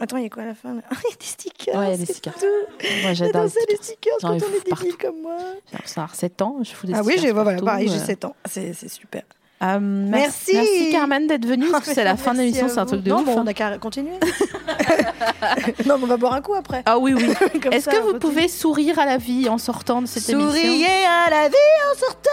Attends, 0.00 0.16
il 0.16 0.24
y 0.24 0.26
a 0.26 0.30
quoi 0.30 0.42
à 0.42 0.46
la 0.46 0.54
fin 0.54 0.74
là 0.74 0.82
Ah, 0.90 0.94
Il 1.04 1.10
y 1.10 1.14
a 1.14 1.16
des 1.16 1.24
stickers. 1.26 1.74
Ouais, 1.76 1.86
il 1.86 1.90
y 1.90 1.94
a 1.94 1.96
des 1.96 2.06
stickers. 2.06 2.34
tout. 2.34 2.86
Moi, 3.02 3.14
j'adore 3.14 3.44
les 3.44 3.48
ça, 3.48 3.60
les 3.68 3.76
stickers. 3.76 4.12
quand 4.20 4.30
on 4.30 4.34
est 4.34 4.64
débile 4.64 4.96
comme 4.96 5.22
moi. 5.22 5.36
J'ai 5.66 5.72
l'impression 5.72 6.00
d'avoir 6.02 6.14
7 6.14 6.42
ans, 6.42 6.56
je 6.62 6.70
fous 6.70 6.86
des 6.86 6.94
Ah 6.94 7.02
oui, 7.04 7.12
stickers 7.14 7.22
j'ai 7.28 7.32
voilà, 7.32 7.60
pareil, 7.60 7.88
j'ai 7.88 8.00
euh. 8.00 8.04
7 8.04 8.24
ans. 8.24 8.36
C'est 8.48 8.72
c'est 8.74 8.88
super. 8.88 9.22
Euh, 9.60 9.78
merci. 9.80 10.52
Merci. 10.54 10.90
Carmen 10.92 11.26
d'être 11.26 11.44
venue, 11.46 11.66
parce 11.70 11.84
que 11.88 11.94
c'est 11.94 12.04
la 12.04 12.16
fin 12.16 12.32
de 12.32 12.38
l'émission, 12.38 12.68
c'est 12.68 12.78
un 12.78 12.86
truc 12.86 13.02
de 13.02 13.10
non, 13.10 13.18
ouf. 13.20 13.24
bon, 13.24 13.38
hein. 13.38 13.42
on 13.44 13.46
a 13.46 13.54
qu'à 13.54 13.76
continuer. 13.78 14.12
non, 15.86 15.98
mais 15.98 16.04
on 16.04 16.06
va 16.06 16.16
boire 16.16 16.34
un 16.34 16.40
coup 16.40 16.54
après. 16.54 16.82
Ah 16.86 16.98
oui, 16.98 17.14
oui. 17.14 17.24
Est-ce 17.72 17.88
que 17.88 17.96
vous 17.96 18.12
continue. 18.12 18.18
pouvez 18.20 18.48
sourire 18.48 18.98
à 18.98 19.04
la 19.06 19.16
vie 19.16 19.48
en 19.48 19.58
sortant 19.58 20.00
de 20.02 20.06
cette 20.06 20.28
émission 20.28 20.50
Souriez 20.50 20.86
à 21.06 21.30
la 21.30 21.48
vie 21.48 21.54
en 21.92 21.98
sortant 21.98 22.30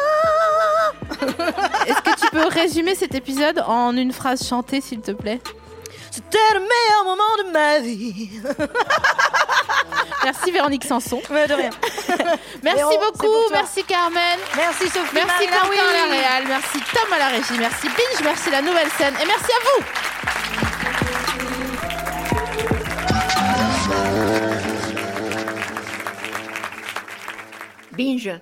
Est-ce 1.88 2.02
que 2.02 2.20
tu 2.20 2.30
peux 2.32 2.48
résumer 2.48 2.94
cet 2.96 3.16
épisode 3.16 3.64
en 3.68 3.96
une 3.98 4.12
phrase 4.12 4.48
chantée, 4.48 4.82
s'il 4.82 5.02
te 5.02 5.12
plaît? 5.12 5.42
C'était 6.16 6.54
le 6.54 6.62
meilleur 6.62 7.04
moment 7.04 7.36
de 7.44 7.52
ma 7.52 7.80
vie. 7.80 8.30
Merci 10.24 10.50
Véronique 10.50 10.86
Sanson. 10.86 11.22
Mais 11.30 11.46
de 11.46 11.56
rien. 11.56 11.70
Merci 12.64 12.78
Véro, 12.78 13.12
beaucoup, 13.12 13.50
merci 13.52 13.84
Carmen. 13.84 14.40
Merci 14.56 14.88
Sophie. 14.88 15.14
Merci 15.14 15.46
Quentin 15.48 15.60
à 15.62 16.08
la 16.08 16.12
réal, 16.12 16.44
merci 16.48 16.80
Tom 16.94 17.12
à 17.14 17.20
la 17.20 17.28
régie, 17.28 17.58
merci 17.60 17.88
Binge, 17.88 18.24
merci 18.24 18.50
la 18.50 18.62
nouvelle 18.62 18.90
scène 18.92 19.14
et 19.22 19.26
merci 19.26 19.52
à 19.52 19.60
vous. 19.66 19.84
Binge. 27.92 28.40